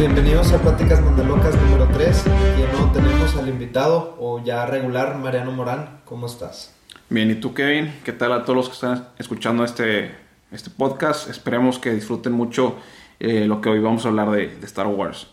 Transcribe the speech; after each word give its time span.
bienvenidos 0.00 0.50
a 0.52 0.58
Pláticas 0.62 1.02
Mandalocas 1.02 1.54
número 1.56 1.86
3. 1.92 2.24
Y 2.56 2.74
no 2.74 2.90
tenemos 2.90 3.36
al 3.36 3.50
invitado 3.50 4.16
o 4.18 4.42
ya 4.42 4.64
regular, 4.64 5.18
Mariano 5.18 5.52
Morán. 5.52 6.00
¿Cómo 6.06 6.24
estás? 6.24 6.72
Bien, 7.10 7.30
¿y 7.30 7.34
tú, 7.34 7.52
Kevin? 7.52 7.92
¿Qué 8.02 8.14
tal 8.14 8.32
a 8.32 8.42
todos 8.42 8.56
los 8.56 8.68
que 8.68 8.74
están 8.76 9.08
escuchando 9.18 9.62
este, 9.62 10.14
este 10.52 10.70
podcast? 10.70 11.28
Esperemos 11.28 11.78
que 11.78 11.92
disfruten 11.92 12.32
mucho 12.32 12.76
eh, 13.18 13.44
lo 13.44 13.60
que 13.60 13.68
hoy 13.68 13.80
vamos 13.80 14.06
a 14.06 14.08
hablar 14.08 14.30
de, 14.30 14.46
de, 14.56 14.64
Star 14.64 14.86
Wars. 14.86 15.26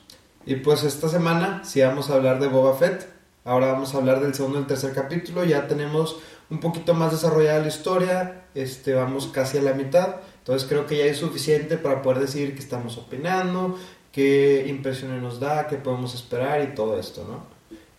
Y 0.46 0.56
pues 0.56 0.84
esta 0.84 1.08
semana 1.08 1.62
sí 1.64 1.80
vamos 1.80 2.10
a 2.10 2.16
hablar 2.16 2.42
de 2.42 2.48
Boba 2.50 2.76
Fett. 2.76 3.08
Ahora 3.46 3.72
vamos 3.72 3.96
a 3.96 4.00
hablar 4.00 4.20
del 4.20 4.34
segundo 4.34 4.60
y 4.60 4.62
el 4.64 4.68
tercer 4.68 4.94
capítulo. 4.94 5.46
Ya 5.46 5.70
tenemos 5.70 6.18
un 6.50 6.60
poquito 6.60 6.94
más 6.94 7.14
desarrollada 7.14 7.60
la 7.60 7.68
historia. 7.68 8.42
Este, 8.54 8.94
vamos 8.94 9.28
casi 9.28 9.60
a 9.60 9.62
la 9.62 9.74
mitad. 9.74 10.18
Entonces 10.40 10.68
creo 10.70 10.86
que 10.86 10.98
ya 10.98 11.04
es 11.04 11.18
suficiente 11.18 11.78
para 11.78 12.02
poder 12.02 12.20
decir 12.20 12.54
que 12.54 12.60
estamos 12.60 12.98
opinando, 12.98 13.78
qué 14.18 14.66
impresiones 14.68 15.22
nos 15.22 15.40
da, 15.40 15.68
qué 15.68 15.76
podemos 15.76 16.16
esperar 16.16 16.64
y 16.64 16.74
todo 16.74 17.00
esto, 17.00 17.24
¿no? 17.30 17.44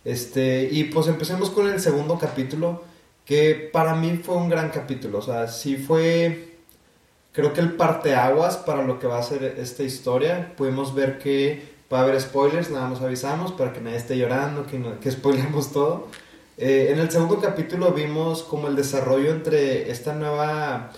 Este, 0.03 0.67
y 0.69 0.83
pues 0.83 1.07
empecemos 1.07 1.49
con 1.49 1.69
el 1.69 1.79
segundo 1.79 2.19
capítulo, 2.19 2.83
que 3.23 3.69
para 3.71 3.95
mí 3.95 4.19
fue 4.21 4.35
un 4.35 4.49
gran 4.49 4.69
capítulo, 4.69 5.19
o 5.19 5.21
sea, 5.21 5.47
sí 5.47 5.77
fue, 5.77 6.57
creo 7.31 7.53
que 7.53 7.61
el 7.61 7.71
parteaguas 7.71 8.57
para 8.57 8.83
lo 8.83 8.99
que 8.99 9.07
va 9.07 9.17
a 9.17 9.23
ser 9.23 9.55
esta 9.59 9.83
historia. 9.83 10.53
Pudimos 10.57 10.93
ver 10.93 11.19
que 11.19 11.61
va 11.91 11.99
a 11.99 12.03
haber 12.03 12.19
spoilers, 12.19 12.69
nada 12.69 12.89
más 12.89 12.99
avisamos 12.99 13.53
para 13.53 13.71
que 13.71 13.79
nadie 13.79 13.95
esté 13.95 14.17
llorando, 14.17 14.67
que, 14.67 14.77
no, 14.77 14.99
que 14.99 15.09
spoilemos 15.19 15.71
todo. 15.71 16.09
Eh, 16.57 16.89
en 16.91 16.99
el 16.99 17.09
segundo 17.09 17.39
capítulo 17.39 17.93
vimos 17.93 18.43
como 18.43 18.67
el 18.67 18.75
desarrollo 18.75 19.31
entre 19.31 19.89
esta 19.89 20.13
nueva 20.13 20.91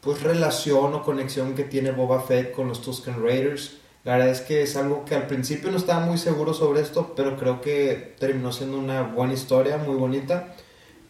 pues 0.00 0.20
relación 0.20 0.94
o 0.94 1.04
conexión 1.04 1.54
que 1.54 1.62
tiene 1.62 1.92
Boba 1.92 2.22
Fett 2.22 2.50
con 2.50 2.66
los 2.66 2.82
Tusken 2.82 3.22
Raiders 3.22 3.83
la 4.04 4.16
verdad 4.16 4.28
es 4.28 4.42
que 4.42 4.62
es 4.62 4.76
algo 4.76 5.06
que 5.06 5.14
al 5.14 5.26
principio 5.26 5.70
no 5.70 5.78
estaba 5.78 6.04
muy 6.04 6.18
seguro 6.18 6.52
sobre 6.52 6.82
esto, 6.82 7.14
pero 7.16 7.36
creo 7.36 7.62
que 7.62 8.14
terminó 8.18 8.52
siendo 8.52 8.78
una 8.78 9.02
buena 9.02 9.32
historia, 9.32 9.78
muy 9.78 9.96
bonita. 9.96 10.54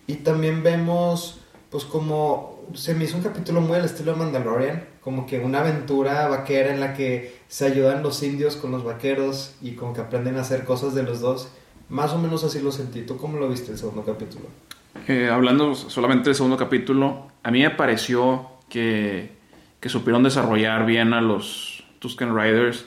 Y 0.07 0.17
también 0.17 0.63
vemos, 0.63 1.41
pues 1.71 1.85
como 1.85 2.63
se 2.75 2.95
me 2.95 3.05
hizo 3.05 3.17
un 3.17 3.25
capítulo 3.25 3.61
muy 3.61 3.77
al 3.77 3.85
estilo 3.85 4.13
de 4.13 4.19
Mandalorian, 4.19 4.85
como 5.01 5.27
que 5.27 5.41
una 5.41 5.61
aventura 5.61 6.29
vaquera 6.29 6.73
en 6.73 6.79
la 6.79 6.95
que 6.95 7.37
se 7.49 7.67
ayudan 7.67 8.05
los 8.05 8.23
indios 8.23 8.55
con 8.55 8.71
los 8.71 8.85
vaqueros 8.85 9.57
y 9.61 9.73
como 9.73 9.93
que 9.93 10.01
aprenden 10.01 10.37
a 10.37 10.43
hacer 10.43 10.65
cosas 10.65 10.95
de 10.95 11.03
los 11.03 11.21
dos. 11.21 11.49
Más 11.89 12.13
o 12.13 12.19
menos 12.19 12.45
así 12.45 12.61
lo 12.61 12.71
sentí. 12.71 13.03
¿Tú 13.03 13.17
cómo 13.17 13.39
lo 13.39 13.49
viste 13.49 13.73
el 13.73 13.79
segundo 13.79 14.05
capítulo? 14.05 14.47
Eh, 15.09 15.29
hablando 15.29 15.75
solamente 15.75 16.27
del 16.27 16.37
segundo 16.37 16.57
capítulo, 16.57 17.27
a 17.43 17.51
mí 17.51 17.61
me 17.61 17.71
pareció 17.71 18.47
que, 18.69 19.33
que 19.81 19.89
supieron 19.89 20.23
desarrollar 20.23 20.87
bien 20.87 21.13
a 21.13 21.21
los 21.21 21.84
Tusken 22.05 22.37
Riders. 22.37 22.85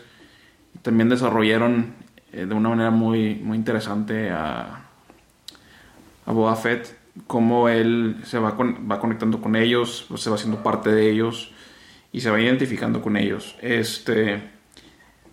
También 0.84 1.10
desarrollaron 1.10 1.96
eh, 2.32 2.46
de 2.46 2.54
una 2.54 2.70
manera 2.70 2.92
muy, 2.92 3.34
muy 3.36 3.58
interesante 3.58 4.30
a, 4.30 4.86
a 6.26 6.32
Boba 6.32 6.56
Fett, 6.56 6.96
cómo 7.26 7.68
él 7.68 8.18
se 8.26 8.38
va, 8.38 8.52
va 8.52 9.00
conectando 9.00 9.42
con 9.42 9.56
ellos, 9.56 10.06
pues, 10.08 10.22
se 10.22 10.30
va 10.30 10.36
haciendo 10.36 10.62
parte 10.62 10.92
de 10.92 11.10
ellos 11.10 11.52
y 12.12 12.22
se 12.22 12.30
va 12.30 12.40
identificando 12.40 13.02
con 13.02 13.18
ellos. 13.18 13.56
Este, 13.60 14.40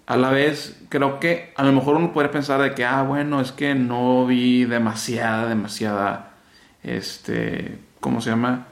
a 0.07 0.17
la 0.17 0.31
vez, 0.31 0.81
creo 0.89 1.21
que 1.21 1.53
a 1.57 1.63
lo 1.63 1.73
mejor 1.73 1.97
uno 1.97 2.15
puede 2.15 2.31
pensar 2.31 2.63
de 2.63 2.75
que, 2.75 2.87
ah, 2.87 3.03
bueno, 3.03 3.43
es 3.43 3.53
que 3.53 3.75
no 3.75 4.27
vi 4.27 4.65
demasiada, 4.65 5.47
demasiada, 5.47 6.37
este, 6.83 7.81
¿cómo 8.01 8.23
se 8.23 8.31
llama? 8.31 8.67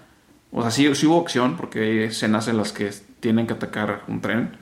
O 0.53 0.63
sea, 0.63 0.71
sí, 0.71 0.95
sí 0.95 1.07
hubo 1.07 1.21
acción, 1.21 1.59
porque 1.59 1.81
hay 1.81 1.99
escenas 2.05 2.49
en 2.49 2.57
las 2.57 2.73
que 2.73 2.91
tienen 3.21 3.47
que 3.47 3.53
atacar 3.53 4.05
un 4.09 4.23
tren. 4.23 4.62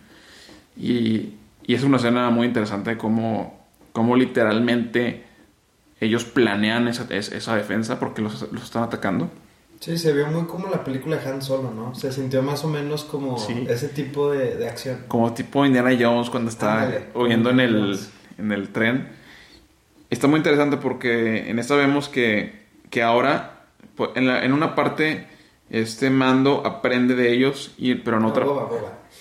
Y, 0.80 1.36
es 1.66 1.84
una 1.84 1.98
escena 1.98 2.30
muy 2.30 2.48
interesante 2.48 2.96
como, 2.96 3.60
como 3.92 4.16
literalmente 4.16 5.22
ellos 6.00 6.24
planean 6.24 6.88
esa, 6.88 7.06
esa 7.14 7.54
defensa 7.54 8.00
porque 8.00 8.22
los, 8.22 8.42
están 8.42 8.82
atacando. 8.82 9.30
Sí, 9.78 9.96
se 9.96 10.12
vio 10.12 10.26
muy 10.26 10.46
como 10.46 10.68
la 10.68 10.82
película 10.82 11.16
de 11.16 11.30
Han 11.30 11.42
Solo, 11.42 11.70
¿no? 11.70 11.94
Se 11.94 12.10
sintió 12.10 12.42
más 12.42 12.64
o 12.64 12.68
menos 12.68 13.04
como 13.04 13.36
ese 13.68 13.88
tipo 13.88 14.32
de, 14.32 14.68
acción. 14.68 15.04
Como 15.06 15.32
tipo 15.32 15.64
Indiana 15.64 15.96
Jones 15.98 16.28
cuando 16.28 16.50
está 16.50 17.06
huyendo 17.14 17.50
en 17.50 17.60
el, 17.60 17.98
en 18.36 18.52
el 18.52 18.70
tren. 18.70 19.08
Está 20.10 20.26
muy 20.26 20.38
interesante 20.38 20.76
porque 20.76 21.48
en 21.48 21.60
esta 21.60 21.76
vemos 21.76 22.08
que, 22.08 22.66
que 22.90 23.02
ahora, 23.02 23.66
pues, 23.94 24.10
en, 24.16 24.28
en 24.28 24.52
una 24.52 24.74
parte, 24.74 25.28
este 25.70 26.10
mando 26.10 26.66
aprende 26.66 27.14
de 27.14 27.32
ellos, 27.32 27.72
y, 27.78 27.94
pero 27.94 28.16
en 28.16 28.24
otra... 28.24 28.44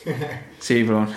sí, 0.60 0.84
perdón. 0.84 1.10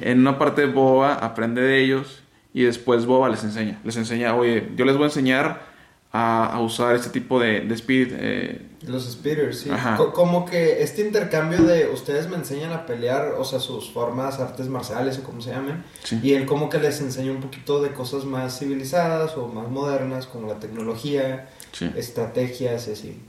En 0.00 0.20
una 0.20 0.38
parte 0.38 0.66
Boba 0.66 1.14
aprende 1.14 1.60
de 1.62 1.82
ellos 1.82 2.22
y 2.52 2.62
después 2.62 3.06
Boba 3.06 3.28
les 3.28 3.44
enseña. 3.44 3.80
Les 3.84 3.96
enseña, 3.96 4.34
oye, 4.34 4.68
yo 4.76 4.84
les 4.84 4.96
voy 4.96 5.04
a 5.04 5.06
enseñar 5.06 5.76
a, 6.12 6.60
usar 6.60 6.94
este 6.94 7.10
tipo 7.10 7.38
de, 7.38 7.60
de 7.60 7.74
speed. 7.74 8.08
Eh. 8.12 8.62
Los 8.86 9.10
speeders, 9.10 9.60
sí. 9.60 9.70
como 10.14 10.46
que 10.46 10.82
este 10.82 11.04
intercambio 11.04 11.62
de 11.62 11.88
ustedes 11.88 12.28
me 12.28 12.36
enseñan 12.36 12.72
a 12.72 12.86
pelear, 12.86 13.34
o 13.36 13.44
sea, 13.44 13.58
sus 13.58 13.90
formas, 13.90 14.38
artes 14.38 14.68
marciales 14.68 15.18
o 15.18 15.24
como 15.24 15.40
se 15.40 15.50
llamen. 15.50 15.82
Y 16.22 16.34
él 16.34 16.46
como 16.46 16.68
que 16.70 16.78
les 16.78 17.00
enseña 17.00 17.32
un 17.32 17.40
poquito 17.40 17.82
de 17.82 17.90
cosas 17.90 18.24
más 18.24 18.58
civilizadas 18.58 19.36
o 19.36 19.48
más 19.48 19.68
modernas, 19.68 20.26
como 20.26 20.46
la 20.46 20.60
tecnología, 20.60 21.48
estrategias 21.96 22.88
y 22.88 22.92
así. 22.92 23.20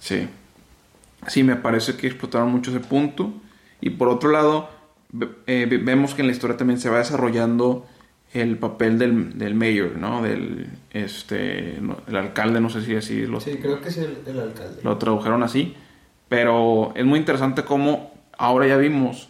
Sí. 0.00 0.28
Sí, 1.28 1.42
me 1.44 1.56
parece 1.56 1.96
que 1.96 2.06
explotaron 2.06 2.50
mucho 2.50 2.70
ese 2.70 2.80
punto. 2.80 3.32
Y 3.82 3.90
por 3.90 4.08
otro 4.08 4.30
lado, 4.30 4.70
eh, 5.46 5.66
vemos 5.82 6.14
que 6.14 6.22
en 6.22 6.28
la 6.28 6.32
historia 6.32 6.56
también 6.56 6.80
se 6.80 6.88
va 6.88 6.98
desarrollando 6.98 7.86
el 8.32 8.56
papel 8.56 8.98
del, 8.98 9.36
del 9.36 9.54
mayor, 9.54 9.96
¿no? 9.98 10.22
Del 10.22 10.70
este, 10.90 11.76
el 11.76 12.16
alcalde, 12.16 12.60
no 12.60 12.70
sé 12.70 12.82
si 12.82 12.94
decirlo. 12.94 13.40
Sí, 13.40 13.58
creo 13.60 13.82
que 13.82 13.90
es 13.90 13.98
el, 13.98 14.18
el, 14.26 14.40
alcalde. 14.40 14.80
Lo 14.82 14.96
tradujeron 14.96 15.42
así. 15.42 15.74
Pero 16.30 16.92
es 16.94 17.04
muy 17.04 17.18
interesante 17.18 17.62
cómo 17.62 18.14
ahora 18.38 18.66
ya 18.66 18.78
vimos 18.78 19.28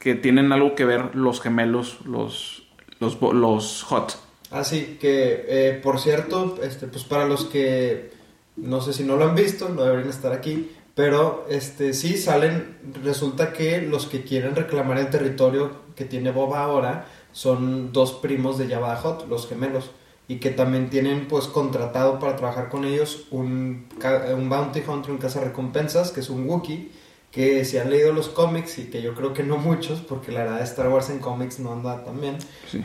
que 0.00 0.16
tienen 0.16 0.50
algo 0.50 0.74
que 0.74 0.84
ver 0.84 1.14
los 1.14 1.40
gemelos, 1.40 2.00
los, 2.04 2.66
los, 2.98 3.20
los 3.20 3.84
Hot. 3.84 4.18
Ah, 4.50 4.64
sí, 4.64 4.98
que 5.00 5.44
eh, 5.48 5.80
por 5.82 6.00
cierto, 6.00 6.58
este, 6.62 6.88
pues 6.88 7.04
para 7.04 7.26
los 7.26 7.44
que 7.44 8.10
no 8.56 8.80
sé 8.80 8.92
si 8.92 9.04
no 9.04 9.16
lo 9.16 9.28
han 9.28 9.34
visto, 9.34 9.68
no 9.68 9.82
deberían 9.82 10.10
estar 10.10 10.32
aquí, 10.32 10.70
pero 10.94 11.46
este 11.48 11.92
sí 11.92 12.16
salen, 12.16 12.76
resulta 13.02 13.52
que 13.52 13.82
los 13.82 14.06
que 14.06 14.22
quieren 14.22 14.54
reclamar 14.54 14.98
el 14.98 15.10
territorio 15.10 15.70
que 15.96 16.04
tiene 16.04 16.30
Boba 16.30 16.62
ahora 16.62 17.06
son 17.32 17.92
dos 17.92 18.12
primos 18.12 18.58
de 18.58 18.68
Jabba 18.68 18.96
Hot, 18.96 19.28
los 19.28 19.48
gemelos, 19.48 19.90
y 20.28 20.36
que 20.36 20.50
también 20.50 20.88
tienen 20.88 21.26
pues 21.26 21.46
contratado 21.46 22.18
para 22.18 22.36
trabajar 22.36 22.68
con 22.68 22.84
ellos 22.84 23.26
un, 23.30 23.88
un 24.36 24.48
bounty 24.48 24.82
hunter, 24.86 25.10
un 25.10 25.20
recompensas 25.20 26.12
que 26.12 26.20
es 26.20 26.30
un 26.30 26.48
Wookiee, 26.48 26.92
que 27.32 27.64
si 27.64 27.78
han 27.78 27.90
leído 27.90 28.12
los 28.12 28.28
cómics, 28.28 28.78
y 28.78 28.84
que 28.84 29.02
yo 29.02 29.16
creo 29.16 29.32
que 29.32 29.42
no 29.42 29.56
muchos, 29.56 30.00
porque 30.00 30.30
la 30.30 30.44
verdad 30.44 30.58
de 30.58 30.64
Star 30.64 30.88
Wars 30.88 31.10
en 31.10 31.18
cómics 31.18 31.58
no 31.58 31.72
anda 31.72 32.04
tan 32.04 32.20
bien, 32.20 32.38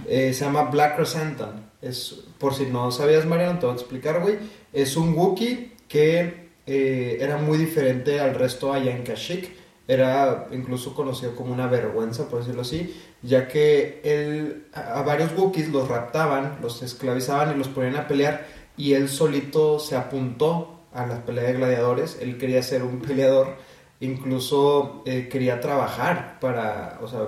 eh, 0.07 0.33
se 0.33 0.43
llama 0.43 0.63
Black 0.63 0.95
Chrysanthemum. 0.95 1.61
Es, 1.83 2.23
por 2.39 2.55
si 2.55 2.65
no 2.65 2.91
sabías, 2.91 3.27
Mariano, 3.27 3.59
te 3.59 3.67
voy 3.67 3.73
a 3.73 3.77
explicar, 3.77 4.21
güey. 4.21 4.39
Es 4.73 4.97
un 4.97 5.13
Wookiee 5.15 5.73
que 5.87 6.48
eh, 6.65 7.17
era 7.19 7.37
muy 7.37 7.57
diferente 7.57 8.19
al 8.19 8.35
resto 8.35 8.73
allá 8.73 8.95
en 8.95 9.03
Kashyyyk. 9.03 9.57
Era 9.87 10.47
incluso 10.51 10.93
conocido 10.93 11.35
como 11.35 11.51
una 11.51 11.65
vergüenza, 11.65 12.29
por 12.29 12.39
decirlo 12.39 12.61
así, 12.61 12.95
ya 13.23 13.47
que 13.47 14.01
él, 14.03 14.67
a 14.71 15.01
varios 15.01 15.35
Wookiees 15.35 15.69
los 15.69 15.87
raptaban, 15.87 16.59
los 16.61 16.83
esclavizaban 16.83 17.55
y 17.55 17.57
los 17.57 17.69
ponían 17.69 17.95
a 17.95 18.07
pelear, 18.07 18.45
y 18.77 18.93
él 18.93 19.09
solito 19.09 19.79
se 19.79 19.95
apuntó 19.95 20.79
a 20.93 21.07
la 21.07 21.25
pelea 21.25 21.45
de 21.45 21.53
gladiadores. 21.53 22.19
Él 22.21 22.37
quería 22.37 22.61
ser 22.61 22.83
un 22.83 22.99
peleador, 22.99 23.55
incluso 23.99 25.01
eh, 25.07 25.27
quería 25.27 25.59
trabajar 25.59 26.37
para, 26.39 26.99
o 27.01 27.07
sea, 27.07 27.21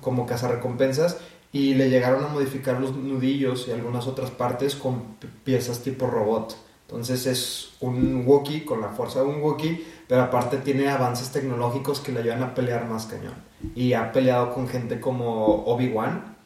como 0.00 0.24
cazarrecompensas, 0.24 1.18
y 1.52 1.74
le 1.74 1.90
llegaron 1.90 2.24
a 2.24 2.28
modificar 2.28 2.80
los 2.80 2.94
nudillos 2.94 3.66
y 3.66 3.72
algunas 3.72 4.06
otras 4.06 4.30
partes 4.30 4.76
con 4.76 5.16
piezas 5.42 5.82
tipo 5.82 6.06
robot. 6.06 6.56
Entonces 6.86 7.26
es 7.26 7.72
un 7.80 8.24
Wookiee 8.26 8.64
con 8.64 8.80
la 8.80 8.88
fuerza 8.88 9.20
de 9.20 9.26
un 9.26 9.40
Wookiee, 9.40 9.84
pero 10.06 10.22
aparte 10.22 10.58
tiene 10.58 10.88
avances 10.88 11.30
tecnológicos 11.30 12.00
que 12.00 12.12
le 12.12 12.20
ayudan 12.20 12.42
a 12.42 12.54
pelear 12.54 12.86
más 12.86 13.06
cañón. 13.06 13.34
Y 13.74 13.94
ha 13.94 14.12
peleado 14.12 14.52
con 14.52 14.68
gente 14.68 15.00
como 15.00 15.64
Obi-Wan, 15.64 16.36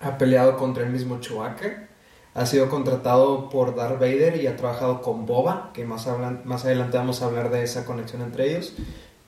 ha 0.00 0.18
peleado 0.18 0.56
contra 0.56 0.84
el 0.84 0.90
mismo 0.90 1.20
Chewbacca, 1.20 1.88
ha 2.34 2.46
sido 2.46 2.68
contratado 2.68 3.48
por 3.48 3.74
Darth 3.74 3.98
Vader 3.98 4.36
y 4.40 4.46
ha 4.46 4.56
trabajado 4.56 5.00
con 5.00 5.26
Boba, 5.26 5.70
que 5.72 5.84
más, 5.84 6.06
más 6.44 6.64
adelante 6.64 6.98
vamos 6.98 7.22
a 7.22 7.26
hablar 7.26 7.50
de 7.50 7.64
esa 7.64 7.84
conexión 7.84 8.22
entre 8.22 8.50
ellos. 8.50 8.74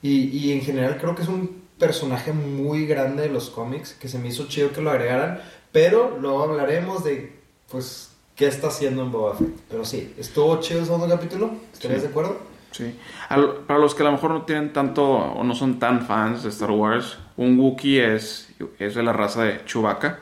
Y, 0.01 0.29
y 0.37 0.53
en 0.53 0.61
general 0.61 0.97
creo 0.97 1.15
que 1.15 1.23
es 1.23 1.27
un 1.27 1.61
personaje 1.77 2.31
muy 2.31 2.85
grande 2.85 3.23
de 3.23 3.29
los 3.29 3.49
cómics, 3.49 3.93
que 3.93 4.07
se 4.07 4.19
me 4.19 4.29
hizo 4.29 4.47
chido 4.47 4.71
que 4.71 4.81
lo 4.81 4.91
agregaran, 4.91 5.41
pero 5.71 6.17
luego 6.19 6.43
hablaremos 6.43 7.03
de 7.03 7.41
pues 7.69 8.10
qué 8.35 8.47
está 8.47 8.67
haciendo 8.67 9.03
en 9.03 9.11
Boba 9.11 9.35
Fett. 9.35 9.55
Pero 9.69 9.85
sí, 9.85 10.13
estuvo 10.17 10.59
chido 10.59 10.79
el 10.79 10.85
segundo 10.85 11.07
capítulo, 11.07 11.51
¿estarías 11.73 12.01
de 12.01 12.07
acuerdo? 12.09 12.51
Sí. 12.71 12.95
para 13.27 13.79
los 13.79 13.93
que 13.93 14.01
a 14.03 14.05
lo 14.05 14.13
mejor 14.13 14.31
no 14.31 14.43
tienen 14.43 14.71
tanto 14.71 15.03
o 15.05 15.43
no 15.43 15.53
son 15.55 15.77
tan 15.77 16.05
fans 16.05 16.43
de 16.43 16.49
Star 16.49 16.71
Wars, 16.71 17.17
un 17.35 17.59
Wookiee 17.59 18.15
es, 18.15 18.49
es 18.79 18.95
de 18.95 19.03
la 19.03 19.11
raza 19.11 19.43
de 19.43 19.65
Chewbacca 19.65 20.19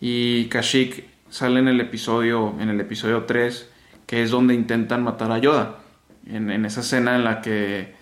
y 0.00 0.46
Kashyyyk 0.46 1.04
sale 1.28 1.60
en 1.60 1.68
el 1.68 1.80
episodio 1.80 2.54
en 2.58 2.70
el 2.70 2.80
episodio 2.80 3.24
3 3.24 3.68
que 4.06 4.22
es 4.22 4.30
donde 4.30 4.52
intentan 4.52 5.02
matar 5.02 5.32
a 5.32 5.38
Yoda. 5.38 5.78
En, 6.26 6.50
en 6.50 6.66
esa 6.66 6.80
escena 6.80 7.16
en 7.16 7.24
la 7.24 7.40
que, 7.40 7.94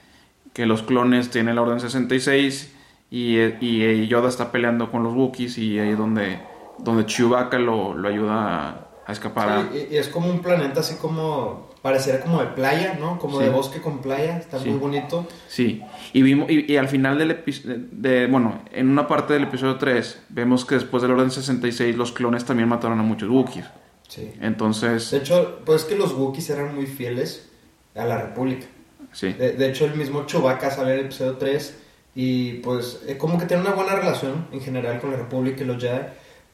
que, 0.53 0.67
los 0.67 0.82
clones 0.82 1.31
tienen 1.31 1.55
la 1.55 1.62
Orden 1.62 1.79
66 1.79 2.75
y, 3.11 3.38
y, 3.38 4.08
Yoda 4.08 4.29
está 4.29 4.50
peleando 4.50 4.91
con 4.91 5.05
los 5.05 5.14
Wookiees 5.14 5.56
y 5.56 5.79
ahí 5.79 5.91
es 5.91 5.99
donde, 5.99 6.41
donde 6.79 7.06
Chewbacca 7.06 7.61
lo, 7.61 7.94
lo 7.94 8.08
ayuda 8.08 8.69
a, 8.69 8.89
a 9.10 9.12
escapar. 9.12 9.68
y, 9.74 9.96
es 9.96 10.08
como 10.08 10.30
un 10.30 10.40
planeta 10.40 10.80
así 10.80 10.94
como 10.96 11.70
pareciera 11.82 12.20
como 12.20 12.40
de 12.40 12.48
playa, 12.48 12.96
¿no? 13.00 13.18
Como 13.18 13.38
de 13.38 13.48
bosque 13.48 13.80
con 13.80 14.00
playa, 14.00 14.38
está 14.38 14.58
muy 14.58 14.78
bonito. 14.78 15.26
Sí, 15.48 15.82
y, 16.12 16.22
vimos, 16.22 16.50
y, 16.50 16.76
al 16.76 16.88
final 16.88 17.18
del 17.18 17.32
episodio, 17.32 17.76
de, 17.90 18.26
bueno, 18.26 18.62
en 18.72 18.88
una 18.88 19.06
parte 19.06 19.32
del 19.32 19.44
episodio 19.44 19.76
3, 19.76 20.22
vemos 20.28 20.64
que 20.64 20.74
después 20.74 21.02
del 21.02 21.12
Orden 21.12 21.30
66 21.30 21.96
los 21.96 22.12
clones 22.12 22.44
también 22.44 22.68
mataron 22.68 22.98
a 23.00 23.02
muchos 23.02 23.28
Wookiees. 23.28 23.66
Sí. 24.08 24.32
Entonces... 24.40 25.10
De 25.10 25.18
hecho, 25.18 25.60
pues 25.64 25.84
que 25.84 25.96
los 25.96 26.12
Wookiees 26.12 26.50
eran 26.50 26.74
muy 26.74 26.86
fieles 26.86 27.48
a 27.94 28.04
la 28.04 28.20
República. 28.20 28.66
Sí. 29.12 29.32
De, 29.32 29.68
hecho, 29.68 29.86
el 29.86 29.94
mismo 29.94 30.26
Chewbacca 30.26 30.70
sale 30.70 30.92
en 30.92 30.98
el 31.00 31.04
episodio 31.06 31.36
3 31.36 31.78
y 32.14 32.54
pues 32.54 33.02
eh, 33.06 33.16
como 33.16 33.38
que 33.38 33.46
tiene 33.46 33.62
una 33.62 33.72
buena 33.72 33.94
relación 33.94 34.46
en 34.52 34.60
general 34.60 35.00
con 35.00 35.10
la 35.10 35.16
República 35.16 35.62
y 35.62 35.66
los 35.66 35.82
Jedi. 35.82 36.00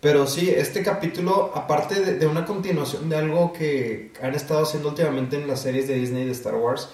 Pero 0.01 0.27
sí, 0.27 0.51
este 0.51 0.83
capítulo, 0.83 1.53
aparte 1.55 2.01
de, 2.01 2.27
una 2.27 2.45
continuación 2.45 3.09
de 3.09 3.17
algo 3.17 3.53
que 3.53 4.13
han 4.23 4.35
estado 4.35 4.63
haciendo 4.63 4.91
últimamente 4.91 5.37
en 5.37 5.49
las 5.49 5.63
series 5.63 5.89
de 5.89 5.95
Disney 5.95 6.25
de 6.25 6.33
Star 6.33 6.55
Wars, 6.55 6.91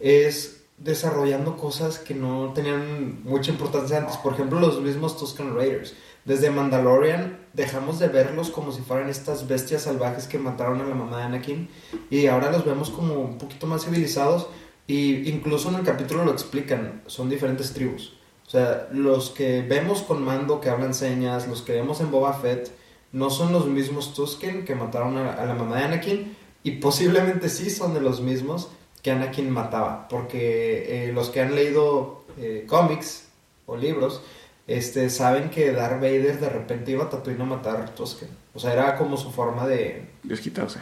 es 0.00 0.64
desarrollando 0.78 1.56
cosas 1.56 1.98
que 1.98 2.14
no 2.14 2.52
tenían 2.54 3.22
mucha 3.24 3.50
importancia 3.50 3.98
antes. 3.98 4.16
Por 4.16 4.34
ejemplo, 4.34 4.58
los 4.58 4.80
mismos 4.80 5.18
Tusken 5.18 5.54
Raiders. 5.54 5.94
Desde 6.24 6.50
Mandalorian 6.50 7.38
dejamos 7.52 7.98
de 7.98 8.08
verlos 8.08 8.50
como 8.50 8.72
si 8.72 8.82
fueran 8.82 9.08
estas 9.08 9.46
bestias 9.46 9.82
salvajes 9.82 10.26
que 10.26 10.38
mataron 10.38 10.80
a 10.80 10.86
la 10.86 10.94
mamá 10.94 11.18
de 11.18 11.22
Anakin 11.24 11.68
y 12.10 12.26
ahora 12.26 12.50
los 12.50 12.64
vemos 12.64 12.90
como 12.90 13.14
un 13.14 13.38
poquito 13.38 13.66
más 13.66 13.84
civilizados 13.84 14.48
y 14.88 15.28
incluso 15.30 15.68
en 15.68 15.76
el 15.76 15.82
capítulo 15.84 16.24
lo 16.24 16.32
explican, 16.32 17.02
son 17.06 17.30
diferentes 17.30 17.72
tribus. 17.72 18.15
O 18.46 18.50
sea, 18.50 18.88
los 18.92 19.30
que 19.30 19.62
vemos 19.62 20.02
con 20.02 20.24
Mando 20.24 20.60
que 20.60 20.70
hablan 20.70 20.94
señas, 20.94 21.48
los 21.48 21.62
que 21.62 21.72
vemos 21.72 22.00
en 22.00 22.10
Boba 22.12 22.32
Fett, 22.34 22.70
no 23.12 23.30
son 23.30 23.52
los 23.52 23.66
mismos 23.66 24.14
Tusken 24.14 24.64
que 24.64 24.74
mataron 24.74 25.16
a, 25.16 25.44
la 25.44 25.54
mamá 25.54 25.78
de 25.78 25.84
Anakin 25.84 26.36
y 26.62 26.72
posiblemente 26.72 27.48
sí 27.48 27.70
son 27.70 27.94
de 27.94 28.00
los 28.00 28.20
mismos 28.20 28.68
que 29.02 29.10
Anakin 29.10 29.50
mataba, 29.50 30.06
porque 30.08 31.08
eh, 31.08 31.12
los 31.12 31.30
que 31.30 31.40
han 31.40 31.54
leído 31.54 32.24
eh, 32.38 32.64
cómics 32.68 33.28
o 33.66 33.76
libros 33.76 34.22
este, 34.66 35.10
saben 35.10 35.50
que 35.50 35.72
Darth 35.72 36.00
Vader 36.00 36.38
de 36.38 36.48
repente 36.48 36.90
iba 36.92 37.04
a 37.04 37.10
Tatooine 37.10 37.42
a 37.42 37.44
matar 37.44 37.94
Tusken. 37.94 38.28
O 38.54 38.58
sea, 38.58 38.72
era 38.72 38.96
como 38.96 39.16
su 39.16 39.30
forma 39.30 39.66
de... 39.66 40.08
Desquitarse. 40.22 40.80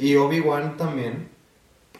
y 0.00 0.16
Obi-Wan 0.16 0.76
también, 0.76 1.28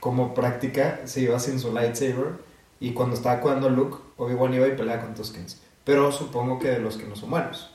como 0.00 0.34
práctica, 0.34 1.00
se 1.04 1.20
iba 1.22 1.38
sin 1.38 1.60
su 1.60 1.72
lightsaber 1.72 2.49
y 2.80 2.92
cuando 2.92 3.14
estaba 3.14 3.40
cuidando 3.40 3.68
a 3.68 3.70
Luke, 3.70 3.98
Obi-Wan 4.16 4.54
iba 4.54 4.66
y 4.66 4.72
peleaba 4.72 5.02
con 5.02 5.14
Tuskens. 5.14 5.62
Pero 5.84 6.10
supongo 6.10 6.58
que 6.58 6.68
de 6.68 6.80
los 6.80 6.96
que 6.96 7.06
no 7.06 7.14
son 7.14 7.30
buenos. 7.30 7.70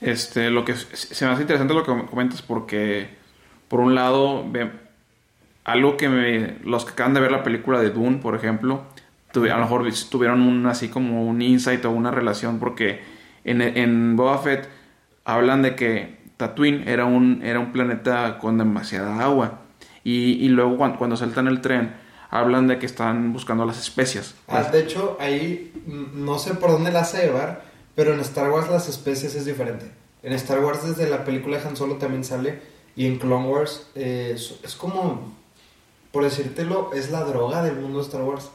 Este, 0.00 0.50
lo 0.50 0.64
que 0.64 0.74
se 0.74 1.26
me 1.26 1.32
hace 1.32 1.42
interesante 1.42 1.74
lo 1.74 1.84
que 1.84 2.06
comentas 2.06 2.42
porque, 2.42 3.08
por 3.68 3.80
un 3.80 3.94
lado, 3.94 4.44
algo 5.64 5.96
que 5.96 6.08
me, 6.08 6.56
los 6.64 6.84
que 6.84 6.92
acaban 6.92 7.14
de 7.14 7.20
ver 7.20 7.30
la 7.30 7.42
película 7.42 7.80
de 7.80 7.90
Dune, 7.90 8.18
por 8.18 8.34
ejemplo, 8.34 8.82
a 9.34 9.38
lo 9.38 9.58
mejor 9.58 9.86
tuvieron 10.10 10.40
un, 10.42 10.66
así 10.66 10.88
como 10.88 11.26
un 11.26 11.42
insight 11.42 11.84
o 11.84 11.90
una 11.90 12.10
relación 12.10 12.58
porque 12.58 13.02
en, 13.44 13.60
en 13.60 14.16
Boba 14.16 14.38
Fett 14.38 14.68
hablan 15.24 15.62
de 15.62 15.74
que 15.74 16.18
Tatooine 16.36 16.88
era 16.88 17.04
un, 17.04 17.42
era 17.42 17.60
un 17.60 17.72
planeta 17.72 18.38
con 18.38 18.58
demasiada 18.58 19.20
agua. 19.22 19.60
Y, 20.02 20.34
y 20.44 20.48
luego 20.48 20.76
cuando, 20.76 20.98
cuando 20.98 21.16
saltan 21.16 21.46
el 21.46 21.60
tren, 21.60 21.94
hablan 22.34 22.66
de 22.66 22.80
que 22.80 22.86
están 22.86 23.32
buscando 23.32 23.64
las 23.64 23.78
especias. 23.78 24.34
Ah, 24.48 24.64
de 24.64 24.80
hecho, 24.80 25.16
ahí 25.20 25.72
no 25.86 26.40
sé 26.40 26.54
por 26.54 26.72
dónde 26.72 26.90
la 26.90 27.02
hace 27.02 27.26
llevar, 27.26 27.62
pero 27.94 28.12
en 28.12 28.18
Star 28.20 28.50
Wars 28.50 28.68
las 28.68 28.88
especies 28.88 29.36
es 29.36 29.44
diferente. 29.44 29.86
En 30.24 30.32
Star 30.32 30.58
Wars 30.58 30.84
desde 30.84 31.08
la 31.08 31.24
película 31.24 31.58
de 31.58 31.68
Han 31.68 31.76
Solo 31.76 31.94
también 31.94 32.24
sale 32.24 32.60
y 32.96 33.06
en 33.06 33.18
Clone 33.18 33.48
Wars 33.48 33.86
eh, 33.94 34.34
es, 34.34 34.74
como, 34.74 35.32
por 36.10 36.24
decírtelo, 36.24 36.90
es 36.92 37.12
la 37.12 37.22
droga 37.22 37.62
del 37.62 37.76
mundo 37.76 37.98
de 37.98 38.04
Star 38.04 38.22
Wars. 38.22 38.50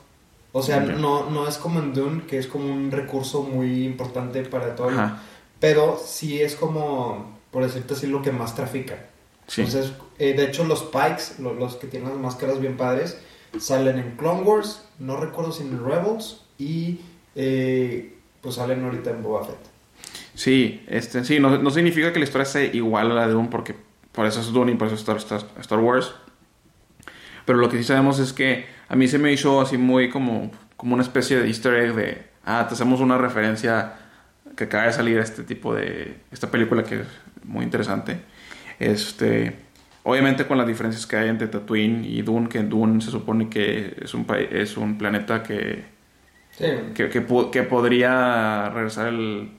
O 0.51 0.61
sea, 0.61 0.81
no, 0.81 1.29
no 1.29 1.47
es 1.47 1.57
como 1.57 1.79
en 1.79 1.93
Dune, 1.93 2.23
que 2.25 2.37
es 2.37 2.47
como 2.47 2.73
un 2.73 2.91
recurso 2.91 3.43
muy 3.43 3.85
importante 3.85 4.43
para 4.43 4.75
todo. 4.75 4.91
Pero 5.61 5.97
sí 6.03 6.41
es 6.41 6.55
como, 6.55 7.39
por 7.49 7.63
decirte 7.63 7.93
así, 7.93 8.07
lo 8.07 8.21
que 8.21 8.33
más 8.33 8.55
trafica. 8.55 9.05
Entonces, 9.47 9.93
eh, 10.17 10.33
de 10.33 10.43
hecho, 10.43 10.65
los 10.65 10.83
Pikes, 10.83 11.41
los 11.41 11.77
que 11.77 11.87
tienen 11.87 12.09
las 12.09 12.17
máscaras 12.17 12.59
bien 12.59 12.75
padres, 12.75 13.17
Salen 13.57 13.97
en 13.97 14.15
Clone 14.15 14.41
Wars, 14.41 14.85
no 14.99 15.17
recuerdo 15.17 15.51
si 15.51 15.63
en 15.63 15.83
Rebels 15.83 16.41
y 16.57 16.99
eh, 17.35 18.17
pues 18.41 18.55
salen 18.55 18.83
ahorita 18.83 19.09
en 19.11 19.23
Boba 19.23 19.45
Fett. 19.45 19.57
Sí, 20.35 20.83
este, 20.87 21.25
sí, 21.25 21.39
no, 21.39 21.57
no, 21.57 21.71
significa 21.71 22.13
que 22.13 22.19
la 22.19 22.25
historia 22.25 22.45
sea 22.45 22.63
igual 22.63 23.11
a 23.11 23.15
la 23.15 23.27
de 23.27 23.33
Dune 23.33 23.49
porque 23.49 23.75
por 24.11 24.25
eso 24.25 24.39
es 24.39 24.47
Dune 24.47 24.71
y 24.71 24.75
por 24.75 24.87
eso 24.87 24.95
es 24.95 25.01
Star, 25.01 25.43
Star, 25.59 25.79
Wars. 25.79 26.13
Pero 27.45 27.59
lo 27.59 27.69
que 27.69 27.77
sí 27.77 27.83
sabemos 27.83 28.19
es 28.19 28.31
que 28.31 28.65
a 28.87 28.95
mí 28.95 29.07
se 29.07 29.17
me 29.17 29.33
hizo 29.33 29.59
así 29.59 29.77
muy 29.77 30.09
como, 30.09 30.51
como 30.77 30.93
una 30.93 31.03
especie 31.03 31.39
de 31.39 31.47
easter 31.47 31.73
egg 31.73 31.95
de, 31.95 32.23
ah, 32.45 32.65
te 32.67 32.75
hacemos 32.75 33.01
una 33.01 33.17
referencia 33.17 33.95
que 34.55 34.65
acaba 34.65 34.85
de 34.85 34.93
salir 34.93 35.17
este 35.17 35.43
tipo 35.43 35.73
de, 35.73 36.17
esta 36.31 36.51
película 36.51 36.83
que 36.83 37.01
es 37.01 37.07
muy 37.43 37.63
interesante. 37.63 38.21
Este, 38.79 39.55
Obviamente 40.09 40.47
con 40.47 40.57
las 40.57 40.65
diferencias 40.65 41.05
que 41.05 41.17
hay 41.17 41.29
entre 41.29 41.47
Tatooine 41.47 42.03
y 42.03 42.23
Dune, 42.23 42.49
que 42.49 42.63
Dune 42.63 42.99
se 42.99 43.11
supone 43.11 43.47
que 43.47 43.95
es 44.01 44.15
un, 44.15 44.25
es 44.51 44.75
un 44.75 44.97
planeta 44.97 45.43
que, 45.43 45.85
que, 46.95 47.09
que, 47.09 47.63
podría 47.63 48.69
regresar 48.69 49.09
el, 49.09 49.51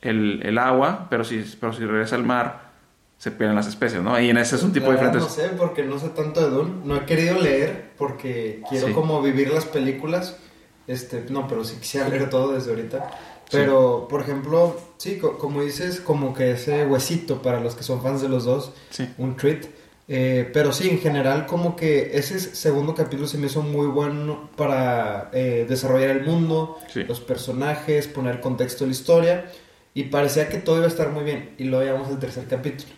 el, 0.00 0.56
agua, 0.56 1.06
pero 1.10 1.22
si, 1.22 1.44
pero 1.60 1.74
si 1.74 1.84
regresa 1.84 2.16
al 2.16 2.24
mar, 2.24 2.70
se 3.18 3.30
pierden 3.30 3.54
las 3.54 3.66
especies, 3.66 4.02
¿no? 4.02 4.18
Y 4.18 4.30
en 4.30 4.38
ese 4.38 4.56
es 4.56 4.62
un 4.62 4.72
tipo 4.72 4.90
diferente. 4.90 5.18
No 5.18 5.28
sé, 5.28 5.50
porque 5.50 5.84
no 5.84 5.98
sé 5.98 6.08
tanto 6.08 6.40
de 6.40 6.48
Dune. 6.48 6.70
No 6.84 6.96
he 6.96 7.04
querido 7.04 7.38
leer 7.38 7.90
porque 7.98 8.62
quiero 8.70 8.90
como 8.94 9.20
vivir 9.20 9.52
las 9.52 9.66
películas. 9.66 10.38
Este, 10.86 11.26
no, 11.28 11.46
pero 11.46 11.62
sí 11.62 11.76
quisiera 11.78 12.08
leer 12.08 12.30
todo 12.30 12.52
desde 12.52 12.70
ahorita. 12.70 13.10
Pero, 13.50 14.08
por 14.08 14.22
ejemplo, 14.22 14.80
sí, 14.96 15.18
como 15.18 15.62
dices, 15.62 16.00
como 16.00 16.32
que 16.32 16.52
ese 16.52 16.86
huesito 16.86 17.42
para 17.42 17.60
los 17.60 17.74
que 17.74 17.82
son 17.82 18.02
fans 18.02 18.22
de 18.22 18.30
los 18.30 18.44
dos, 18.44 18.72
un 19.18 19.36
treat. 19.36 19.66
Eh, 20.06 20.50
pero 20.52 20.72
sí, 20.72 20.90
en 20.90 20.98
general, 20.98 21.46
como 21.46 21.76
que 21.76 22.16
ese 22.16 22.38
segundo 22.38 22.94
capítulo 22.94 23.26
se 23.26 23.38
me 23.38 23.46
hizo 23.46 23.62
muy 23.62 23.86
bueno 23.86 24.50
para 24.56 25.30
eh, 25.32 25.66
desarrollar 25.68 26.10
el 26.10 26.24
mundo, 26.24 26.78
los 26.94 27.20
personajes, 27.20 28.06
poner 28.08 28.40
contexto 28.40 28.84
de 28.84 28.88
la 28.88 28.92
historia. 28.92 29.52
Y 29.94 30.04
parecía 30.04 30.48
que 30.48 30.58
todo 30.58 30.76
iba 30.76 30.86
a 30.86 30.88
estar 30.88 31.10
muy 31.10 31.24
bien. 31.24 31.54
Y 31.58 31.64
luego 31.64 31.84
llegamos 31.84 32.08
al 32.08 32.18
tercer 32.18 32.46
capítulo. 32.46 32.92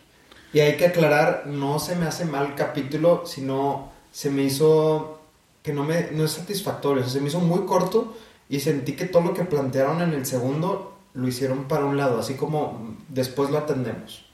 Y 0.52 0.60
hay 0.60 0.76
que 0.76 0.86
aclarar, 0.86 1.46
no 1.46 1.78
se 1.78 1.96
me 1.96 2.06
hace 2.06 2.25
mal 2.25 2.54
capítulo, 2.54 3.25
sino 3.26 3.92
se 4.10 4.30
me 4.30 4.42
hizo 4.44 5.20
que 5.62 5.72
no, 5.72 5.84
me, 5.84 6.10
no 6.12 6.25
es 6.25 6.32
satisfactorio. 6.32 7.06
se 7.06 7.20
me 7.20 7.28
hizo 7.28 7.40
muy 7.40 7.66
corto 7.66 8.16
y 8.48 8.60
sentí 8.60 8.92
que 8.92 9.06
todo 9.06 9.22
lo 9.22 9.34
que 9.34 9.44
plantearon 9.44 10.00
en 10.00 10.14
el 10.14 10.25
segundo 10.25 10.94
lo 11.14 11.28
hicieron 11.28 11.64
para 11.64 11.84
un 11.84 11.96
lado, 11.96 12.20
así 12.20 12.34
como 12.34 12.96
después 13.08 13.50
lo 13.50 13.58
atendemos. 13.58 14.25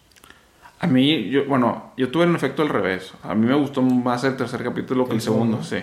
A 0.83 0.89
mí, 0.89 1.31
yo, 1.31 1.45
bueno, 1.47 1.93
yo 1.97 2.11
tuve 2.11 2.27
un 2.27 2.35
efecto 2.35 2.63
al 2.63 2.69
revés. 2.69 3.13
A 3.23 3.37
mí 3.37 3.47
me 3.47 3.55
gustó 3.55 3.83
más 3.83 4.25
el 4.25 4.37
tercer 4.37 4.65
capítulo 4.65 5.07
que 5.07 5.15
el, 5.15 5.21
segundo, 5.21 5.63
sí. 5.63 5.79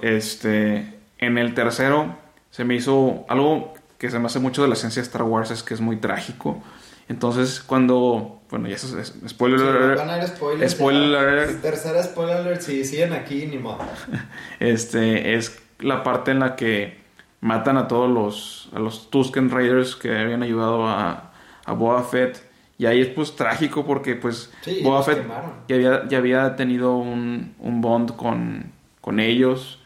Este, 0.00 0.98
en 1.18 1.36
el 1.36 1.52
tercero 1.52 2.16
se 2.50 2.64
me 2.64 2.74
hizo 2.74 3.26
algo 3.28 3.74
que 3.98 4.10
se 4.10 4.18
me 4.18 4.26
hace 4.26 4.38
mucho 4.38 4.62
de 4.62 4.68
la 4.68 4.74
esencia 4.74 5.02
de 5.02 5.06
Star 5.06 5.24
Wars, 5.24 5.50
es 5.50 5.62
que 5.62 5.74
es 5.74 5.82
muy 5.82 5.96
trágico. 5.96 6.62
Entonces, 7.08 7.60
cuando. 7.60 8.40
Bueno, 8.50 8.66
ya 8.66 8.76
es, 8.76 9.14
spoiler 9.28 9.60
alert. 9.60 9.98
Van 9.98 10.08
a 10.08 10.26
spoilers. 10.26 10.72
Spoiler 10.72 11.18
alert. 11.18 11.60
Tercera 11.60 12.02
spoiler 12.02 12.36
alert, 12.38 12.62
si 12.62 12.84
siguen 12.86 13.12
aquí, 13.12 13.46
ni 13.46 13.58
modo. 13.58 13.78
Este, 14.58 15.34
es 15.34 15.60
la 15.80 16.02
parte 16.02 16.30
en 16.30 16.38
la 16.38 16.56
que 16.56 16.96
matan 17.42 17.76
a 17.76 17.88
todos 17.88 18.10
los, 18.10 18.70
a 18.74 18.78
los 18.78 19.10
Tusken 19.10 19.50
Raiders 19.50 19.96
que 19.96 20.18
habían 20.18 20.42
ayudado 20.42 20.86
a, 20.88 21.32
a 21.66 21.72
Boba 21.74 22.02
Fett. 22.04 22.51
Y 22.82 22.86
ahí 22.86 23.00
es 23.00 23.06
pues 23.06 23.36
trágico 23.36 23.86
porque 23.86 24.16
pues 24.16 24.52
Boba 24.82 25.04
Fett 25.04 25.24
ya 25.68 25.76
había, 25.76 26.08
ya 26.08 26.18
había 26.18 26.56
tenido 26.56 26.96
un, 26.96 27.54
un 27.60 27.80
bond 27.80 28.16
con, 28.16 28.72
con 29.00 29.20
ellos. 29.20 29.78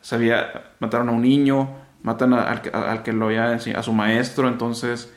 Sabía, 0.00 0.72
mataron 0.80 1.08
a 1.08 1.12
un 1.12 1.22
niño, 1.22 1.68
matan 2.02 2.34
al, 2.34 2.62
al, 2.72 3.02
que 3.04 3.12
lo 3.12 3.26
había 3.26 3.52
a 3.52 3.82
su 3.84 3.92
maestro. 3.92 4.48
Entonces, 4.48 5.14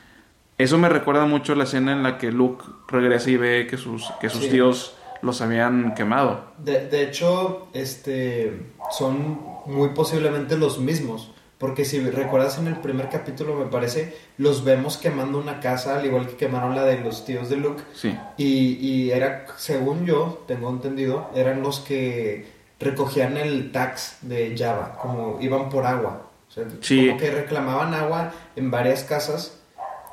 eso 0.60 0.78
me 0.78 0.88
recuerda 0.88 1.26
mucho 1.26 1.56
la 1.56 1.64
escena 1.64 1.94
en 1.94 2.04
la 2.04 2.20
que 2.20 2.32
Luke 2.32 2.64
regresa 2.88 3.32
y 3.32 3.38
ve 3.38 3.66
que 3.68 3.78
sus, 3.78 4.12
que 4.22 4.30
sus 4.30 4.48
tíos 4.48 4.96
los 5.24 5.42
habían 5.42 5.96
quemado. 5.96 6.44
De, 6.60 6.86
de 6.90 7.06
hecho, 7.06 7.70
este, 7.74 8.68
son 8.92 9.42
muy 9.66 9.90
posiblemente 9.96 10.60
los 10.60 10.78
mismos. 10.78 11.34
Porque 11.60 11.84
si 11.86 12.00
recuerdas 12.00 12.58
en 12.58 12.68
el 12.68 12.78
primer 12.78 13.10
capítulo, 13.10 13.54
me 13.54 13.66
parece, 13.66 14.16
los 14.38 14.64
vemos 14.64 14.98
quemando 14.98 15.38
una 15.38 15.60
casa, 15.60 16.00
al 16.00 16.06
igual 16.06 16.26
que 16.28 16.38
quemaron 16.38 16.74
la 16.74 16.84
de 16.86 17.00
los 17.00 17.26
tíos 17.26 17.50
de 17.50 17.58
Luke. 17.58 17.84
Sí. 17.94 18.18
Y, 18.38 18.76
y 18.80 19.12
era, 19.12 19.46
según 19.58 20.06
yo, 20.06 20.44
tengo 20.48 20.70
entendido, 20.70 21.30
eran 21.36 21.62
los 21.62 21.82
que 21.82 22.48
recogían 22.80 23.36
el 23.36 23.74
tax 23.74 24.20
de 24.22 24.56
Java, 24.58 24.98
como 25.02 25.38
iban 25.42 25.68
por 25.70 25.86
agua. 25.86 26.28
O 26.48 26.52
sea, 26.52 26.64
Sí. 26.82 27.08
como 27.08 27.20
que 27.20 27.30
reclamaban 27.30 27.94
agua 27.94 28.32
en 28.56 28.72
varias 28.72 29.04
casas 29.04 29.60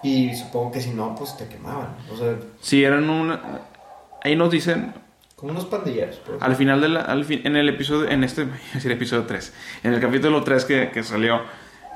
y 0.03 0.35
supongo 0.35 0.73
que 0.73 0.81
si 0.81 0.91
no, 0.91 1.15
pues 1.15 1.37
te 1.37 1.47
quemaban. 1.47 1.95
O 2.13 2.17
sea, 2.17 2.35
Sí, 2.61 2.83
eran 2.83 3.09
un... 3.09 3.39
Ahí 4.25 4.35
nos 4.35 4.51
dicen, 4.51 4.93
como 5.37 5.53
unos 5.53 5.67
pandilleros. 5.67 6.19
al 6.41 6.57
final 6.57 6.81
de 6.81 6.89
la, 6.89 7.01
al 7.03 7.25
fin, 7.25 7.43
en 7.45 7.57
el 7.57 7.69
episodio, 7.69 8.09
en 8.09 8.25
este, 8.25 8.43
es 8.69 8.75
decir, 8.75 8.91
episodio 8.91 9.25
3, 9.25 9.53
en 9.85 9.93
el 9.95 10.01
capítulo 10.01 10.43
3 10.43 10.65
que, 10.65 10.91
que 10.91 11.03
salió, 11.03 11.41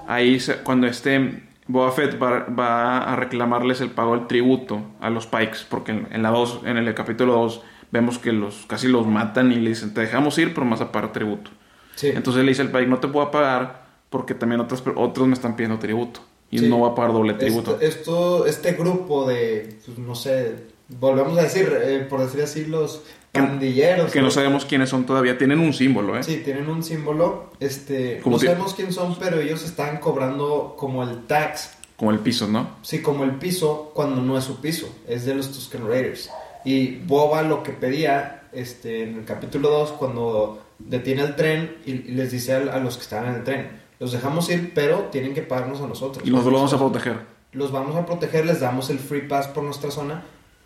ahí 0.06 0.38
se- 0.38 0.56
cuando 0.58 0.86
este 0.86 1.42
Boba 1.66 1.90
Fett 1.92 2.20
va, 2.22 2.40
va 2.46 2.98
a 2.98 3.16
reclamarles 3.16 3.80
el 3.80 3.90
pago 3.90 4.14
del 4.16 4.26
tributo 4.26 4.82
a 5.00 5.08
los 5.08 5.26
Pikes, 5.26 5.58
porque 5.70 5.92
en, 5.92 6.08
en 6.10 6.22
la 6.22 6.30
2, 6.30 6.60
en 6.66 6.76
el 6.76 6.94
capítulo 6.94 7.32
2 7.34 7.62
vemos 7.90 8.18
que 8.18 8.32
los 8.32 8.66
casi 8.66 8.88
los 8.88 9.06
matan 9.06 9.50
y 9.52 9.56
le 9.56 9.70
dicen, 9.70 9.94
te 9.94 10.02
dejamos 10.02 10.36
ir, 10.38 10.52
pero 10.52 10.66
más 10.66 10.80
a 10.82 10.92
pagar 10.92 11.12
tributo. 11.12 11.50
Sí. 11.96 12.08
Entonces 12.08 12.42
le 12.44 12.50
dice 12.50 12.62
el 12.62 12.70
Pike, 12.70 12.86
no 12.86 12.98
te 12.98 13.08
puedo 13.08 13.30
pagar 13.30 13.84
porque 14.10 14.34
también 14.34 14.60
otros, 14.60 14.82
otros 14.96 15.26
me 15.28 15.34
están 15.34 15.56
pidiendo 15.56 15.78
tributo. 15.78 16.20
Y 16.50 16.58
Sí. 16.58 16.68
no 16.68 16.80
va 16.80 16.88
a 16.88 16.94
pagar 16.94 17.12
doble 17.12 17.34
tributo. 17.34 17.78
Esto, 17.80 17.84
esto- 17.84 18.46
este 18.46 18.72
grupo 18.72 19.26
de, 19.28 19.78
pues, 19.86 19.98
no 19.98 20.14
sé, 20.16 20.56
volvemos 20.88 21.38
a 21.38 21.42
decir, 21.42 21.72
eh, 21.80 22.04
por 22.10 22.20
decir 22.20 22.42
así, 22.42 22.64
los 22.66 23.04
pandilleros. 23.32 24.10
que 24.10 24.20
no 24.22 24.30
sabemos 24.30 24.64
quiénes 24.64 24.88
son 24.88 25.06
todavía. 25.06 25.38
Tienen 25.38 25.60
un 25.60 25.72
símbolo, 25.72 26.18
¿eh? 26.18 26.22
Sí, 26.22 26.42
tienen 26.44 26.68
un 26.68 26.82
símbolo. 26.82 27.50
Este, 27.60 28.20
no 28.24 28.38
sabemos 28.38 28.74
quién 28.74 28.92
son, 28.92 29.16
pero 29.18 29.40
ellos 29.40 29.62
están 29.64 29.98
cobrando 29.98 30.74
como 30.78 31.02
el 31.02 31.26
tax, 31.26 31.74
Como 31.96 32.10
el 32.10 32.18
piso, 32.20 32.46
¿no? 32.48 32.76
sí, 32.82 33.02
como 33.02 33.24
el 33.24 33.32
piso 33.36 33.92
cuando 33.94 34.20
no 34.20 34.36
es 34.38 34.44
su 34.44 34.60
piso, 34.60 34.88
es 35.08 35.24
de 35.26 35.34
los 35.34 35.50
Tusken 35.52 35.86
Raiders. 35.86 36.30
Y 36.64 36.96
Boba 36.98 37.42
lo 37.42 37.62
que 37.62 37.72
pedía 37.72 38.42
este, 38.52 39.04
en 39.04 39.18
el 39.20 39.24
capítulo 39.24 39.70
2, 39.70 39.92
cuando 39.92 40.62
detiene 40.78 41.22
el 41.22 41.36
tren 41.36 41.76
y, 41.86 41.92
y 41.92 42.12
les 42.12 42.30
dice 42.32 42.54
a, 42.54 42.58
a 42.74 42.78
los 42.80 42.96
que 42.96 43.02
estaban 43.02 43.28
en 43.30 43.34
el 43.36 43.44
tren, 43.44 43.80
los 43.98 44.12
dejamos 44.12 44.48
ir, 44.50 44.72
pero 44.74 45.08
tienen 45.12 45.34
que 45.34 45.42
pagarnos 45.42 45.80
a 45.80 45.86
nosotros. 45.86 46.26
Y 46.26 46.30
nosotros 46.30 46.52
lo 46.52 46.58
vamos 46.58 46.72
a 46.72 46.78
proteger. 46.78 47.16
los 47.52 47.70
vamos 47.70 47.96
a 47.96 48.06
proteger, 48.06 48.46
les 48.46 48.60
damos 48.60 48.88
el 48.90 48.98
free 48.98 49.22
pass 49.28 49.46
por 49.48 49.62
nuestra 49.62 49.90
zona, 49.90 50.22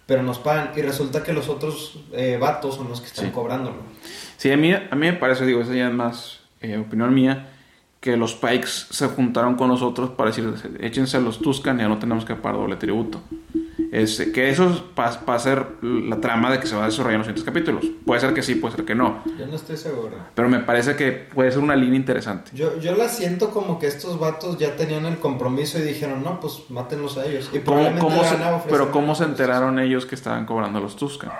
pero 0.07 0.23
nos 0.23 0.39
pagan. 0.39 0.71
Y 0.77 0.83
resulta 0.83 1.23
que 1.23 1.33
los 1.33 1.49
otros 1.49 1.99
eh, 2.13 2.39
vatos 2.41 2.77
son 2.77 2.89
los 2.89 3.01
que 3.01 3.07
están 3.09 3.27
Sí. 3.27 3.31
cobrándolo. 3.31 3.77
Sí, 4.37 4.51
a 4.51 4.57
mí, 4.57 4.73
a 4.73 4.81
mí 4.95 5.07
me 5.07 5.13
parece, 5.15 5.47
digo, 5.47 5.61
esa 5.63 5.75
ya 5.75 5.89
es 5.89 5.95
más 5.95 6.41
eh, 6.61 6.79
opinión 6.79 7.13
mía, 7.15 7.51
que 8.01 8.17
los 8.19 8.35
Pikes 8.35 8.67
se 8.91 9.07
juntaron 9.09 9.55
con 9.55 9.69
nosotros 9.69 10.11
para 10.11 10.31
decir, 10.31 10.53
échense 10.81 11.17
a 11.17 11.21
los 11.21 11.39
Tuscan 11.39 11.79
y 11.79 11.83
ya 11.83 11.89
no 11.89 11.99
tenemos 11.99 12.25
que 12.27 12.35
pagar 12.35 12.59
doble 12.61 12.77
tributo. 12.77 13.23
Este, 13.90 14.31
que 14.33 14.50
eso 14.50 14.71
es 14.71 14.78
para 14.81 15.11
hacer 15.37 15.66
la 15.83 16.21
trama 16.21 16.50
de 16.50 16.61
que 16.61 16.66
se 16.66 16.76
va 16.76 16.83
a 16.85 16.87
desarrollar 16.87 17.14
en 17.14 17.19
los 17.19 17.26
siguientes 17.26 17.45
capítulos. 17.45 17.85
Puede 18.04 18.21
ser 18.21 18.35
que 18.35 18.43
sí, 18.43 18.54
puede 18.57 18.76
ser 18.76 18.85
que 18.85 18.95
no. 18.95 19.23
Yo 19.38 19.47
no 19.47 19.57
estoy 19.57 19.76
seguro. 19.76 20.16
Pero 20.35 20.49
me 20.49 20.61
parece 20.61 20.97
que 20.97 21.12
puede 21.12 21.50
ser 21.50 21.61
una 21.61 21.75
línea 21.76 21.97
interesante. 21.97 22.50
Yo, 22.54 22.78
yo 22.81 22.95
la 22.97 23.09
siento 23.09 23.50
como 23.50 23.78
que 23.78 23.87
estos 23.87 24.19
vatos 24.19 24.59
ya 24.59 24.76
tenían 24.76 25.07
el 25.07 25.19
compromiso 25.19 25.78
y 25.78 25.83
dijeron, 25.83 26.23
no, 26.25 26.40
pues 26.40 26.64
mátenlos 26.71 27.19
a 27.19 27.26
ellos. 27.26 27.47
Y 27.52 27.59
¿Cómo- 27.61 27.64
probablemente 27.64 28.00
cómo 28.00 28.23
le 28.23 28.28
se- 28.28 28.35
a 28.45 28.62
pero 28.64 28.90
¿cómo 28.93 29.14
se 29.14 29.25
enteraron 29.25 29.78
ellos 29.78 30.07
que 30.07 30.14
estaban 30.14 30.47
cobrando 30.47 30.78
a 30.78 30.83
los 30.83 30.97
Tuscan? 30.97 31.31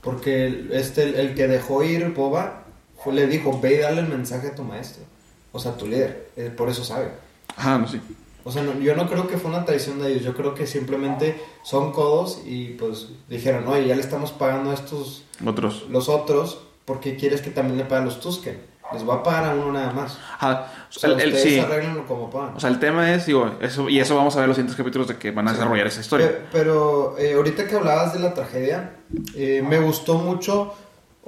Porque 0.00 0.46
el- 0.46 0.72
este, 0.72 1.02
el, 1.04 1.14
el 1.16 1.34
que 1.34 1.48
dejó 1.48 1.82
ir 1.82 2.08
Boba 2.14 2.62
fue- 3.02 3.14
le 3.14 3.26
dijo, 3.26 3.58
ve 3.60 3.74
y 3.74 3.78
dale 3.78 4.00
el 4.00 4.08
mensaje 4.08 4.48
a 4.48 4.54
tu 4.54 4.62
maestro. 4.64 5.04
O 5.52 5.58
sea, 5.58 5.72
a 5.72 5.76
tu 5.76 5.86
líder. 5.86 6.28
Eh, 6.36 6.52
por 6.56 6.68
eso 6.68 6.84
sabe. 6.84 7.08
Ah, 7.56 7.78
no, 7.78 7.88
sí. 7.88 8.00
O 8.48 8.50
sea, 8.50 8.62
no- 8.62 8.78
yo 8.80 8.96
no 8.96 9.06
creo 9.10 9.28
que 9.28 9.36
fue 9.36 9.50
una 9.50 9.66
traición 9.66 10.00
de 10.00 10.10
ellos, 10.10 10.22
yo 10.24 10.34
creo 10.34 10.54
que 10.54 10.66
simplemente 10.66 11.38
son 11.62 11.92
codos 11.92 12.40
y 12.46 12.68
pues 12.70 13.08
dijeron, 13.28 13.68
oye, 13.68 13.86
ya 13.86 13.94
le 13.94 14.00
estamos 14.00 14.32
pagando 14.32 14.70
a 14.70 14.74
estos, 14.74 15.24
Otros. 15.44 15.84
los 15.90 16.08
otros, 16.08 16.58
¿por 16.86 16.98
qué 17.00 17.16
quieres 17.16 17.42
que 17.42 17.50
también 17.50 17.76
le 17.76 17.84
pague 17.84 18.02
a 18.02 18.04
los 18.06 18.20
Tusken? 18.20 18.58
Les 18.94 19.06
va 19.06 19.16
a 19.16 19.22
pagar 19.22 19.44
a 19.44 19.54
uno 19.54 19.70
nada 19.70 19.92
más. 19.92 20.18
Ah, 20.40 20.66
O 20.88 20.98
sea, 20.98 21.10
el- 21.10 21.20
el- 21.20 21.34
ustedes 21.34 21.62
sí. 21.62 22.00
como 22.08 22.30
puedan. 22.30 22.56
O 22.56 22.60
sea, 22.60 22.70
el 22.70 22.78
tema 22.78 23.12
es, 23.12 23.26
digo, 23.26 23.50
eso, 23.60 23.86
y 23.90 24.00
eso 24.00 24.16
vamos 24.16 24.34
a 24.34 24.38
ver 24.38 24.44
en 24.44 24.48
los 24.48 24.56
siguientes 24.56 24.76
capítulos 24.78 25.06
de 25.08 25.18
que 25.18 25.30
van 25.30 25.46
a 25.46 25.52
desarrollar 25.52 25.86
esa 25.86 26.00
historia. 26.00 26.28
Pe- 26.28 26.44
Pero 26.50 27.18
eh, 27.18 27.34
ahorita 27.34 27.66
que 27.68 27.76
hablabas 27.76 28.14
de 28.14 28.20
la 28.20 28.32
tragedia, 28.32 28.96
eh, 29.36 29.62
me 29.68 29.78
gustó 29.78 30.14
mucho, 30.14 30.72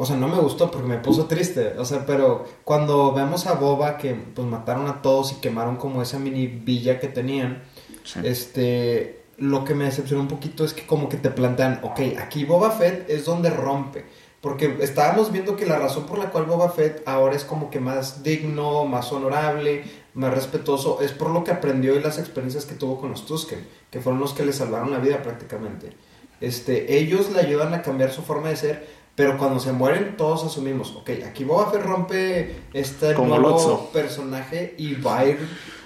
o 0.02 0.06
sea, 0.06 0.16
no 0.16 0.28
me 0.28 0.38
gustó 0.38 0.70
porque 0.70 0.88
me 0.88 0.96
puso 0.96 1.26
triste, 1.26 1.74
o 1.78 1.84
sea, 1.84 2.06
pero 2.06 2.46
cuando 2.64 3.12
vemos 3.12 3.46
a 3.46 3.52
Boba 3.52 3.98
que 3.98 4.14
pues 4.14 4.48
mataron 4.48 4.86
a 4.88 5.02
todos 5.02 5.32
y 5.32 5.34
quemaron 5.42 5.76
como 5.76 6.00
esa 6.00 6.18
mini 6.18 6.46
villa 6.46 6.98
que 6.98 7.08
tenían, 7.08 7.62
Sí. 8.02 8.18
este, 8.24 9.24
lo 9.36 9.62
que 9.66 9.74
me 9.74 9.84
decepcionó 9.84 10.22
un 10.22 10.28
poquito 10.28 10.64
es 10.64 10.72
que 10.72 10.86
como 10.86 11.10
que 11.10 11.18
te 11.18 11.28
plantean, 11.28 11.80
ok, 11.82 12.00
aquí 12.18 12.46
Boba 12.46 12.70
Fett 12.70 13.10
es 13.10 13.26
donde 13.26 13.50
rompe. 13.50 14.06
Porque 14.40 14.78
estábamos 14.80 15.30
viendo 15.32 15.54
que 15.54 15.66
la 15.66 15.78
razón 15.78 16.06
por 16.06 16.16
la 16.18 16.30
cual 16.30 16.46
Boba 16.46 16.70
Fett 16.70 17.02
ahora 17.06 17.36
es 17.36 17.44
como 17.44 17.68
que 17.68 17.78
más 17.78 18.22
digno, 18.22 18.86
más 18.86 19.12
honorable, 19.12 19.84
más 20.14 20.32
respetuoso, 20.32 21.02
es 21.02 21.12
por 21.12 21.28
lo 21.28 21.44
que 21.44 21.50
aprendió 21.50 21.94
y 21.94 22.00
las 22.00 22.18
experiencias 22.18 22.64
que 22.64 22.74
tuvo 22.74 22.98
con 22.98 23.10
los 23.10 23.26
Tusken, 23.26 23.66
que 23.90 24.00
fueron 24.00 24.18
los 24.18 24.32
que 24.32 24.46
le 24.46 24.54
salvaron 24.54 24.90
la 24.92 24.98
vida 24.98 25.22
prácticamente. 25.22 25.92
Este, 26.40 26.96
ellos 26.96 27.30
le 27.32 27.40
ayudan 27.40 27.74
a 27.74 27.82
cambiar 27.82 28.10
su 28.12 28.22
forma 28.22 28.48
de 28.48 28.56
ser, 28.56 28.99
pero 29.20 29.36
cuando 29.36 29.60
se 29.60 29.70
mueren 29.70 30.16
todos 30.16 30.42
asumimos, 30.44 30.96
ok, 30.96 31.10
aquí 31.28 31.44
Boba 31.44 31.70
Fett 31.70 31.82
rompe 31.82 32.56
este 32.72 33.12
Como 33.12 33.36
nuevo 33.36 33.50
Lotso. 33.50 33.90
personaje 33.92 34.74
y 34.78 34.94
va 34.94 35.18
a 35.18 35.26
ir 35.26 35.38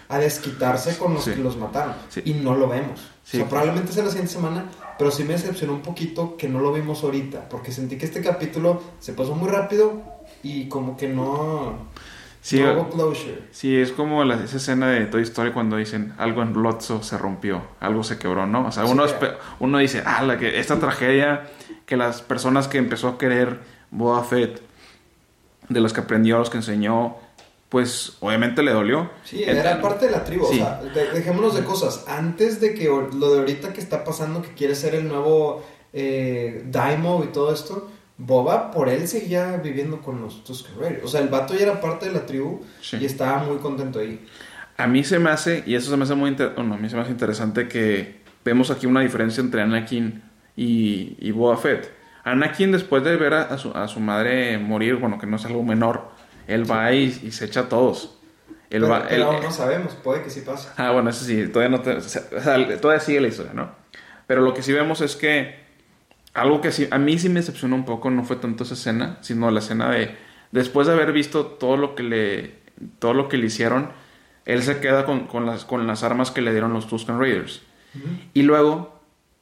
a 0.09 0.19
desquitarse 0.19 0.97
con 0.97 1.15
los 1.15 1.25
Sí. 1.25 1.33
que 1.33 1.41
los 1.43 1.57
mataron. 1.57 1.95
Sí. 2.11 2.23
Y 2.25 2.35
no 2.35 2.55
lo 2.55 2.69
vemos. 2.69 3.01
Sí. 3.25 3.39
O 3.39 3.41
sea, 3.41 3.49
probablemente 3.49 3.93
sea 3.93 4.05
la 4.05 4.11
siguiente 4.11 4.33
semana, 4.35 4.67
pero 4.97 5.11
sí 5.11 5.25
me 5.25 5.33
decepcionó 5.33 5.73
un 5.73 5.83
poquito 5.83 6.37
que 6.37 6.49
no 6.49 6.61
lo 6.61 6.73
vimos 6.73 7.03
ahorita, 7.03 7.49
porque 7.49 7.73
sentí 7.73 7.99
que 7.99 8.05
este 8.07 8.21
capítulo 8.23 8.81
se 9.01 9.15
pasó 9.15 9.35
muy 9.35 9.49
rápido 9.49 10.01
y 10.45 10.69
como 10.69 10.97
que 10.97 11.09
no, 11.09 11.89
Sí, 12.41 12.61
no 12.61 12.89
closure. 12.91 13.43
Sí, 13.51 13.75
es 13.75 13.91
como 13.91 14.23
la, 14.23 14.35
esa 14.45 14.59
escena 14.59 14.91
de 14.91 15.07
Toy 15.07 15.23
Story 15.23 15.51
cuando 15.51 15.77
dicen 15.79 16.13
algo 16.19 16.43
en 16.43 16.53
Lotso 16.53 17.03
se 17.03 17.19
rompió, 17.19 17.63
algo 17.81 18.05
se 18.05 18.17
quebró, 18.19 18.47
¿no? 18.47 18.67
O 18.69 18.71
sea, 18.71 18.85
uno, 18.85 19.05
uno 19.61 19.79
dice, 19.79 20.05
ah, 20.07 20.23
la 20.23 20.39
que, 20.39 20.61
esta 20.61 20.79
tragedia 20.79 21.49
que 21.87 21.97
las 21.97 22.23
personas 22.23 22.69
que 22.69 22.79
empezó 22.79 23.09
a 23.09 23.19
querer 23.19 23.61
Boba 23.91 24.25
Fett, 24.25 24.61
de 25.69 25.81
los 25.81 25.93
que 25.93 26.01
aprendió, 26.01 26.39
los 26.39 26.51
que 26.51 26.59
enseñó, 26.59 27.17
pues 27.69 28.17
obviamente 28.21 28.63
le 28.63 28.73
dolió. 28.73 29.11
Sí, 29.25 29.43
El- 29.43 29.57
era 29.57 29.81
parte 29.81 30.07
de 30.07 30.13
la 30.13 30.25
tribu. 30.25 30.47
Sí. 30.47 30.61
O 30.61 30.65
sea, 30.65 30.81
de- 30.83 31.11
dejémonos 31.13 31.55
de 31.55 31.65
cosas. 31.65 32.05
Antes 32.09 32.61
de 32.61 32.75
que 32.75 32.85
lo 32.85 33.33
de 33.33 33.39
ahorita 33.41 33.73
que 33.73 33.81
está 33.81 34.05
pasando, 34.05 34.43
que 34.43 34.51
quiere 34.55 34.75
ser 34.75 34.95
el 34.95 35.09
nuevo 35.09 35.65
eh, 35.97 36.65
Daimo 36.71 37.23
y 37.25 37.29
todo 37.33 37.53
esto, 37.55 37.89
Boba 38.19 38.71
por 38.73 38.89
él 38.89 39.07
seguía 39.07 39.57
viviendo 39.59 40.01
con 40.03 40.21
los 40.21 40.43
Tusken 40.45 40.75
Raiders. 40.81 41.05
O 41.05 41.09
sea, 41.09 41.21
el 41.21 41.29
vato 41.29 41.55
ya 41.55 41.63
era 41.63 41.81
parte 41.81 42.07
de 42.07 42.13
la 42.13 42.27
tribu 42.27 42.63
Sí. 42.81 42.97
y 43.01 43.05
estaba 43.05 43.45
muy 43.45 43.59
contento 43.59 44.01
ahí. 44.01 44.25
A 44.77 44.89
mí 44.89 45.05
se 45.05 45.21
me 45.21 45.31
hace, 45.31 45.63
y 45.67 45.77
eso 45.77 45.91
se 45.93 45.97
me 45.97 46.03
hace 46.03 46.17
muy 46.17 46.31
inter- 46.31 46.53
bueno, 46.57 46.75
a 46.75 46.79
mí 46.79 46.89
se 46.91 46.97
me 46.97 47.03
hace 47.03 47.13
interesante 47.13 47.69
que 47.69 48.17
vemos 48.45 48.73
aquí 48.73 48.87
una 48.87 49.03
diferencia 49.03 49.41
entre 49.41 49.63
Anakin 49.63 50.24
y, 50.57 51.17
y 51.19 51.31
Boba 51.33 51.57
Fett. 51.57 51.93
Anakin, 52.25 52.73
después 52.73 53.05
de 53.05 53.17
ver 53.17 53.35
a, 53.35 53.43
a 53.43 53.59
su, 53.59 53.71
a 53.73 53.87
su 53.89 54.01
madre 54.01 54.57
morir, 54.59 54.97
bueno, 54.97 55.19
que 55.19 55.27
no 55.27 55.37
es 55.37 55.45
algo 55.45 55.63
menor, 55.63 56.09
él 56.47 56.71
va 56.71 56.93
y, 56.93 57.05
y 57.23 57.33
se 57.33 57.45
echa 57.47 57.61
a 57.61 57.69
todos. 57.69 58.19
Él 58.71 58.81
pero 58.83 58.89
va, 58.89 59.03
pero 59.09 59.15
él- 59.17 59.23
aún 59.37 59.43
no 59.45 59.51
sabemos, 59.51 59.95
puede 59.95 60.23
que 60.23 60.31
sí 60.31 60.41
pase. 60.41 60.69
Ah, 60.77 60.91
bueno, 60.93 61.11
eso 61.11 61.25
sí, 61.25 61.47
todavía 61.49 61.77
no 61.77 61.83
te- 61.83 61.97
o 61.97 62.01
sea, 62.01 62.23
todavía 62.81 63.01
sigue 63.01 63.21
la 63.21 63.29
historia, 63.29 63.53
¿no? 63.55 63.71
Pero 64.27 64.41
lo 64.41 64.55
que 64.55 64.63
sí 64.63 64.73
vemos 64.73 65.01
es 65.03 65.17
que 65.17 65.63
algo 66.33 66.61
que 66.61 66.73
sí, 66.73 66.89
a 66.91 66.99
mí 66.99 67.19
sí 67.19 67.29
me 67.29 67.37
decepcionó 67.41 67.77
un 67.77 67.85
poco 67.85 68.11
no 68.11 68.25
fue 68.25 68.37
tanto 68.37 68.65
esa 68.65 68.75
escena, 68.75 69.19
sino 69.21 69.51
la 69.51 69.61
escena 69.61 69.91
de 69.91 70.17
después 70.51 70.87
de 70.87 70.95
haber 70.95 71.13
visto 71.13 71.45
todo 71.47 71.77
lo 71.77 71.95
que 71.95 72.03
le 72.03 72.55
todo 72.99 73.13
lo 73.15 73.29
que 73.29 73.37
le 73.37 73.47
hicieron, 73.47 73.91
él 74.47 74.63
se 74.63 74.81
queda 74.81 75.05
con, 75.05 75.27
con 75.27 75.47
las 75.47 75.65
con 75.65 75.87
las 75.87 76.03
armas 76.03 76.31
que 76.31 76.41
le 76.41 76.51
dieron 76.53 76.73
los 76.73 76.89
Tusken 76.89 77.21
Raiders. 77.21 77.63
Y 78.33 78.43
luego 78.43 78.94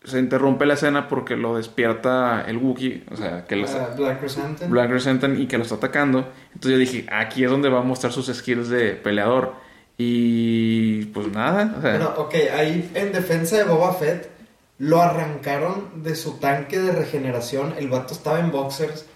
se 0.04 0.18
interrumpe 0.18 0.66
la 0.66 0.74
escena 0.74 1.08
porque 1.08 1.36
lo 1.36 1.56
despierta 1.56 2.44
el 2.46 2.56
Wookiee, 2.56 3.04
o 3.10 3.16
sea, 3.16 3.44
que 3.46 3.56
lo 3.56 3.66
Ah, 3.68 3.90
Black 3.96 4.20
Chrysanthemum. 4.20 4.72
Black 4.72 4.90
Crescent 4.90 5.24
y 5.38 5.46
que 5.46 5.56
lo 5.58 5.62
está 5.62 5.76
atacando. 5.76 6.28
Entonces 6.54 6.72
yo 6.72 6.78
dije, 6.78 7.06
aquí 7.10 7.44
es 7.44 7.50
donde 7.50 7.68
va 7.68 7.80
a 7.80 7.84
mostrar 7.84 8.12
sus 8.12 8.26
skills 8.26 8.68
de 8.68 8.92
peleador. 8.92 9.54
Y 9.98 11.04
pues 11.06 11.28
nada, 11.28 11.74
o 11.78 11.80
sea, 11.80 11.90
Bueno, 11.92 12.14
ok, 12.16 12.34
ahí 12.56 12.90
en 12.94 13.12
defensa 13.12 13.56
de 13.58 13.64
Boba 13.64 13.92
Fett, 13.94 14.30
lo 14.78 15.00
arrancaron 15.00 16.02
de 16.02 16.16
su 16.16 16.38
tanque 16.38 16.80
de 16.80 16.92
regeneración. 16.92 17.74
El 17.78 17.88
vato 17.88 18.14
estaba 18.14 18.40
en 18.40 18.50
boxers. 18.50 19.06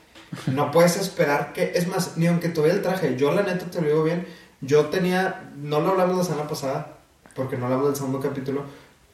No 0.47 0.71
puedes 0.71 0.97
esperar 0.97 1.53
que. 1.53 1.73
Es 1.75 1.89
más, 1.89 2.17
ni 2.17 2.27
aunque 2.27 2.51
tuviera 2.51 2.77
el 2.77 2.83
traje, 2.83 3.17
yo 3.17 3.33
la 3.33 3.43
neta 3.43 3.67
te 3.67 3.81
lo 3.81 3.89
digo 3.89 4.05
bien. 4.05 4.27
Yo 4.61 4.87
tenía. 4.87 5.51
No 5.57 5.81
lo 5.81 5.91
hablamos 5.93 6.19
la 6.19 6.25
semana 6.25 6.49
pasada, 6.49 6.99
porque 7.35 7.57
no 7.57 7.65
hablamos 7.65 7.89
del 7.89 7.97
segundo 7.97 8.21
capítulo. 8.21 8.65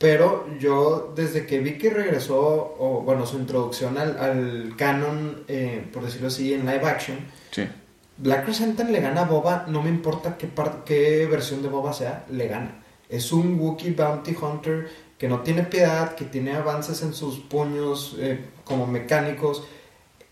Pero 0.03 0.49
yo, 0.59 1.13
desde 1.15 1.47
que 1.47 1.61
vi 1.61 1.79
que 1.79 1.89
regresó, 1.89 2.75
o 2.77 3.03
bueno, 3.05 3.25
su 3.25 3.39
introducción 3.39 3.97
al, 3.97 4.19
al 4.19 4.75
canon, 4.77 5.45
eh, 5.47 5.87
por 5.93 6.05
decirlo 6.05 6.27
así, 6.27 6.53
en 6.53 6.67
live 6.67 6.85
action, 6.85 7.19
Sí. 7.53 7.69
Black 8.17 8.45
Crescentan 8.45 8.93
le 8.93 9.01
gana 9.01 9.23
a 9.23 9.25
Boba, 9.25 9.67
no 9.69 9.81
me 9.81 9.91
importa 9.91 10.37
qué, 10.37 10.49
qué 10.85 11.27
versión 11.27 11.63
de 11.63 11.69
Boba 11.69 11.93
sea, 11.93 12.25
le 12.31 12.49
gana. 12.49 12.83
Es 13.09 13.31
un 13.31 13.59
Wookiee 13.61 13.93
Bounty 13.93 14.35
Hunter 14.41 14.89
que 15.19 15.29
no 15.29 15.41
tiene 15.43 15.63
piedad, 15.63 16.17
que 16.17 16.25
tiene 16.25 16.53
avances 16.53 17.03
en 17.03 17.15
sus 17.15 17.39
puños 17.39 18.17
eh, 18.19 18.45
como 18.65 18.89
mecánicos. 18.89 19.63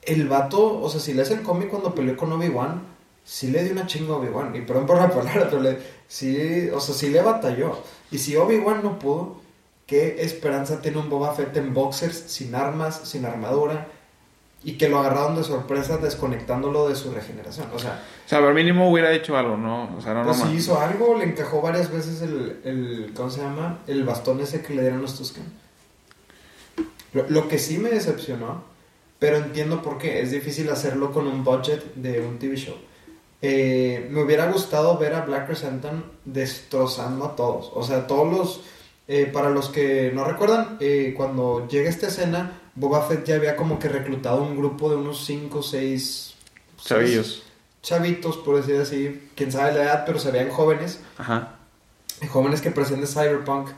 El 0.02 0.26
vato, 0.28 0.80
o 0.80 0.88
sea, 0.88 1.00
si 1.00 1.14
lees 1.14 1.30
el 1.30 1.42
cómic 1.42 1.68
cuando 1.68 1.94
peleó 1.94 2.16
con 2.16 2.32
Obi-Wan, 2.32 2.82
sí 3.24 3.48
le 3.48 3.62
dio 3.62 3.72
una 3.72 3.86
chinga 3.86 4.14
a 4.14 4.16
Obi-Wan. 4.16 4.56
Y 4.56 4.62
perdón 4.62 4.86
por 4.86 4.96
la 4.96 5.08
palabra, 5.10 5.46
pero 5.48 5.62
le, 5.62 5.78
sí, 6.08 6.68
o 6.74 6.80
sea, 6.80 6.94
sí 6.94 7.10
le 7.10 7.22
batalló. 7.22 7.78
Y 8.10 8.18
si 8.18 8.36
Obi-Wan 8.36 8.82
no 8.82 8.98
pudo, 8.98 9.39
¿qué 9.90 10.22
esperanza 10.22 10.80
tiene 10.80 10.98
un 10.98 11.10
Boba 11.10 11.34
Fett 11.34 11.56
en 11.56 11.74
boxers, 11.74 12.16
sin 12.28 12.54
armas, 12.54 13.00
sin 13.02 13.26
armadura? 13.26 13.88
Y 14.62 14.78
que 14.78 14.88
lo 14.88 15.00
agarraron 15.00 15.34
de 15.34 15.42
sorpresa 15.42 15.96
desconectándolo 15.96 16.88
de 16.88 16.94
su 16.94 17.10
regeneración. 17.12 17.66
O 17.74 17.78
sea, 17.80 18.00
O 18.24 18.28
sea, 18.28 18.38
pero 18.38 18.54
mínimo 18.54 18.88
hubiera 18.88 19.10
hecho 19.12 19.36
algo, 19.36 19.56
¿no? 19.56 19.96
O 19.96 20.00
sea, 20.00 20.14
no 20.14 20.22
pues 20.22 20.36
sí 20.36 20.52
hizo 20.52 20.80
algo, 20.80 21.18
le 21.18 21.24
encajó 21.24 21.60
varias 21.60 21.90
veces 21.90 22.22
el, 22.22 22.60
el 22.62 23.12
¿cómo 23.16 23.30
se 23.30 23.40
llama? 23.40 23.80
El 23.88 24.04
bastón 24.04 24.40
ese 24.40 24.62
que 24.62 24.74
le 24.74 24.82
dieron 24.82 25.02
los 25.02 25.18
Tusken. 25.18 25.44
Lo, 27.12 27.28
lo 27.28 27.48
que 27.48 27.58
sí 27.58 27.78
me 27.78 27.88
decepcionó, 27.88 28.62
pero 29.18 29.38
entiendo 29.38 29.82
por 29.82 29.98
qué, 29.98 30.20
es 30.20 30.30
difícil 30.30 30.70
hacerlo 30.70 31.10
con 31.10 31.26
un 31.26 31.42
budget 31.42 31.94
de 31.96 32.20
un 32.20 32.38
TV 32.38 32.56
show. 32.56 32.76
Eh, 33.42 34.06
me 34.10 34.22
hubiera 34.22 34.52
gustado 34.52 34.98
ver 34.98 35.14
a 35.14 35.22
Black 35.22 35.46
Crescentan 35.46 36.04
destrozando 36.24 37.24
a 37.24 37.34
todos. 37.34 37.72
O 37.74 37.82
sea, 37.82 38.06
todos 38.06 38.30
los... 38.30 38.60
eh, 39.12 39.26
para 39.26 39.50
los 39.50 39.70
que 39.70 40.12
no 40.14 40.22
recuerdan, 40.22 40.76
eh, 40.78 41.14
cuando 41.16 41.66
llega 41.66 41.90
esta 41.90 42.06
escena, 42.06 42.60
Boba 42.76 43.02
Fett 43.08 43.24
ya 43.26 43.34
había 43.34 43.56
como 43.56 43.80
que 43.80 43.88
reclutado 43.88 44.40
un 44.40 44.56
grupo 44.56 44.88
de 44.88 44.94
unos 44.94 45.24
5 45.26 45.58
o 45.58 45.62
6 45.64 46.34
Chavillos. 46.76 47.42
chavitos, 47.82 48.36
por 48.36 48.56
decir 48.64 48.80
así, 48.80 49.28
quién 49.34 49.50
sabe 49.50 49.72
la 49.72 49.82
edad, 49.82 50.04
pero 50.06 50.20
se 50.20 50.30
veían 50.30 50.50
jóvenes, 50.50 51.00
Ajá. 51.18 51.56
jóvenes 52.28 52.60
que 52.60 52.70
presenten 52.70 53.08
Cyberpunk. 53.08 53.70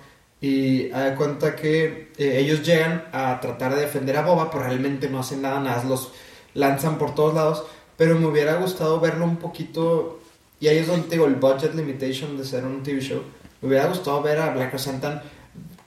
Y 0.42 0.88
da 0.88 1.14
cuenta 1.14 1.56
que 1.56 2.10
eh, 2.18 2.38
ellos 2.40 2.62
llegan 2.62 3.04
a 3.12 3.40
tratar 3.40 3.74
de 3.74 3.80
defender 3.80 4.18
a 4.18 4.22
Boba, 4.26 4.50
pero 4.50 4.64
realmente 4.64 5.08
no 5.08 5.20
hacen 5.20 5.40
nada, 5.40 5.60
nada, 5.60 5.82
los 5.84 6.12
lanzan 6.52 6.98
por 6.98 7.14
todos 7.14 7.32
lados. 7.32 7.64
Pero 7.96 8.18
me 8.18 8.26
hubiera 8.26 8.56
gustado 8.56 9.00
verlo 9.00 9.24
un 9.24 9.36
poquito. 9.36 10.20
Y 10.60 10.68
ahí 10.68 10.76
es 10.76 10.88
donde 10.88 11.08
digo 11.08 11.24
el 11.24 11.36
budget 11.36 11.74
limitation 11.74 12.36
de 12.36 12.44
ser 12.44 12.66
un 12.66 12.82
TV 12.82 13.00
show. 13.00 13.22
Me 13.62 13.69
hubiera 13.69 13.87
gustado 13.87 14.21
ver 14.23 14.38
a 14.40 14.50
Black 14.50 14.76
Santan 14.78 15.23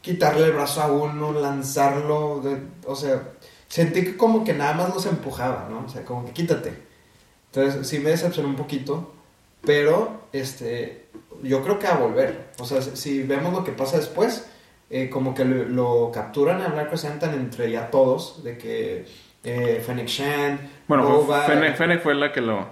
quitarle 0.01 0.46
el 0.46 0.53
brazo 0.53 0.82
a 0.82 0.88
uno, 0.88 1.32
lanzarlo. 1.34 2.41
de- 2.41 2.62
o 2.88 2.96
sea, 2.96 3.22
sentí 3.67 4.03
que 4.03 4.17
como 4.17 4.44
que 4.44 4.53
nada 4.53 4.74
más 4.74 4.94
los 4.94 5.05
empujaba, 5.05 5.67
¿no? 5.70 5.84
O 5.86 5.89
sea, 5.89 6.03
como 6.05 6.25
que 6.25 6.32
quítate. 6.32 6.74
Entonces 7.51 7.88
sí 7.88 8.00
me 8.00 8.10
decepcionó 8.12 8.50
un 8.50 8.55
poquito, 8.55 9.13
pero 9.62 10.22
este, 10.32 11.05
yo 11.44 11.63
creo 11.63 11.79
que 11.79 11.88
a 11.88 11.96
volver. 11.98 12.48
O 12.60 12.65
sea, 12.65 12.82
si- 12.82 13.24
vemos 13.24 13.53
lo 13.53 13.63
que 13.63 13.72
pasa 13.72 13.98
después, 13.98 14.46
eh, 14.89 15.10
como 15.10 15.34
que 15.34 15.44
lo, 15.46 15.63
lo 15.65 16.12
capturan 16.12 16.62
a 16.62 16.67
Black 16.70 16.89
Crescentan 16.89 17.34
entre 17.34 17.72
ya 17.72 17.89
todos, 17.89 18.44
de 18.44 18.58
que 18.58 19.05
eh, 19.44 19.84
Fennec 19.86 20.08
Shand, 20.08 20.60
Bueno, 20.88 21.08
Boba, 21.08 21.41
Fene, 21.41 21.74
Fene 21.74 22.00
fue 22.00 22.13
la 22.15 22.32
que 22.32 22.41
lo. 22.41 22.67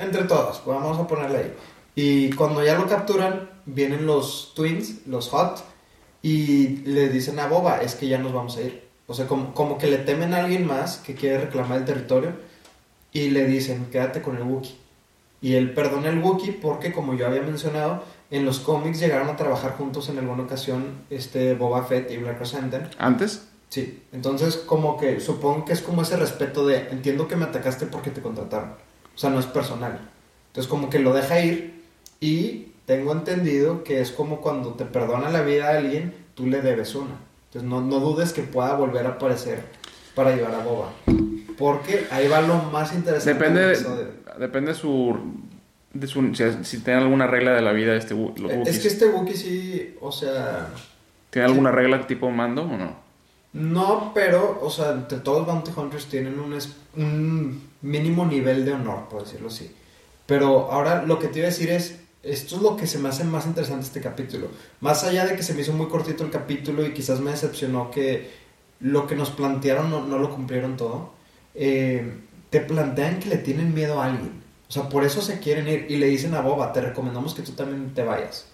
entre 0.00 0.24
todos, 0.24 0.60
pues 0.60 0.76
vamos 0.78 0.98
a 0.98 1.06
ponerle 1.06 1.38
ahí. 1.38 1.54
Y 1.94 2.30
cuando 2.32 2.64
ya 2.64 2.74
lo 2.78 2.86
capturan, 2.86 3.50
vienen 3.66 4.06
los 4.06 4.52
Twins, 4.54 5.06
los 5.06 5.28
Hot, 5.28 5.64
y 6.22 6.78
le 6.84 7.08
dicen 7.08 7.38
a 7.38 7.48
Boba, 7.48 7.82
es 7.82 7.94
que 7.94 8.08
ya 8.08 8.18
nos 8.18 8.32
vamos 8.32 8.56
a 8.56 8.62
ir. 8.62 8.82
O 9.06 9.14
sea, 9.14 9.26
como, 9.26 9.54
como 9.54 9.78
que 9.78 9.88
le 9.88 9.98
temen 9.98 10.34
a 10.34 10.38
alguien 10.38 10.66
más 10.66 10.98
que 10.98 11.14
quiere 11.14 11.38
reclamar 11.38 11.78
el 11.78 11.84
territorio, 11.84 12.32
y 13.12 13.30
le 13.30 13.46
dicen, 13.46 13.86
quédate 13.90 14.22
con 14.22 14.36
el 14.36 14.42
Wookiee. 14.42 14.76
Y 15.42 15.54
él 15.54 15.74
perdona 15.74 16.08
el 16.08 16.18
Wookiee 16.18 16.52
porque, 16.52 16.92
como 16.92 17.14
yo 17.14 17.26
había 17.26 17.42
mencionado, 17.42 18.04
en 18.30 18.46
los 18.46 18.60
cómics 18.60 19.00
llegaron 19.00 19.28
a 19.28 19.36
trabajar 19.36 19.72
juntos 19.76 20.08
en 20.08 20.18
alguna 20.18 20.44
ocasión 20.44 21.04
este 21.10 21.54
Boba 21.54 21.84
Fett 21.84 22.10
y 22.10 22.16
Black 22.16 22.38
Crescent. 22.38 22.74
¿Antes? 22.98 23.48
Sí, 23.68 24.02
entonces 24.12 24.56
como 24.56 24.96
que 24.98 25.20
supongo 25.20 25.64
que 25.64 25.72
es 25.72 25.82
como 25.82 26.02
ese 26.02 26.16
respeto 26.16 26.66
de 26.66 26.88
entiendo 26.90 27.26
que 27.26 27.36
me 27.36 27.44
atacaste 27.44 27.86
porque 27.86 28.10
te 28.10 28.22
contrataron. 28.22 28.74
O 29.14 29.18
sea, 29.18 29.30
no 29.30 29.40
es 29.40 29.46
personal. 29.46 30.10
Entonces 30.48 30.70
como 30.70 30.88
que 30.88 30.98
lo 30.98 31.12
deja 31.12 31.40
ir 31.40 31.84
y 32.20 32.71
tengo 32.86 33.12
entendido 33.12 33.84
que 33.84 34.00
es 34.00 34.10
como 34.10 34.40
cuando 34.40 34.74
te 34.74 34.84
perdona 34.84 35.30
la 35.30 35.42
vida 35.42 35.68
a 35.68 35.78
alguien, 35.78 36.14
tú 36.34 36.46
le 36.46 36.60
debes 36.62 36.94
una. 36.94 37.14
Entonces 37.46 37.68
no, 37.68 37.80
no 37.80 38.00
dudes 38.00 38.32
que 38.32 38.42
pueda 38.42 38.74
volver 38.74 39.06
a 39.06 39.10
aparecer 39.10 39.62
para 40.14 40.30
ayudar 40.30 40.54
a 40.54 40.64
Boba. 40.64 40.92
Porque 41.58 42.06
ahí 42.10 42.28
va 42.28 42.40
lo 42.40 42.56
más 42.56 42.94
interesante. 42.94 43.34
Depende, 43.38 43.60
del 43.60 43.74
episodio. 43.74 44.06
depende 44.38 44.74
su, 44.74 45.16
de 45.92 46.06
su. 46.06 46.34
Si, 46.34 46.64
si 46.64 46.78
tiene 46.80 47.00
alguna 47.00 47.26
regla 47.26 47.52
de 47.52 47.60
la 47.62 47.72
vida 47.72 47.94
este 47.94 48.14
Wo- 48.14 48.34
los 48.38 48.50
Wookiees. 48.52 48.68
Es 48.76 48.78
que 48.82 48.88
este 48.88 49.06
Wookiee 49.06 49.36
sí, 49.36 49.96
o 50.00 50.10
sea... 50.10 50.68
¿Tiene 51.30 51.46
alguna 51.46 51.70
regla 51.70 52.06
tipo 52.06 52.30
mando 52.30 52.62
o 52.62 52.76
no? 52.76 52.96
No, 53.54 54.12
pero, 54.14 54.60
o 54.62 54.70
sea, 54.70 54.92
entre 54.92 55.18
todos 55.18 55.46
Bounty 55.46 55.70
Hunters 55.76 56.06
tienen 56.06 56.38
un, 56.38 56.58
un 56.96 57.68
mínimo 57.82 58.24
nivel 58.26 58.64
de 58.64 58.72
honor, 58.72 59.08
por 59.10 59.24
decirlo 59.24 59.48
así. 59.48 59.74
Pero 60.26 60.70
ahora 60.70 61.02
lo 61.02 61.18
que 61.18 61.28
te 61.28 61.38
iba 61.40 61.48
a 61.48 61.50
decir 61.50 61.70
es, 61.70 62.00
esto 62.22 62.56
es 62.56 62.62
lo 62.62 62.76
que 62.76 62.86
se 62.86 62.98
me 62.98 63.08
hace 63.08 63.24
más 63.24 63.46
interesante 63.46 63.84
este 63.84 64.00
capítulo. 64.00 64.48
Más 64.80 65.04
allá 65.04 65.26
de 65.26 65.34
que 65.36 65.42
se 65.42 65.54
me 65.54 65.62
hizo 65.62 65.72
muy 65.72 65.88
cortito 65.88 66.24
el 66.24 66.30
capítulo 66.30 66.86
y 66.86 66.94
quizás 66.94 67.20
me 67.20 67.32
decepcionó 67.32 67.90
que 67.90 68.30
lo 68.80 69.06
que 69.06 69.16
nos 69.16 69.30
plantearon 69.30 69.90
no, 69.90 70.06
no 70.06 70.18
lo 70.18 70.30
cumplieron 70.30 70.76
todo, 70.76 71.12
eh, 71.54 72.14
te 72.50 72.60
plantean 72.60 73.18
que 73.18 73.28
le 73.28 73.38
tienen 73.38 73.74
miedo 73.74 74.00
a 74.00 74.06
alguien. 74.06 74.42
O 74.68 74.72
sea, 74.72 74.88
por 74.88 75.04
eso 75.04 75.20
se 75.20 75.40
quieren 75.40 75.68
ir 75.68 75.86
y 75.88 75.96
le 75.96 76.06
dicen 76.06 76.34
a 76.34 76.40
Boba, 76.40 76.72
te 76.72 76.80
recomendamos 76.80 77.34
que 77.34 77.42
tú 77.42 77.52
también 77.52 77.92
te 77.92 78.02
vayas. 78.02 78.46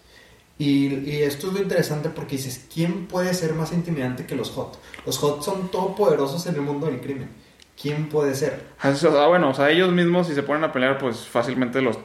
Y, 0.58 0.86
y 1.08 1.22
esto 1.22 1.48
es 1.48 1.52
lo 1.52 1.62
interesante 1.62 2.08
porque 2.08 2.36
dices, 2.36 2.66
¿quién 2.72 3.06
puede 3.06 3.32
ser 3.34 3.54
más 3.54 3.72
intimidante 3.72 4.26
que 4.26 4.34
los 4.34 4.50
Hot? 4.50 4.78
Los 5.06 5.18
Hot 5.18 5.42
son 5.42 5.70
todopoderosos 5.70 6.46
en 6.46 6.56
el 6.56 6.62
mundo 6.62 6.86
del 6.86 7.00
crimen. 7.00 7.28
¿Quién 7.80 8.08
puede 8.08 8.34
ser? 8.34 8.64
Ah, 8.80 8.92
ah, 8.92 9.26
bueno, 9.28 9.50
o 9.50 9.54
sea, 9.54 9.70
ellos 9.70 9.92
mismos 9.92 10.26
si 10.26 10.34
se 10.34 10.42
ponen 10.42 10.64
a 10.64 10.72
pelear, 10.72 10.98
pues 10.98 11.18
fácilmente 11.18 11.80
los, 11.80 11.96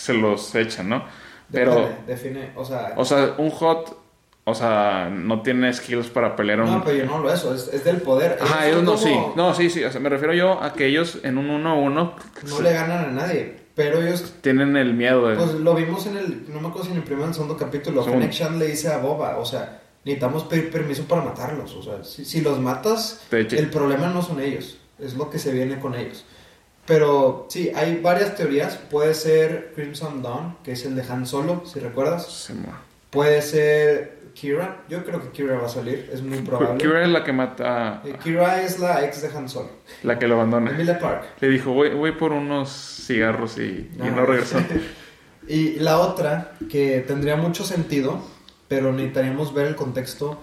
se 0.00 0.14
los 0.14 0.54
echan, 0.54 0.88
¿no? 0.88 1.04
Pero, 1.52 1.74
Depende, 1.74 1.96
define, 2.06 2.52
o 2.56 2.64
sea... 2.64 2.92
o 2.96 3.04
sea, 3.04 3.34
un 3.38 3.50
hot, 3.50 3.96
o 4.44 4.54
sea, 4.54 5.10
no 5.12 5.42
tiene 5.42 5.72
skills 5.72 6.08
para 6.08 6.34
pelear 6.36 6.60
un... 6.60 6.70
no, 6.70 6.84
pero 6.84 6.96
yo 6.96 7.04
no 7.04 7.18
lo 7.18 7.32
eso, 7.32 7.54
es, 7.54 7.68
es 7.68 7.84
del 7.84 8.00
poder. 8.00 8.38
Son 8.38 8.62
ellos 8.62 8.82
no, 8.82 8.92
como- 8.94 9.02
sí. 9.02 9.16
No, 9.36 9.54
sí, 9.54 9.68
sí. 9.68 9.84
O 9.84 9.90
sea, 9.90 10.00
me 10.00 10.08
refiero 10.08 10.32
yo 10.32 10.62
a 10.62 10.72
que 10.72 10.86
ellos 10.86 11.18
en 11.22 11.36
un 11.38 11.48
1-1 11.48 12.12
No 12.48 12.60
le 12.60 12.72
ganan 12.72 13.04
a 13.04 13.08
nadie, 13.08 13.56
pero 13.74 14.00
ellos... 14.00 14.34
tienen 14.40 14.76
el 14.76 14.94
miedo 14.94 15.28
de... 15.28 15.36
Pues 15.36 15.54
lo 15.54 15.74
vimos 15.74 16.06
en 16.06 16.16
el, 16.16 16.44
no 16.52 16.60
me 16.60 16.68
acuerdo 16.68 16.86
si 16.86 16.92
en 16.92 16.98
el 16.98 17.04
primer 17.04 17.24
o 17.24 17.28
el 17.28 17.34
segundo 17.34 17.56
capítulo, 17.56 18.02
Segundo. 18.02 18.22
Fennec 18.26 18.32
Shand 18.32 18.58
le 18.58 18.68
dice 18.68 18.88
a 18.88 18.98
Boba, 18.98 19.36
o 19.38 19.44
sea, 19.44 19.82
necesitamos 20.04 20.44
pedir 20.44 20.70
permiso 20.70 21.04
para 21.04 21.22
matarlos, 21.22 21.74
o 21.74 21.82
sea, 21.82 22.04
si, 22.04 22.24
si 22.24 22.40
los 22.40 22.58
matas, 22.58 23.26
el 23.32 23.68
problema 23.70 24.06
no 24.06 24.22
son 24.22 24.40
ellos, 24.40 24.78
es 24.98 25.14
lo 25.14 25.28
que 25.28 25.38
se 25.38 25.52
viene 25.52 25.78
con 25.78 25.94
ellos. 25.94 26.24
Pero 26.90 27.46
sí, 27.48 27.70
hay 27.72 28.00
varias 28.00 28.34
teorías, 28.34 28.76
puede 28.76 29.14
ser 29.14 29.70
Crimson 29.76 30.22
Dawn, 30.22 30.56
que 30.64 30.72
es 30.72 30.84
el 30.84 30.96
de 30.96 31.02
Han 31.08 31.24
Solo, 31.24 31.62
si 31.64 31.78
recuerdas, 31.78 32.50
puede 33.10 33.40
ser 33.42 34.18
Kira, 34.34 34.82
yo 34.88 35.04
creo 35.04 35.22
que 35.22 35.28
Kira 35.30 35.56
va 35.56 35.66
a 35.66 35.68
salir, 35.68 36.10
es 36.12 36.20
muy 36.20 36.38
probable. 36.38 36.78
Kira 36.78 37.02
es 37.04 37.08
la 37.08 37.22
que 37.22 37.32
mata, 37.32 38.02
Eh, 38.04 38.16
Kira 38.20 38.62
es 38.62 38.80
la 38.80 39.04
ex 39.04 39.22
de 39.22 39.28
Han 39.28 39.48
Solo, 39.48 39.68
la 40.02 40.18
que 40.18 40.26
lo 40.26 40.34
abandona. 40.34 40.72
Emilia 40.72 40.98
Park. 40.98 41.24
Le 41.38 41.48
dijo, 41.48 41.72
voy, 41.72 41.90
voy 41.90 42.10
por 42.12 42.32
unos 42.32 42.70
cigarros 43.06 43.56
y, 43.58 43.62
y 43.62 43.90
Ah. 44.00 44.10
no 44.10 44.26
regresó. 44.26 44.58
y 45.48 45.74
la 45.78 45.98
otra, 46.00 46.54
que 46.68 47.04
tendría 47.06 47.36
mucho 47.36 47.62
sentido, 47.64 48.20
pero 48.66 48.92
necesitaríamos 48.92 49.54
ver 49.54 49.66
el 49.68 49.76
contexto, 49.76 50.38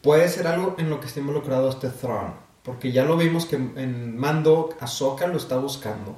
puede 0.00 0.28
ser 0.30 0.46
algo 0.46 0.74
en 0.78 0.88
lo 0.88 1.00
que 1.00 1.06
esté 1.06 1.20
involucrado 1.20 1.68
este 1.68 1.88
Thrawn. 1.90 2.32
Porque 2.62 2.92
ya 2.92 3.04
lo 3.04 3.16
vimos 3.16 3.46
que 3.46 3.56
en 3.56 4.16
Mando, 4.16 4.70
Ahsoka 4.80 5.26
lo 5.26 5.36
está 5.36 5.56
buscando. 5.58 6.16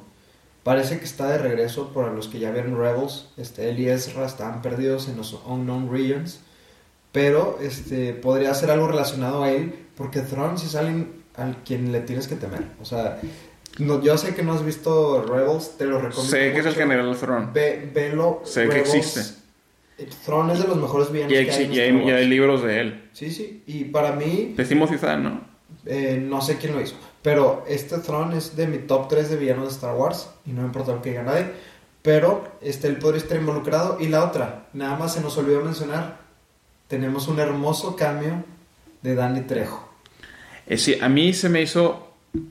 Parece 0.63 0.99
que 0.99 1.05
está 1.05 1.29
de 1.29 1.39
regreso 1.39 1.93
para 1.93 2.13
los 2.13 2.29
que 2.29 2.39
ya 2.39 2.51
vieron 2.51 2.79
Rebels. 2.79 3.29
Este, 3.37 3.69
él 3.71 3.79
y 3.81 3.89
Ezra 3.89 4.27
estaban 4.27 4.63
perdidos 4.63 5.09
en 5.09 5.17
los 5.17 5.39
Unknown 5.47 5.91
Regions. 5.91 6.41
Pero 7.13 7.59
este, 7.63 8.13
podría 8.13 8.53
ser 8.55 8.71
algo 8.71 8.89
relacionado 8.89 9.45
a 9.45 9.51
él, 9.53 9.75
porque 9.97 10.21
Thrawn 10.21 10.59
sí 10.59 10.67
es 10.67 10.75
alguien 10.75 11.23
al 11.37 11.57
quien 11.65 11.93
le 11.93 12.01
tienes 12.01 12.27
que 12.29 12.35
temer. 12.35 12.65
O 12.81 12.85
sea, 12.85 13.21
no, 13.79 14.03
yo 14.03 14.17
sé 14.19 14.35
que 14.35 14.43
no 14.43 14.53
has 14.53 14.65
visto 14.65 15.23
Rebels, 15.23 15.77
te 15.79 15.85
lo 15.87 15.99
recomiendo. 16.01 16.31
sé 16.37 16.53
que 16.53 16.59
es 16.59 16.67
el 16.67 16.75
general 16.75 17.17
Throne. 17.17 17.49
Ve, 17.55 17.91
velo. 17.95 18.41
Sé 18.45 18.69
que 18.69 18.81
existe. 18.81 19.21
Thrawn 20.25 20.51
es 20.51 20.61
de 20.61 20.67
los 20.67 20.77
mejores 20.77 21.13
villanos 21.13 21.33
Y 21.33 21.35
que 21.45 21.51
hay, 21.53 21.63
y 21.67 21.79
Star 21.79 21.85
hay- 22.01 22.09
y 22.09 22.11
hay 22.11 22.27
libros 22.29 22.63
de 22.65 22.81
él. 22.81 23.09
Sí, 23.13 23.31
sí. 23.31 23.63
Y 23.67 23.85
para 23.85 24.13
mí, 24.13 24.55
De 24.57 24.65
Timothy 24.65 24.99
Zahn, 24.99 25.23
¿no? 25.23 25.54
Eh, 25.87 26.23
no 26.23 26.41
sé 26.41 26.59
quién 26.59 26.75
lo 26.75 26.81
hizo. 26.81 26.97
Pero 27.23 27.65
este 27.69 27.99
Thrawn 27.99 28.33
es 28.33 28.57
de 28.57 28.67
mi 28.67 28.79
top 28.79 29.09
3 29.09 29.31
de 29.31 29.37
villanos 29.37 29.65
de 29.65 29.71
Star 29.71 29.95
Wars. 29.95 30.31
Y 30.47 30.51
no 30.51 30.61
me 30.61 30.67
importa 30.67 30.93
lo 30.93 31.03
que 31.03 31.11
diga 31.11 31.23
nadie. 31.23 31.47
Pero 32.03 32.57
este, 32.61 32.89
él 32.89 32.97
podría 32.99 33.23
estar 33.23 33.39
involucrado. 33.39 33.99
Y 34.01 34.09
la 34.09 34.25
otra, 34.25 34.67
nada 34.73 34.97
más 34.97 35.15
se 35.15 35.21
nos 35.21 35.37
olvidó 35.39 35.63
mencionar. 35.63 36.19
tenemos 36.89 37.29
un 37.29 37.41
hermoso 37.41 37.97
cambio 37.97 38.45
de 39.03 39.15
Danny 39.15 39.41
Trejo. 39.43 39.89
Eh, 40.67 40.79
sí, 40.79 40.99
a 41.01 41.09
mí 41.09 41.33
se 41.33 41.49
me 41.49 41.63
hizo, 41.63 42.09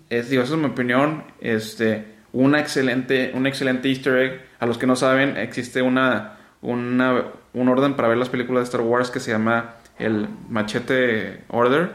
es, 0.09 0.29
digo, 0.29 0.43
esa 0.43 0.53
es 0.53 0.59
mi 0.59 0.65
opinión, 0.65 1.23
este, 1.39 2.05
una 2.31 2.59
excelente, 2.59 3.31
un 3.33 3.47
excelente 3.47 3.89
easter 3.89 4.17
egg. 4.17 4.41
A 4.59 4.65
los 4.65 4.77
que 4.77 4.87
no 4.87 4.95
saben, 4.95 5.37
existe 5.37 5.81
una, 5.81 6.37
una, 6.61 7.25
un 7.53 7.69
orden 7.69 7.95
para 7.95 8.07
ver 8.07 8.17
las 8.17 8.29
películas 8.29 8.61
de 8.61 8.65
Star 8.65 8.81
Wars 8.81 9.09
que 9.09 9.19
se 9.19 9.31
llama 9.31 9.75
el 9.99 10.27
Machete 10.49 11.43
Order, 11.49 11.93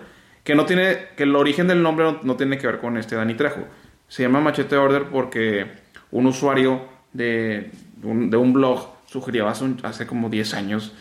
que 0.49 0.55
no 0.55 0.65
tiene, 0.65 1.09
que 1.15 1.25
el 1.25 1.37
origen 1.37 1.69
del 1.69 1.83
nombre 1.83 2.07
no, 2.07 2.21
no 2.23 2.37
tiene 2.37 2.57
que 2.57 2.67
ver 2.67 2.79
con 2.79 2.97
este 2.97 3.15
Danny 3.17 3.35
Trejo. 3.35 3.61
Se 4.09 4.23
llama 4.23 4.41
Machete 4.41 4.79
Order 4.79 5.05
porque 5.13 5.67
un 6.11 6.25
usuario 6.25 6.81
de 7.13 7.71
un, 8.03 8.31
de 8.31 8.39
un 8.39 8.55
blog 8.55 8.89
sugirió 9.05 9.47
hace, 9.47 9.65
un- 9.65 9.79
hace 9.83 10.07
como 10.07 10.31
10 10.31 10.55
años 10.55 10.95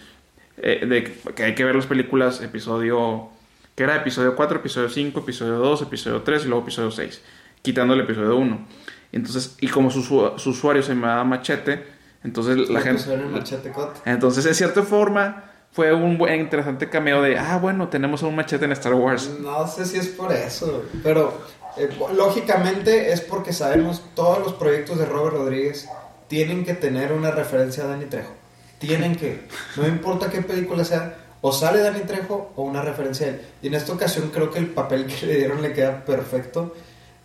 eh, 0.57 0.86
de 0.86 1.33
que- 1.33 1.43
hay 1.45 1.55
que 1.55 1.63
ver 1.63 1.75
las 1.75 1.86
películas 1.86 2.41
episodio 2.41 3.29
que 3.73 3.83
era 3.83 3.95
episodio 3.95 4.36
4, 4.36 4.57
episodio 4.60 4.89
5, 4.89 5.21
episodio 5.21 5.53
2, 5.60 5.81
episodio 5.83 6.21
3 6.23 6.43
y 6.43 6.47
luego 6.49 6.63
episodio 6.63 6.91
6, 6.91 7.21
quitando 7.62 7.93
el 7.93 8.01
episodio 8.01 8.36
1. 8.36 8.67
Entonces, 9.13 9.55
y 9.62 9.69
como 9.69 9.89
su, 9.91 10.03
su- 10.03 10.33
su 10.36 10.49
usuario 10.49 10.83
se 10.83 10.89
llamaba 10.93 11.23
Machete, 11.23 11.86
entonces 12.21 12.69
la 12.69 12.81
gente 12.81 13.01
Machete 13.31 13.71
entonces, 14.05 14.45
en 14.45 14.55
cierta 14.55 14.83
forma, 14.83 15.45
fue 15.77 15.93
un 15.93 16.17
buen 16.17 16.39
interesante 16.39 16.89
cameo 16.89 17.21
de, 17.21 17.37
ah, 17.37 17.59
bueno, 17.61 17.87
tenemos 17.87 18.23
un 18.23 18.35
machete 18.35 18.65
en 18.65 18.71
Star 18.71 18.95
Wars. 18.95 19.29
No 19.39 19.67
sé 19.67 19.85
si 19.85 19.99
es 19.99 20.07
por 20.07 20.33
eso, 20.33 20.85
pero 21.03 21.39
eh, 21.77 21.87
lógicamente 22.15 23.13
es 23.13 23.21
porque 23.21 23.53
sabemos 23.53 24.01
todos 24.15 24.39
los 24.39 24.53
proyectos 24.53 24.97
de 24.97 25.05
Robert 25.05 25.35
Rodríguez 25.35 25.87
tienen 26.27 26.65
que 26.65 26.73
tener 26.73 27.13
una 27.13 27.29
referencia 27.29 27.83
a 27.83 27.87
Danny 27.89 28.05
Trejo. 28.05 28.31
Tienen 28.79 29.15
que, 29.15 29.45
no 29.75 29.87
importa 29.87 30.31
qué 30.31 30.41
película 30.41 30.83
sea, 30.83 31.15
o 31.41 31.51
sale 31.51 31.81
Danny 31.81 31.99
Trejo 31.99 32.53
o 32.55 32.63
una 32.63 32.81
referencia 32.81 33.27
a 33.27 33.29
él. 33.29 33.41
Y 33.61 33.67
en 33.67 33.75
esta 33.75 33.93
ocasión 33.93 34.31
creo 34.33 34.49
que 34.49 34.57
el 34.57 34.69
papel 34.71 35.05
que 35.05 35.27
le 35.27 35.35
dieron 35.35 35.61
le 35.61 35.73
queda 35.73 36.03
perfecto. 36.03 36.73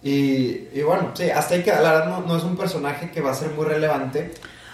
Y, 0.02 0.68
y 0.74 0.82
bueno, 0.84 1.12
sí, 1.14 1.30
hasta 1.30 1.54
ahí 1.54 1.62
queda. 1.62 1.80
La 1.80 1.92
verdad 1.92 2.08
no, 2.10 2.26
no 2.26 2.36
es 2.36 2.44
un 2.44 2.58
personaje 2.58 3.10
que 3.10 3.22
va 3.22 3.30
a 3.30 3.34
ser 3.34 3.48
muy 3.52 3.64
relevante, 3.64 4.30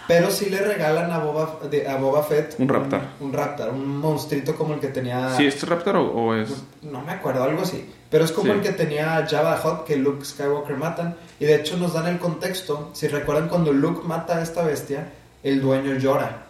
pero 0.09 0.31
sí 0.31 0.51
le 0.51 0.59
regalan 0.61 1.13
a 1.13 1.19
Boba, 1.19 1.59
de- 1.71 1.87
a 1.87 1.97
Boba 1.99 2.23
Fett 2.25 2.57
Un 2.59 2.69
raptor. 2.69 3.01
Un, 3.21 3.27
un 3.29 3.33
raptor, 3.33 3.69
un 3.71 3.99
monstruito 3.99 4.57
como 4.57 4.75
el 4.75 4.81
que 4.81 4.89
tenía... 4.89 5.37
¿Sí 5.37 5.47
es 5.47 5.63
Raptor 5.69 5.97
o, 5.97 6.07
o 6.11 6.35
es...? 6.35 6.49
No 6.83 7.03
me 7.03 7.13
acuerdo, 7.13 7.45
algo 7.45 7.63
así. 7.63 7.89
Pero 8.11 8.25
es 8.25 8.33
como 8.33 8.53
Sí. 8.53 8.59
el 8.59 8.63
que 8.63 8.73
tenía 8.73 9.25
the 9.29 9.37
Hutt 9.37 9.85
que 9.85 9.97
Luke 9.97 10.25
Skywalker 10.25 10.77
matan. 10.77 11.15
Y 11.39 11.45
de 11.45 11.55
hecho 11.57 11.77
nos 11.77 11.93
dan 11.93 12.07
el 12.07 12.19
contexto. 12.19 12.89
Si 12.95 13.07
recuerdan 13.07 13.49
cuando 13.49 13.73
Luke 13.73 14.01
mata 14.07 14.39
a 14.39 14.43
esta 14.43 14.63
bestia, 14.65 15.13
el 15.43 15.61
dueño 15.61 15.95
llora. 15.97 16.47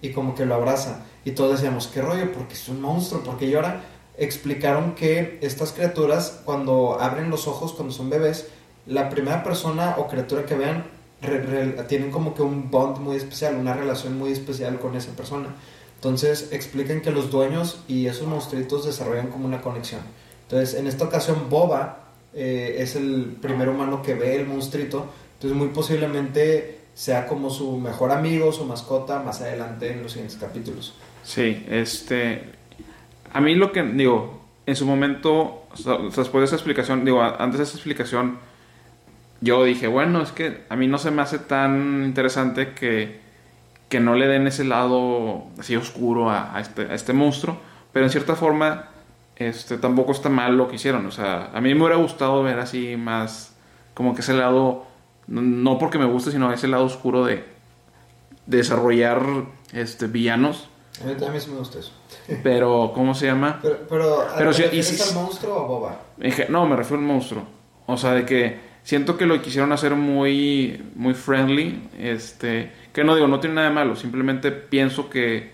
Y 0.00 0.12
como 0.12 0.34
que 0.36 0.46
lo 0.46 0.54
abraza. 0.54 1.00
Y 1.24 1.32
todos 1.32 1.52
decíamos, 1.60 1.88
¿qué 1.88 2.00
rollo? 2.00 2.32
Porque 2.32 2.54
es 2.54 2.68
un 2.68 2.80
monstruo, 2.80 3.22
porque 3.24 3.50
llora. 3.50 3.80
Explicaron 4.16 4.94
que 4.94 5.38
estas 5.42 5.72
criaturas, 5.72 6.40
cuando 6.44 6.98
abren 7.00 7.28
los 7.30 7.48
ojos, 7.48 7.72
cuando 7.72 7.92
son 7.92 8.08
bebés, 8.08 8.48
la 8.86 9.08
primera 9.08 9.42
persona 9.42 9.96
o 9.98 10.06
criatura 10.06 10.44
que 10.46 10.54
vean 10.54 10.84
re- 11.22 11.42
re- 11.42 11.82
tienen 11.84 12.10
como 12.10 12.34
que 12.34 12.42
un 12.42 12.70
bond 12.70 12.98
muy 12.98 13.16
especial, 13.16 13.56
una 13.56 13.74
relación 13.74 14.18
muy 14.18 14.32
especial 14.32 14.78
con 14.78 14.96
esa 14.96 15.12
persona. 15.12 15.48
Entonces 15.96 16.48
explican 16.52 17.00
que 17.02 17.10
los 17.10 17.30
dueños 17.30 17.82
y 17.86 18.06
esos 18.06 18.26
monstruitos 18.26 18.86
desarrollan 18.86 19.28
como 19.28 19.44
una 19.46 19.60
conexión. 19.60 20.00
Entonces 20.42 20.78
en 20.78 20.86
esta 20.86 21.04
ocasión 21.04 21.50
Boba 21.50 22.08
eh, 22.32 22.76
es 22.78 22.96
el 22.96 23.36
primer 23.40 23.68
humano 23.68 24.02
que 24.02 24.14
ve 24.14 24.36
el 24.36 24.46
monstruito. 24.46 25.06
Entonces 25.34 25.56
muy 25.58 25.68
posiblemente 25.68 26.78
sea 26.94 27.26
como 27.26 27.50
su 27.50 27.78
mejor 27.78 28.12
amigo, 28.12 28.52
su 28.52 28.64
mascota 28.64 29.20
más 29.20 29.40
adelante 29.40 29.92
en 29.92 30.02
los 30.02 30.12
siguientes 30.12 30.38
capítulos. 30.38 30.94
Sí, 31.22 31.64
este... 31.68 32.58
A 33.32 33.40
mí 33.40 33.54
lo 33.54 33.70
que, 33.70 33.82
digo, 33.82 34.40
en 34.66 34.74
su 34.74 34.84
momento, 34.86 35.64
o 35.72 35.76
sea, 35.76 35.98
después 35.98 36.40
de 36.40 36.44
esa 36.46 36.56
explicación, 36.56 37.04
digo, 37.04 37.22
antes 37.22 37.58
de 37.58 37.64
esa 37.64 37.74
explicación, 37.74 38.38
yo 39.40 39.64
dije, 39.64 39.86
bueno, 39.86 40.22
es 40.22 40.32
que 40.32 40.64
a 40.68 40.76
mí 40.76 40.86
no 40.86 40.98
se 40.98 41.10
me 41.10 41.22
hace 41.22 41.38
tan 41.38 42.04
interesante 42.04 42.74
que, 42.74 43.20
que 43.88 44.00
no 44.00 44.14
le 44.14 44.26
den 44.28 44.46
ese 44.46 44.64
lado 44.64 45.44
así 45.58 45.76
oscuro 45.76 46.30
a, 46.30 46.54
a 46.54 46.60
este, 46.60 46.82
a 46.82 46.94
este 46.94 47.12
monstruo, 47.12 47.58
pero 47.92 48.04
en 48.04 48.10
cierta 48.10 48.36
forma, 48.36 48.90
este, 49.36 49.78
tampoco 49.78 50.12
está 50.12 50.28
mal 50.28 50.56
lo 50.56 50.68
que 50.68 50.76
hicieron, 50.76 51.06
o 51.06 51.10
sea, 51.10 51.50
a 51.54 51.60
mí 51.60 51.74
me 51.74 51.80
hubiera 51.80 51.96
gustado 51.96 52.42
ver 52.42 52.58
así 52.58 52.96
más, 52.96 53.54
como 53.94 54.14
que 54.14 54.20
ese 54.20 54.34
lado, 54.34 54.84
no, 55.26 55.78
porque 55.78 55.98
me 55.98 56.04
guste, 56.04 56.30
sino 56.30 56.52
ese 56.52 56.68
lado 56.68 56.84
oscuro 56.84 57.24
de, 57.24 57.44
de 58.46 58.56
desarrollar 58.58 59.22
este, 59.72 60.06
villanos, 60.06 60.68
A 61.02 61.06
mí 61.06 61.14
también 61.14 61.42
me 61.50 61.58
gusta 61.58 61.78
eso. 61.78 61.92
pero, 62.42 62.92
¿cómo 62.94 63.14
se 63.14 63.26
llama? 63.26 63.58
Pero, 63.62 63.78
pero, 63.88 64.26
Pero 64.36 64.50
¿te 64.50 64.56
sí, 64.56 64.62
y 64.62 64.64
refieres 64.66 65.08
al 65.08 65.14
monstruo 65.14 65.56
o 65.56 65.64
a 65.64 65.66
Boba? 65.66 66.00
Dije, 66.18 66.46
no, 66.50 66.66
me 66.66 66.76
refiero 66.76 67.00
al 67.00 67.06
monstruo. 67.06 67.44
O 67.86 67.96
sea, 67.96 68.12
de 68.12 68.26
que 68.26 68.69
siento 68.90 69.16
que 69.16 69.24
lo 69.24 69.40
quisieron 69.40 69.70
hacer 69.70 69.94
muy, 69.94 70.82
muy 70.96 71.14
friendly. 71.14 71.80
Este, 71.96 72.72
que 72.92 73.04
no 73.04 73.14
digo, 73.14 73.28
no 73.28 73.38
tiene 73.38 73.54
nada 73.54 73.68
de 73.68 73.74
malo. 73.74 73.94
Simplemente 73.94 74.50
pienso 74.50 75.08
que, 75.08 75.52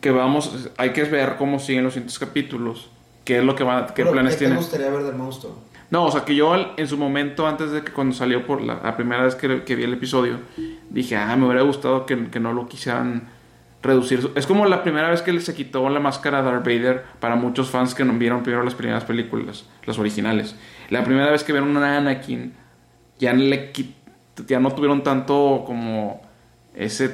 que 0.00 0.10
vamos, 0.10 0.70
hay 0.76 0.90
que 0.90 1.04
ver 1.04 1.36
cómo 1.36 1.60
siguen 1.60 1.84
los 1.84 1.92
siguientes 1.92 2.18
capítulos. 2.18 2.90
Qué 3.24 3.38
es 3.38 3.44
lo 3.44 3.54
que 3.54 3.62
va, 3.62 3.86
qué 3.86 4.02
Pero, 4.02 4.10
planes 4.10 4.34
¿Qué 4.34 4.38
tienen. 4.40 4.58
te 4.58 4.64
gustaría 4.64 4.90
ver 4.90 5.04
del 5.04 5.14
monstruo? 5.14 5.56
No, 5.88 6.06
o 6.06 6.10
sea, 6.10 6.24
que 6.24 6.34
yo 6.34 6.74
en 6.76 6.88
su 6.88 6.96
momento, 6.96 7.46
antes 7.46 7.70
de 7.70 7.82
que 7.82 7.92
cuando 7.92 8.12
salió 8.12 8.44
por 8.44 8.60
la, 8.60 8.80
la 8.82 8.96
primera 8.96 9.22
vez 9.22 9.36
que, 9.36 9.62
que 9.62 9.76
vi 9.76 9.84
el 9.84 9.92
episodio, 9.92 10.40
dije, 10.90 11.14
ah, 11.14 11.36
me 11.36 11.46
hubiera 11.46 11.62
gustado 11.62 12.06
que, 12.06 12.28
que 12.28 12.40
no 12.40 12.52
lo 12.52 12.66
quisieran 12.66 13.28
reducir. 13.84 14.32
Es 14.34 14.48
como 14.48 14.66
la 14.66 14.82
primera 14.82 15.10
vez 15.10 15.22
que 15.22 15.40
se 15.40 15.54
quitó 15.54 15.88
la 15.90 16.00
máscara 16.00 16.42
de 16.42 16.50
Darth 16.50 16.64
Vader 16.64 17.04
para 17.20 17.36
muchos 17.36 17.70
fans 17.70 17.94
que 17.94 18.04
no 18.04 18.12
vieron 18.14 18.42
primero 18.42 18.64
las 18.64 18.74
primeras 18.74 19.04
películas, 19.04 19.64
las 19.84 19.96
originales. 20.00 20.56
La 20.88 21.04
primera 21.04 21.30
vez 21.30 21.42
que 21.44 21.52
vieron 21.52 21.76
a 21.76 21.98
Anakin, 21.98 22.54
ya, 23.18 23.32
le 23.32 23.72
ya 24.46 24.60
no 24.60 24.70
tuvieron 24.72 25.02
tanto 25.02 25.64
como 25.66 26.20
ese 26.74 27.10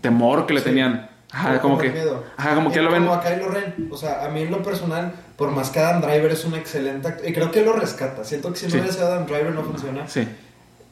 temor 0.00 0.46
que 0.46 0.54
le 0.54 0.60
Sí. 0.60 0.66
tenían. 0.66 1.10
Ajá, 1.32 1.60
como 1.60 1.76
que, 1.76 1.90
miedo. 1.90 2.24
ajá, 2.36 2.54
como 2.54 2.70
que 2.70 2.76
ya 2.76 2.82
lo 2.82 2.90
ven. 2.92 3.02
Como 3.04 3.14
a 3.14 3.22
Kylo 3.22 3.48
Ren. 3.48 3.88
O 3.90 3.96
sea, 3.96 4.24
a 4.24 4.28
mí 4.28 4.42
en 4.42 4.50
lo 4.50 4.62
personal, 4.62 5.12
por 5.36 5.50
más 5.50 5.70
que 5.70 5.80
Adam 5.80 6.00
Driver 6.00 6.30
es 6.30 6.44
un 6.44 6.54
excelente 6.54 7.08
actor. 7.08 7.28
Y 7.28 7.32
creo 7.32 7.50
que 7.50 7.62
lo 7.62 7.72
rescata. 7.72 8.24
Siento 8.24 8.52
que 8.52 8.58
si 8.58 8.66
no 8.66 8.70
Sí. 8.70 8.76
hubiera 8.78 8.92
sido 8.92 9.06
Adam 9.08 9.26
Driver 9.26 9.52
no 9.52 9.62
funciona. 9.62 10.06
Sí, 10.08 10.26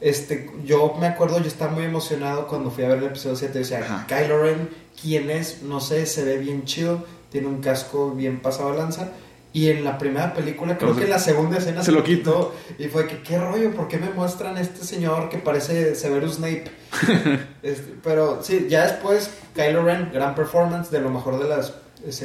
Este, 0.01 0.51
yo 0.65 0.97
me 1.01 1.07
acuerdo, 1.07 1.39
yo 1.41 1.47
estaba 1.47 1.71
muy 1.71 1.85
emocionado 1.85 2.47
cuando 2.47 2.71
fui 2.71 2.85
a 2.85 2.89
ver 2.89 2.99
el 2.99 3.05
episodio 3.05 3.37
7. 3.37 3.61
Decía, 3.61 3.79
Ajá. 3.79 4.07
Kylo 4.07 4.43
Ren, 4.43 4.69
¿quién 5.01 5.31
es? 5.31 5.63
No 5.63 5.81
sé, 5.81 6.05
se 6.05 6.25
ve 6.25 6.37
bien 6.39 6.65
chido. 6.65 7.07
Tiene 7.31 7.47
un 7.47 7.61
casco 7.63 8.11
bien 8.11 8.41
pasado 8.41 8.73
de 8.73 8.79
lanza. 8.79 9.09
Y 9.55 9.71
en 9.71 9.85
la 9.85 9.97
primera 9.97 10.35
película, 10.35 10.77
creo 10.77 10.95
que 10.97 11.05
en 11.05 11.11
la 11.11 11.19
segunda 11.21 11.57
escena 11.59 11.83
se 11.83 11.93
lo 11.93 12.03
quitó. 12.05 12.53
Y 12.79 12.89
fue 12.89 13.07
que, 13.07 13.23
¿qué 13.23 13.39
rollo? 13.39 13.71
¿Por 13.71 13.89
qué 13.89 13.97
me 13.99 14.11
muestran 14.11 14.57
a 14.57 14.61
este 14.61 14.85
señor 14.85 15.31
que 15.31 15.39
parece 15.39 15.95
Severus 15.95 16.35
Snape? 16.35 16.65
Este, 17.63 17.95
pero 18.03 18.41
sí, 18.43 18.67
ya 18.69 18.83
después, 18.87 19.31
Kylo 19.55 19.83
Ren, 19.85 20.11
gran 20.13 20.35
performance, 20.35 20.91
de 20.91 21.01
lo 21.01 21.09
mejor 21.09 21.39
de 21.43 21.49
las 21.49 21.73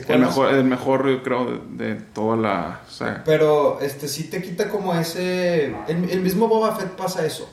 el 0.09 0.19
mejor, 0.19 0.53
el 0.53 0.63
mejor 0.65 1.07
yo 1.09 1.23
creo, 1.23 1.45
de, 1.45 1.93
de 1.93 2.01
toda 2.01 2.35
la. 2.35 2.81
Pero 3.23 3.79
este 3.79 4.09
sí 4.09 4.25
te 4.25 4.41
quita 4.41 4.67
como 4.67 4.93
ese. 4.93 5.67
El, 5.87 6.09
el 6.09 6.19
mismo 6.19 6.49
Boba 6.49 6.75
Fett 6.75 6.89
pasa 6.97 7.25
eso. 7.25 7.49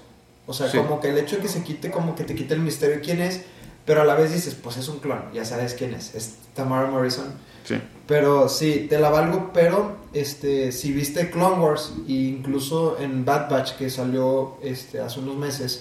O 0.47 0.53
sea, 0.53 0.69
Sí. 0.69 0.79
como 0.79 0.99
que 1.01 1.11
el 1.11 1.19
hecho 1.19 1.37
de 1.37 1.43
que 1.43 1.49
se 1.49 1.63
quite, 1.63 1.91
como 1.93 2.17
que 2.17 2.25
te 2.25 2.35
quita 2.35 2.55
el 2.55 2.61
misterio 2.61 2.97
de 2.97 3.03
quién 3.03 3.21
es. 3.21 3.43
Pero 3.85 4.03
a 4.03 4.05
la 4.05 4.17
vez 4.17 4.33
dices, 4.33 4.57
pues 4.61 4.77
es 4.79 4.89
un 4.89 4.99
clon, 4.99 5.21
ya 5.33 5.45
sabes 5.45 5.75
quién 5.75 5.95
es. 5.95 6.15
Es 6.17 6.35
Tamara 6.55 6.91
Morrison. 6.91 7.27
Sí. 7.67 7.75
Pero 8.07 8.49
sí, 8.49 8.87
te 8.89 8.99
la 8.99 9.11
valgo, 9.11 9.51
pero 9.53 9.97
este, 10.13 10.71
si 10.71 10.93
viste 10.93 11.31
Clone 11.31 11.61
Wars, 11.61 11.93
e 12.09 12.13
incluso 12.13 12.99
en 13.01 13.25
Bad 13.25 13.51
Batch 13.51 13.73
que 13.73 13.91
salió 13.91 14.57
este, 14.63 15.01
hace 15.01 15.19
unos 15.21 15.37
meses, 15.37 15.81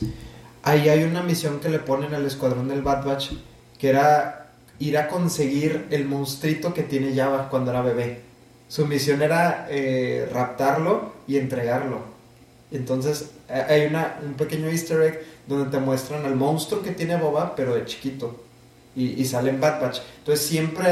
ahí 0.64 0.90
hay 0.90 1.04
una 1.04 1.22
misión 1.22 1.60
que 1.60 1.70
le 1.70 1.80
ponen 1.80 2.14
al 2.16 2.26
escuadrón 2.26 2.68
del 2.68 2.82
Bad 2.82 3.06
Batch, 3.06 3.34
que 3.78 3.90
era 3.90 4.48
ir 4.80 4.98
a 4.98 5.08
conseguir 5.08 5.86
el 5.92 6.06
monstruito 6.06 6.74
que 6.74 6.84
tiene 6.84 7.16
Java 7.16 7.50
cuando 7.50 7.72
era 7.72 7.82
bebé. 7.82 8.22
Su 8.68 8.88
misión 8.88 9.22
era 9.22 9.68
eh, 9.70 10.28
raptarlo 10.34 11.14
y 11.28 11.38
entregarlo. 11.38 12.00
Entonces 12.72 13.30
eh, 13.48 13.64
hay 13.70 13.86
una, 13.86 14.18
un 14.26 14.34
pequeño 14.34 14.68
easter 14.70 15.02
egg 15.02 15.22
donde 15.48 15.70
te 15.70 15.78
muestran 15.78 16.26
al 16.26 16.36
monstruo 16.36 16.82
que 16.82 16.92
tiene 16.92 17.16
Boba, 17.16 17.56
pero 17.56 17.76
de 17.76 17.86
chiquito. 17.86 18.44
Y, 18.96 19.22
y 19.22 19.26
sale 19.26 19.52
en 19.52 19.62
Bad 19.62 19.82
Batch. 19.82 20.00
Entonces 20.20 20.46
siempre, 20.46 20.86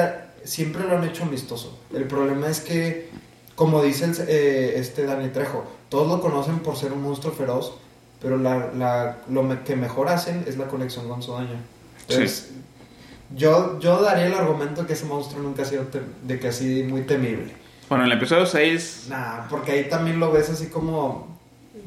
siempre 0.43 0.83
lo 0.87 0.97
han 0.97 1.03
hecho 1.03 1.23
amistoso. 1.23 1.77
El 1.93 2.05
problema 2.05 2.47
es 2.47 2.59
que, 2.61 3.09
como 3.55 3.81
dice 3.83 4.05
el- 4.05 4.15
eh, 4.27 4.73
este 4.79 5.05
Dani 5.05 5.29
Trejo, 5.29 5.63
todos 5.89 6.07
lo 6.07 6.21
conocen 6.21 6.59
por 6.59 6.75
ser 6.77 6.91
un 6.93 7.01
monstruo 7.03 7.33
feroz, 7.33 7.73
pero 8.21 8.37
la, 8.37 8.71
la- 8.77 9.17
lo 9.29 9.43
me- 9.43 9.61
que 9.63 9.75
mejor 9.75 10.09
hacen 10.09 10.43
es 10.47 10.57
la 10.57 10.65
conexión 10.67 11.07
con 11.07 11.21
su 11.21 11.31
dueño. 11.31 11.57
Entonces, 12.07 12.49
yo, 13.35 13.79
yo 13.79 14.01
daría 14.01 14.27
el 14.27 14.33
argumento 14.33 14.85
que 14.85 14.93
ese 14.93 15.05
monstruo 15.05 15.41
nunca 15.41 15.63
ha 15.63 15.65
sido 15.65 15.83
tem- 15.83 16.01
de 16.23 16.39
que 16.39 16.47
así 16.49 16.83
muy 16.83 17.01
temible. 17.01 17.53
Bueno, 17.89 18.05
en 18.05 18.11
el 18.11 18.17
episodio 18.17 18.45
6 18.45 19.05
Nah, 19.09 19.47
porque 19.49 19.71
ahí 19.73 19.89
también 19.89 20.19
lo 20.19 20.31
ves 20.31 20.49
así 20.49 20.67
como. 20.67 21.31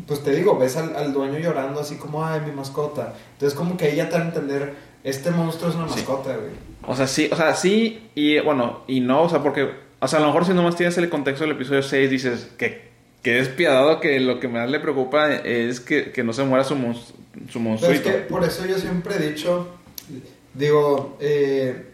Pues 0.07 0.23
te 0.23 0.33
digo, 0.33 0.59
ves 0.59 0.77
al, 0.77 0.95
al 0.95 1.13
dueño 1.13 1.39
llorando 1.39 1.81
así 1.81 1.97
como, 1.97 2.25
ay, 2.25 2.41
mi 2.45 2.53
mascota. 2.53 3.15
Entonces, 3.33 3.57
como 3.57 3.77
que 3.77 3.87
ahí 3.87 3.97
ya 3.97 4.09
te 4.09 4.13
van 4.17 4.23
a 4.23 4.27
entender 4.27 4.75
Este 5.07 5.31
monstruo 5.31 5.71
es 5.71 5.77
una 5.77 5.87
mascota, 5.87 6.37
güey. 6.37 6.51
O 6.83 6.97
sea, 6.97 7.07
sí, 7.07 7.29
o 7.31 7.37
sea, 7.37 7.55
sí 7.55 8.11
y 8.17 8.41
bueno, 8.41 8.83
y 8.89 8.99
no, 8.99 9.23
o 9.23 9.29
sea, 9.29 9.41
porque, 9.41 9.71
o 10.01 10.09
sea, 10.09 10.19
a 10.19 10.23
lo 10.23 10.27
mejor 10.27 10.45
si 10.45 10.53
nomás 10.53 10.75
tienes 10.75 10.99
el 10.99 11.09
contexto 11.09 11.45
del 11.45 11.53
episodio 11.53 11.85
6, 11.85 12.11
dices 12.11 12.49
que, 12.59 12.89
que 13.23 13.35
despiadado 13.35 14.01
que 14.01 14.19
lo 14.19 14.41
que 14.41 14.49
más 14.49 14.69
le 14.69 14.81
preocupa 14.81 15.33
es 15.33 15.79
que, 15.79 16.11
que 16.11 16.25
no 16.25 16.33
se 16.33 16.43
muera 16.43 16.65
su, 16.65 16.75
monstruo 16.75 17.17
su 17.49 17.63
Pero 17.81 17.93
es 17.93 18.01
que 18.01 18.11
por 18.29 18.43
eso 18.43 18.67
yo 18.67 18.79
siempre 18.79 19.15
he 19.15 19.31
dicho, 19.31 19.69
digo, 20.55 21.17
eh, 21.21 21.93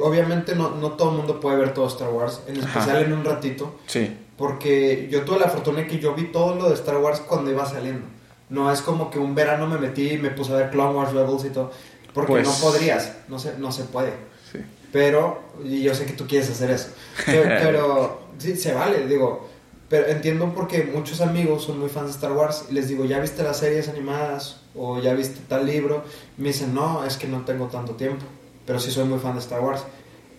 obviamente 0.00 0.54
no, 0.54 0.70
no 0.76 0.92
todo 0.92 1.10
el 1.10 1.18
mundo 1.18 1.38
puede 1.38 1.58
ver 1.58 1.74
todo 1.74 1.86
Star 1.88 2.08
Wars, 2.08 2.40
en 2.48 2.56
especial 2.56 3.04
en 3.04 3.12
un 3.12 3.22
ratito. 3.22 3.80
Sí. 3.86 4.16
Porque 4.38 5.08
yo 5.10 5.24
tuve 5.26 5.40
la 5.40 5.50
fortuna 5.50 5.80
de 5.80 5.88
que 5.88 5.98
yo 5.98 6.14
vi 6.14 6.32
todo 6.32 6.54
lo 6.54 6.70
de 6.70 6.74
Star 6.74 6.96
Wars 6.96 7.20
cuando 7.20 7.50
iba 7.50 7.66
saliendo. 7.66 8.06
No 8.48 8.70
es 8.70 8.80
como 8.80 9.10
que 9.10 9.18
un 9.18 9.34
verano 9.34 9.66
me 9.66 9.76
metí 9.76 10.12
y 10.12 10.18
me 10.18 10.30
puse 10.30 10.52
a 10.52 10.56
ver 10.56 10.70
Clone 10.70 10.94
Wars 10.94 11.12
Rebels 11.12 11.44
y 11.44 11.50
todo. 11.50 11.72
Porque 12.16 12.32
no 12.42 12.42
Pues- 12.42 12.56
podrías, 12.60 13.12
no 13.28 13.38
se, 13.38 13.56
no 13.58 13.70
se 13.70 13.84
puede. 13.84 14.12
Sí. 14.50 14.58
Pero, 14.92 15.40
y 15.64 15.82
yo 15.82 15.94
sé 15.94 16.06
que 16.06 16.12
tú 16.14 16.26
quieres 16.26 16.50
hacer 16.50 16.70
eso. 16.70 16.88
Pero, 17.26 17.42
pero, 17.62 18.20
sí, 18.38 18.56
se 18.56 18.72
vale, 18.74 19.06
digo. 19.06 19.48
Pero 19.88 20.08
entiendo 20.08 20.52
porque 20.52 20.82
muchos 20.82 21.20
amigos 21.20 21.62
son 21.64 21.78
muy 21.78 21.88
fans 21.88 22.06
de 22.06 22.12
Star 22.12 22.32
Wars 22.32 22.64
y 22.68 22.74
les 22.74 22.88
digo, 22.88 23.04
¿ya 23.04 23.20
viste 23.20 23.44
las 23.44 23.58
series 23.58 23.88
animadas? 23.88 24.60
¿O 24.74 25.00
ya 25.00 25.14
viste 25.14 25.38
tal 25.48 25.64
libro? 25.64 26.02
Me 26.38 26.48
dicen, 26.48 26.74
no, 26.74 27.04
es 27.04 27.16
que 27.16 27.28
no 27.28 27.42
tengo 27.44 27.66
tanto 27.66 27.92
tiempo. 27.92 28.24
Pero 28.66 28.80
sí 28.80 28.90
soy 28.90 29.04
muy 29.04 29.20
fan 29.20 29.34
de 29.34 29.40
Star 29.40 29.60
Wars. 29.60 29.82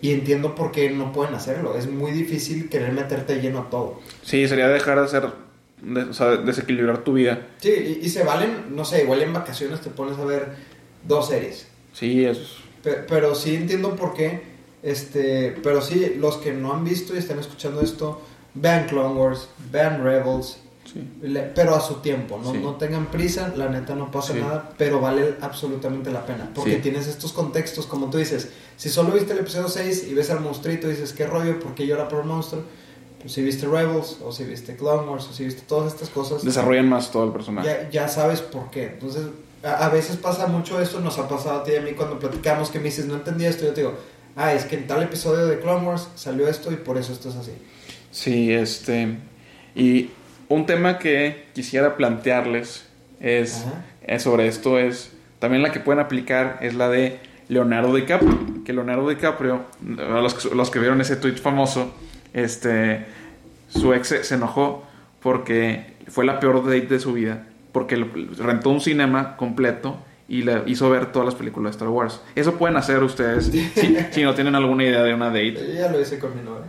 Y 0.02 0.12
entiendo 0.12 0.54
por 0.54 0.70
qué 0.70 0.90
no 0.90 1.12
pueden 1.12 1.34
hacerlo. 1.34 1.76
Es 1.78 1.88
muy 1.88 2.10
difícil 2.12 2.68
querer 2.68 2.92
meterte 2.92 3.40
lleno 3.40 3.60
a 3.60 3.70
todo. 3.70 4.00
Sí, 4.22 4.46
sería 4.46 4.68
dejar 4.68 4.98
de 4.98 5.04
hacer, 5.06 5.28
de- 5.80 6.02
o 6.02 6.12
sea, 6.12 6.36
desequilibrar 6.36 6.98
tu 6.98 7.14
vida. 7.14 7.46
Sí, 7.58 7.70
y, 8.02 8.04
y 8.04 8.08
se 8.10 8.22
valen, 8.24 8.76
no 8.76 8.84
sé, 8.84 9.02
igual 9.02 9.22
en 9.22 9.32
vacaciones 9.32 9.80
te 9.80 9.88
pones 9.90 10.18
a 10.18 10.24
ver 10.26 10.52
dos 11.06 11.28
series. 11.28 11.66
Sí, 11.92 12.24
es... 12.24 12.38
Pe- 12.82 13.04
Pero, 13.08 13.34
sí 13.34 13.54
entiendo 13.56 13.96
por 13.96 14.14
qué. 14.14 14.42
Este, 14.82 15.56
pero 15.62 15.82
sí, 15.82 16.14
los 16.18 16.36
que 16.36 16.52
no 16.52 16.72
han 16.72 16.84
visto 16.84 17.14
y 17.14 17.18
están 17.18 17.38
escuchando 17.40 17.80
esto, 17.80 18.20
vean 18.54 18.86
Clone 18.86 19.14
Wars, 19.18 19.48
vean 19.72 20.02
Rebels, 20.04 20.58
Sí. 20.84 21.02
pero 21.54 21.74
a 21.74 21.80
su 21.80 21.96
tiempo. 21.96 22.40
No, 22.42 22.52
Sí. 22.52 22.58
no 22.62 22.76
tengan 22.76 23.06
prisa, 23.10 23.52
la 23.56 23.68
neta 23.68 23.94
no 23.94 24.10
pasa 24.10 24.32
Sí. 24.32 24.38
nada, 24.40 24.70
pero 24.78 25.00
vale 25.00 25.34
absolutamente 25.40 26.10
la 26.10 26.24
pena. 26.24 26.50
Porque 26.54 26.76
tienes 26.76 27.06
estos 27.08 27.32
contextos, 27.32 27.86
como 27.86 28.08
tú 28.08 28.16
dices. 28.18 28.48
Si 28.76 28.88
solo 28.88 29.10
viste 29.12 29.32
el 29.32 29.40
episodio 29.40 29.68
6 29.68 30.06
y 30.08 30.14
ves 30.14 30.30
al 30.30 30.40
monstruito 30.40 30.86
y 30.86 30.92
dices, 30.92 31.12
¿qué 31.12 31.26
rollo? 31.26 31.58
¿Por 31.60 31.74
qué 31.74 31.86
llora 31.86 32.08
por 32.08 32.20
el 32.20 32.26
monstruo? 32.26 32.62
Pues 33.20 33.32
si 33.32 33.42
viste 33.42 33.66
Rebels, 33.66 34.18
o 34.24 34.30
si 34.32 34.44
viste 34.44 34.76
Clone 34.76 35.10
Wars, 35.10 35.26
o 35.28 35.32
si 35.32 35.44
viste 35.44 35.62
todas 35.66 35.92
estas 35.92 36.08
cosas 36.08 36.42
Desarrollan 36.44 36.88
más 36.88 37.10
todo 37.10 37.24
el 37.24 37.32
personaje. 37.32 37.66
ya, 37.68 37.90
ya 37.90 38.08
sabes 38.08 38.40
por 38.40 38.70
qué. 38.70 38.84
Entonces, 38.86 39.24
a, 39.62 39.86
a 39.86 39.88
veces 39.88 40.16
pasa 40.16 40.46
mucho 40.46 40.80
esto, 40.80 41.00
nos 41.00 41.18
ha 41.18 41.28
pasado 41.28 41.60
a 41.60 41.64
ti 41.64 41.72
y 41.72 41.76
a 41.76 41.80
mí 41.80 41.92
cuando 41.92 42.18
platicamos 42.18 42.70
que 42.70 42.78
me 42.78 42.86
dices, 42.86 43.06
no 43.06 43.14
entendí 43.14 43.44
esto, 43.44 43.64
yo 43.64 43.72
te 43.72 43.80
digo, 43.82 43.94
ah, 44.36 44.52
es 44.52 44.64
que 44.64 44.76
en 44.76 44.86
tal 44.86 45.02
episodio 45.02 45.46
de 45.46 45.58
Clone 45.60 45.86
Wars 45.86 46.08
salió 46.14 46.48
esto 46.48 46.70
y 46.72 46.76
por 46.76 46.96
eso 46.98 47.12
esto 47.12 47.28
es 47.30 47.36
así. 47.36 47.52
Sí, 48.10 48.52
este. 48.52 49.16
Y 49.74 50.10
un 50.48 50.66
tema 50.66 50.98
que 50.98 51.46
quisiera 51.54 51.96
plantearles 51.96 52.84
es, 53.20 53.64
es 54.02 54.22
sobre 54.22 54.46
esto 54.48 54.78
es 54.78 55.10
también 55.40 55.62
la 55.62 55.70
que 55.72 55.80
pueden 55.80 56.00
aplicar 56.00 56.58
es 56.62 56.74
la 56.74 56.88
de 56.88 57.18
Leonardo 57.48 57.94
DiCaprio. 57.94 58.64
Que 58.64 58.72
Leonardo 58.72 59.08
DiCaprio, 59.08 59.62
a 59.98 60.20
los, 60.20 60.34
que- 60.34 60.54
los 60.54 60.70
que 60.70 60.78
vieron 60.78 61.00
ese 61.00 61.16
tweet 61.16 61.36
famoso, 61.36 61.92
este, 62.32 63.06
su 63.68 63.92
ex 63.94 64.08
se 64.22 64.34
enojó 64.34 64.84
porque 65.20 65.94
fue 66.08 66.24
la 66.24 66.40
peor 66.40 66.64
date 66.64 66.86
de 66.86 67.00
su 67.00 67.12
vida. 67.12 67.46
Porque 67.72 67.96
rentó 68.38 68.70
un 68.70 68.80
cinema 68.80 69.36
completo 69.36 69.98
y 70.30 70.42
le 70.42 70.62
hizo 70.66 70.90
ver 70.90 71.10
todas 71.10 71.24
las 71.24 71.34
películas 71.34 71.72
de 71.72 71.76
Star 71.76 71.88
Wars. 71.88 72.20
Eso 72.34 72.54
pueden 72.56 72.76
hacer 72.76 73.02
ustedes 73.02 73.46
si, 73.74 73.96
si 74.10 74.22
no 74.22 74.34
tienen 74.34 74.54
alguna 74.54 74.84
idea 74.84 75.02
de 75.02 75.14
una 75.14 75.26
date. 75.26 75.74
Ya 75.74 75.90
lo 75.90 76.00
hice 76.00 76.18
con 76.18 76.36
mi 76.36 76.42
novia. 76.42 76.66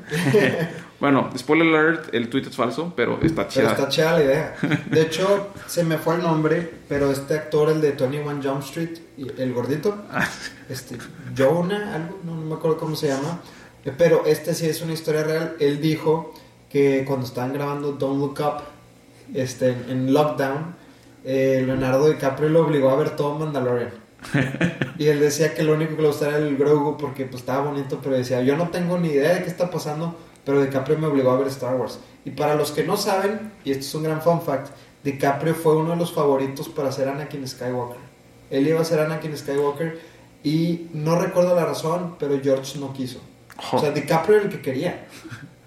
Bueno, 0.99 1.29
spoiler 1.37 1.67
alert, 1.73 2.13
el 2.13 2.27
tweet 2.27 2.41
es 2.49 2.57
falso, 2.57 2.91
pero 2.93 3.19
está 3.21 3.47
Pero 3.47 3.49
chida. 3.49 3.71
está 3.71 3.87
chida 3.87 4.11
la 4.17 4.23
idea. 4.25 4.55
De 4.91 5.01
hecho, 5.03 5.47
se 5.65 5.85
me 5.85 5.97
fue 5.97 6.15
el 6.15 6.21
nombre, 6.23 6.69
pero 6.89 7.09
este 7.09 7.35
actor, 7.35 7.69
el 7.69 7.79
de 7.79 7.91
21 7.91 8.41
Jump 8.43 8.61
Street, 8.63 8.97
el 9.37 9.53
gordito, 9.53 9.95
Ah, 10.11 10.27
este, 10.67 10.97
Jonah, 11.37 11.95
algo, 11.95 12.19
no, 12.25 12.35
no 12.35 12.41
me 12.41 12.53
acuerdo 12.55 12.77
cómo 12.77 12.97
se 12.97 13.07
llama, 13.07 13.39
eh, 13.85 13.93
pero 13.97 14.25
este 14.25 14.53
sí 14.53 14.67
es 14.67 14.81
una 14.81 14.91
historia 14.91 15.23
real. 15.23 15.55
Él 15.61 15.79
dijo 15.79 16.33
que 16.69 17.05
cuando 17.07 17.25
estaban 17.25 17.53
grabando 17.53 17.93
Don't 17.93 18.19
Look 18.19 18.39
Up, 18.41 18.63
este, 19.33 19.69
en 19.87 20.11
Lockdown, 20.11 20.75
eh, 21.23 21.63
Leonardo 21.65 22.09
DiCaprio 22.09 22.49
lo 22.49 22.65
obligó 22.65 22.89
a 22.89 22.95
ver 22.95 23.15
todo 23.15 23.37
Mandalorian. 23.37 23.91
y 24.97 25.07
él 25.07 25.19
decía 25.19 25.53
que 25.53 25.63
lo 25.63 25.73
único 25.73 25.95
que 25.95 26.01
le 26.01 26.07
gustaba 26.09 26.37
era 26.37 26.45
el 26.45 26.57
Grogu 26.57 26.97
porque 26.97 27.25
pues 27.25 27.41
estaba 27.41 27.65
bonito, 27.65 27.99
pero 28.03 28.17
decía, 28.17 28.41
yo 28.41 28.57
no 28.57 28.69
tengo 28.69 28.97
ni 28.97 29.09
idea 29.09 29.35
de 29.35 29.43
qué 29.43 29.49
está 29.49 29.69
pasando, 29.69 30.15
pero 30.45 30.61
DiCaprio 30.61 30.97
me 30.97 31.07
obligó 31.07 31.31
a 31.31 31.37
ver 31.37 31.47
Star 31.47 31.75
Wars. 31.75 31.99
Y 32.25 32.31
para 32.31 32.55
los 32.55 32.71
que 32.71 32.83
no 32.83 32.97
saben, 32.97 33.51
y 33.63 33.71
esto 33.71 33.83
es 33.85 33.95
un 33.95 34.03
gran 34.03 34.21
fun 34.21 34.41
fact, 34.41 34.69
DiCaprio 35.03 35.55
fue 35.55 35.77
uno 35.77 35.91
de 35.91 35.95
los 35.95 36.11
favoritos 36.11 36.67
para 36.69 36.91
ser 36.91 37.07
Anakin 37.07 37.47
Skywalker. 37.47 37.97
Él 38.49 38.67
iba 38.67 38.81
a 38.81 38.85
ser 38.85 38.99
Anakin 38.99 39.37
Skywalker 39.37 39.99
y 40.43 40.87
no 40.93 41.19
recuerdo 41.19 41.55
la 41.55 41.65
razón, 41.65 42.15
pero 42.19 42.39
George 42.41 42.79
no 42.79 42.93
quiso. 42.93 43.21
O 43.71 43.79
sea, 43.79 43.91
DiCaprio 43.91 44.37
era 44.37 44.45
el 44.45 44.51
que 44.51 44.61
quería, 44.61 45.07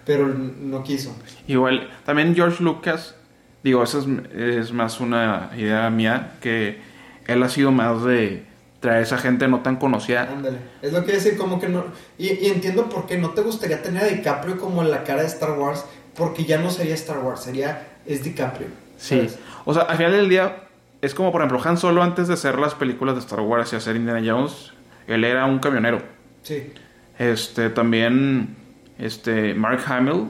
pero 0.05 0.27
no 0.27 0.83
quiso. 0.83 1.15
Igual, 1.47 1.89
también 2.05 2.35
George 2.35 2.63
Lucas, 2.63 3.15
digo, 3.63 3.83
eso 3.83 3.99
es, 3.99 4.07
es 4.37 4.71
más 4.71 4.99
una 4.99 5.51
idea 5.55 5.89
mía, 5.89 6.33
que 6.41 6.81
él 7.27 7.41
ha 7.43 7.49
sido 7.49 7.71
más 7.71 8.03
de 8.03 8.43
traer 8.79 8.99
a 8.99 9.01
esa 9.01 9.17
gente 9.17 9.47
no 9.47 9.61
tan 9.61 9.77
conocida. 9.77 10.23
Ándale. 10.23 10.57
Es 10.81 10.91
lo 10.91 11.05
que 11.05 11.13
decir, 11.13 11.37
como 11.37 11.59
que 11.59 11.69
no. 11.69 11.85
Y, 12.17 12.33
y 12.33 12.47
entiendo 12.47 12.89
por 12.89 13.05
qué 13.05 13.17
no 13.17 13.29
te 13.29 13.41
gustaría 13.41 13.81
tener 13.81 14.03
a 14.03 14.07
DiCaprio 14.07 14.57
como 14.57 14.81
en 14.81 14.91
la 14.91 15.03
cara 15.03 15.21
de 15.21 15.27
Star 15.27 15.57
Wars, 15.57 15.85
porque 16.15 16.43
ya 16.43 16.59
no 16.59 16.69
sería 16.69 16.93
Star 16.95 17.19
Wars, 17.19 17.41
sería. 17.41 17.87
Es 18.05 18.23
DiCaprio. 18.23 18.67
Sí. 18.97 19.29
O 19.65 19.73
sea, 19.73 19.83
al 19.83 19.95
final 19.95 20.11
del 20.11 20.27
día, 20.27 20.63
es 21.01 21.13
como 21.13 21.31
por 21.31 21.41
ejemplo 21.41 21.61
Han 21.63 21.77
Solo 21.77 22.03
antes 22.03 22.27
de 22.27 22.33
hacer 22.33 22.59
las 22.59 22.75
películas 22.75 23.15
de 23.15 23.21
Star 23.21 23.39
Wars 23.39 23.71
y 23.73 23.77
hacer 23.77 23.95
Indiana 23.95 24.21
Jones, 24.25 24.73
él 25.07 25.23
era 25.23 25.45
un 25.45 25.59
camionero. 25.59 26.01
Sí. 26.41 26.73
Este, 27.17 27.69
también, 27.69 28.55
este, 28.97 29.53
Mark 29.53 29.81
Hamill 29.85 30.27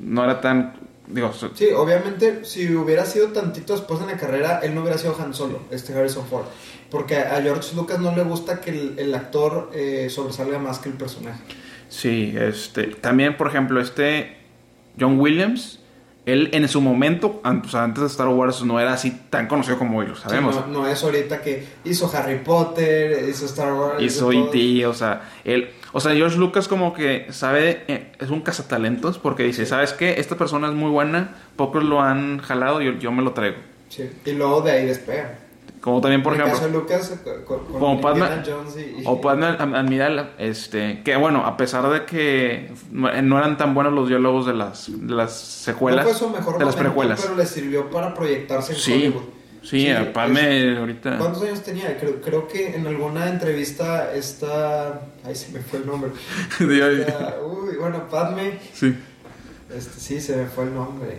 no 0.00 0.24
era 0.24 0.40
tan, 0.40 0.74
digo, 1.08 1.32
Sí, 1.54 1.68
obviamente, 1.74 2.44
si 2.44 2.74
hubiera 2.74 3.04
sido 3.04 3.28
tantito 3.28 3.72
después 3.72 4.00
en 4.00 4.08
la 4.08 4.16
carrera, 4.16 4.60
él 4.62 4.74
no 4.74 4.82
hubiera 4.82 4.98
sido 4.98 5.16
Han 5.18 5.34
Solo, 5.34 5.60
este 5.70 5.92
Harrison 5.94 6.26
Ford. 6.26 6.46
Porque 6.90 7.18
a 7.18 7.40
George 7.42 7.74
Lucas 7.74 7.98
no 7.98 8.14
le 8.14 8.22
gusta 8.22 8.60
que 8.60 8.70
el, 8.70 8.98
el 8.98 9.14
actor 9.14 9.70
eh, 9.74 10.08
sobresalga 10.10 10.58
más 10.58 10.78
que 10.78 10.88
el 10.88 10.94
personaje. 10.94 11.40
Sí, 11.88 12.34
este, 12.38 12.84
también, 12.88 13.36
por 13.36 13.48
ejemplo, 13.48 13.80
este 13.80 14.36
John 14.98 15.18
Williams, 15.18 15.80
él 16.26 16.50
en 16.52 16.68
su 16.68 16.80
momento, 16.80 17.40
antes 17.42 18.00
de 18.00 18.06
Star 18.06 18.28
Wars, 18.28 18.62
no 18.62 18.78
era 18.78 18.92
así 18.92 19.10
tan 19.30 19.46
conocido 19.46 19.78
como 19.78 19.98
hoy 19.98 20.06
lo 20.06 20.16
sabemos. 20.16 20.54
Sí, 20.54 20.60
no, 20.66 20.80
no 20.80 20.88
es 20.88 21.02
ahorita 21.02 21.40
que 21.40 21.66
hizo 21.84 22.10
Harry 22.14 22.38
Potter, 22.40 23.26
hizo 23.28 23.46
Star 23.46 23.72
Wars. 23.72 24.02
Hizo. 24.02 24.30
E.T., 24.32 24.86
o 24.86 24.94
sea, 24.94 25.30
él, 25.44 25.70
o 25.92 26.00
sea, 26.00 26.14
George 26.14 26.36
Lucas 26.38 26.68
como 26.68 26.92
que 26.94 27.26
sabe, 27.30 27.84
eh, 27.88 28.12
es 28.18 28.30
un 28.30 28.40
cazatalentos 28.42 29.18
porque 29.18 29.42
dice, 29.44 29.66
¿sabes 29.66 29.92
qué? 29.92 30.20
Esta 30.20 30.36
persona 30.36 30.68
es 30.68 30.74
muy 30.74 30.90
buena, 30.90 31.36
pocos 31.56 31.82
lo 31.84 32.00
han 32.02 32.38
jalado, 32.38 32.80
yo, 32.80 32.92
yo 32.92 33.10
me 33.12 33.22
lo 33.22 33.32
traigo. 33.32 33.56
Sí, 33.88 34.10
y 34.24 34.32
luego 34.32 34.60
de 34.62 34.72
ahí 34.72 34.86
despega. 34.86 35.38
Como 35.80 36.00
también, 36.00 36.22
por 36.24 36.34
en 36.34 36.40
ejemplo, 36.40 36.58
caso 36.58 36.66
de 36.66 36.74
Lucas, 36.76 37.20
con, 37.46 37.64
con 37.64 37.78
Como 37.78 38.00
Padma- 38.00 38.42
Jones 38.44 38.76
y, 38.76 39.00
y- 39.00 39.04
O 39.06 39.20
Padme 39.20 39.46
Am- 39.58 39.74
Amidala, 39.76 40.30
este, 40.36 41.02
que 41.04 41.16
bueno, 41.16 41.46
a 41.46 41.56
pesar 41.56 41.88
de 41.88 42.04
que 42.04 42.70
no 42.90 43.38
eran 43.38 43.56
tan 43.56 43.74
buenos 43.74 43.92
los 43.92 44.08
diálogos 44.08 44.44
de 44.46 44.54
las, 44.54 44.90
de 44.90 45.14
las 45.14 45.32
secuelas, 45.38 46.04
no 46.04 46.10
fue 46.10 46.18
su 46.18 46.28
mejor 46.30 46.58
de 46.58 46.64
las 46.64 46.74
precuelas. 46.76 47.20
pero 47.22 47.36
le 47.36 47.46
sirvió 47.46 47.88
para 47.90 48.12
proyectarse 48.12 48.72
en 48.72 48.78
Sí, 48.78 48.92
Hollywood. 48.92 49.22
Sí, 49.62 49.88
a 49.90 50.12
Padme 50.12 50.76
ahorita. 50.76 51.18
¿Cuántos 51.18 51.42
años 51.42 51.62
tenía? 51.62 51.96
Creo, 51.98 52.20
creo 52.20 52.48
que 52.48 52.74
en 52.74 52.86
alguna 52.86 53.28
entrevista 53.28 54.12
está... 54.14 55.00
Ay, 55.24 55.34
se 55.34 55.50
me 55.52 55.60
fue 55.60 55.80
el 55.80 55.86
nombre. 55.86 56.10
Está- 56.60 57.36
uy, 57.44 57.76
bueno, 57.76 58.08
Padme... 58.08 58.58
sí. 58.72 58.94
Este, 59.74 60.00
sí, 60.00 60.20
se 60.20 60.36
me 60.36 60.46
fue 60.46 60.64
el 60.64 60.74
nombre. 60.74 61.18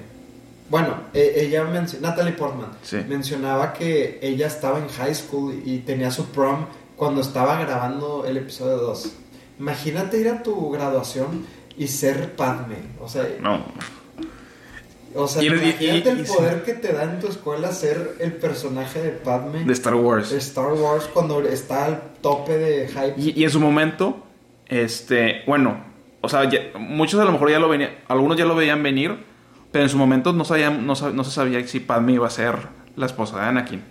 Bueno, 0.69 0.95
e- 1.13 1.34
ella 1.38 1.63
mencionó, 1.65 2.08
Natalie 2.10 2.34
Portman, 2.34 2.71
Sí. 2.82 2.97
mencionaba 3.08 3.73
que 3.73 4.19
ella 4.21 4.47
estaba 4.47 4.80
en 4.80 4.88
high 4.88 5.13
school 5.15 5.62
y 5.65 5.80
tenía 5.80 6.10
su 6.12 6.28
prom 6.32 6.65
cuando 6.95 7.21
estaba 7.21 7.60
grabando 7.62 8.25
el 8.28 8.38
episodio 8.38 8.78
2. 8.78 9.12
Imagínate 9.60 10.17
ir 10.19 10.30
a 10.30 10.41
tu 10.43 10.69
graduación 10.71 11.45
y 11.78 11.88
ser 11.88 12.36
Padme. 12.36 12.75
O 12.99 13.08
sea, 13.08 13.28
No. 13.41 13.65
O 15.15 15.27
sea 15.27 15.41
Y- 15.43 15.47
imagínate 15.47 15.85
y- 16.09 16.19
el 16.19 16.25
poder 16.25 16.63
que 16.63 16.73
te 16.73 16.93
da 16.93 17.03
en 17.03 17.19
tu 17.19 17.27
escuela 17.27 17.71
ser 17.71 18.15
el 18.19 18.33
personaje 18.33 19.01
de 19.01 19.09
Padme 19.11 19.63
De 19.65 19.73
Star 19.73 19.95
Wars. 19.95 20.29
de 20.31 20.37
Star 20.37 20.73
Wars 20.73 21.09
cuando 21.13 21.41
está 21.41 21.85
al 21.85 22.01
tope 22.21 22.57
de 22.57 22.87
hype. 22.87 23.13
Y, 23.17 23.39
y 23.39 23.43
en 23.43 23.49
su 23.49 23.59
momento, 23.59 24.23
este, 24.67 25.41
bueno, 25.47 25.83
o 26.21 26.29
sea, 26.29 26.49
ya- 26.49 26.59
muchos 26.77 27.19
a 27.19 27.25
lo 27.25 27.31
mejor 27.31 27.49
ya 27.49 27.59
lo 27.59 27.69
venían, 27.69 27.91
algunos 28.07 28.37
ya 28.37 28.45
lo 28.45 28.55
veían 28.55 28.83
venir, 28.83 29.17
pero 29.71 29.83
en 29.83 29.89
su 29.89 29.97
momento 29.97 30.33
no, 30.33 30.45
sabían, 30.45 30.85
no, 30.85 30.95
sab- 30.95 31.13
no 31.13 31.23
se 31.23 31.31
sabía 31.31 31.65
si 31.67 31.79
Padme 31.79 32.13
iba 32.13 32.27
a 32.27 32.31
ser 32.31 32.55
la 32.95 33.05
esposa 33.05 33.39
de 33.39 33.45
Anakin. 33.45 33.83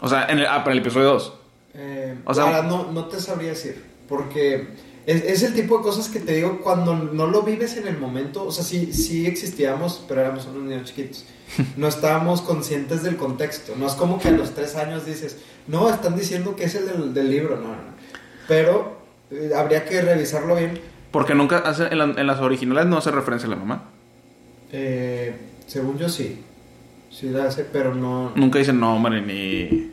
O 0.00 0.08
sea, 0.08 0.26
en 0.28 0.38
el, 0.40 0.46
ah, 0.46 0.62
para 0.62 0.72
el 0.72 0.78
episodio 0.80 1.06
2. 1.06 1.32
Eh, 1.74 2.16
O 2.24 2.34
sea- 2.34 2.44
ahora, 2.44 2.62
no, 2.62 2.90
no 2.92 3.06
te 3.06 3.18
sabría 3.20 3.50
decir, 3.50 3.82
porque 4.08 4.68
es, 5.06 5.22
es 5.24 5.42
el 5.44 5.54
tipo 5.54 5.78
de 5.78 5.84
cosas 5.84 6.08
que 6.08 6.20
te 6.20 6.34
digo 6.34 6.60
cuando 6.62 6.94
no 6.94 7.26
lo 7.26 7.42
vives 7.42 7.76
en 7.76 7.86
el 7.86 7.96
momento, 7.98 8.44
o 8.44 8.52
sea, 8.52 8.64
sí, 8.64 8.92
sí 8.92 9.26
existíamos, 9.26 10.04
pero 10.08 10.20
éramos 10.20 10.46
unos 10.46 10.64
niños 10.64 10.84
chiquitos, 10.88 11.24
no 11.76 11.86
estábamos 11.88 12.42
conscientes 12.42 13.02
del 13.02 13.16
contexto, 13.16 13.74
no 13.78 13.86
es 13.86 13.92
como 13.94 14.18
que 14.18 14.28
a 14.28 14.32
los 14.32 14.54
tres 14.54 14.74
años 14.76 15.06
dices, 15.06 15.38
no, 15.68 15.88
están 15.88 16.16
diciendo 16.16 16.54
que 16.56 16.64
es 16.64 16.74
el 16.74 16.86
del, 16.86 17.14
del 17.14 17.30
libro, 17.30 17.56
no, 17.56 17.68
no, 17.68 17.74
no. 17.74 17.94
pero 18.48 18.96
eh, 19.30 19.50
habría 19.56 19.84
que 19.84 20.02
revisarlo 20.02 20.56
bien, 20.56 20.80
Porque 21.12 21.34
nunca 21.34 21.58
hace, 21.58 21.84
en, 21.86 21.98
la- 21.98 22.04
en 22.20 22.26
las 22.26 22.40
originales 22.40 22.86
no 22.86 22.98
hace 22.98 23.10
referencia 23.10 23.46
a 23.46 23.50
la 23.50 23.56
mamá. 23.56 23.84
Eh, 24.72 25.34
según 25.66 25.98
yo 25.98 26.08
sí, 26.08 26.40
sí 27.10 27.28
la 27.30 27.44
hace, 27.44 27.64
pero 27.64 27.94
no, 27.94 28.32
Nunca 28.34 28.58
dicen 28.58 28.78
nombre 28.80 29.22
ni. 29.22 29.92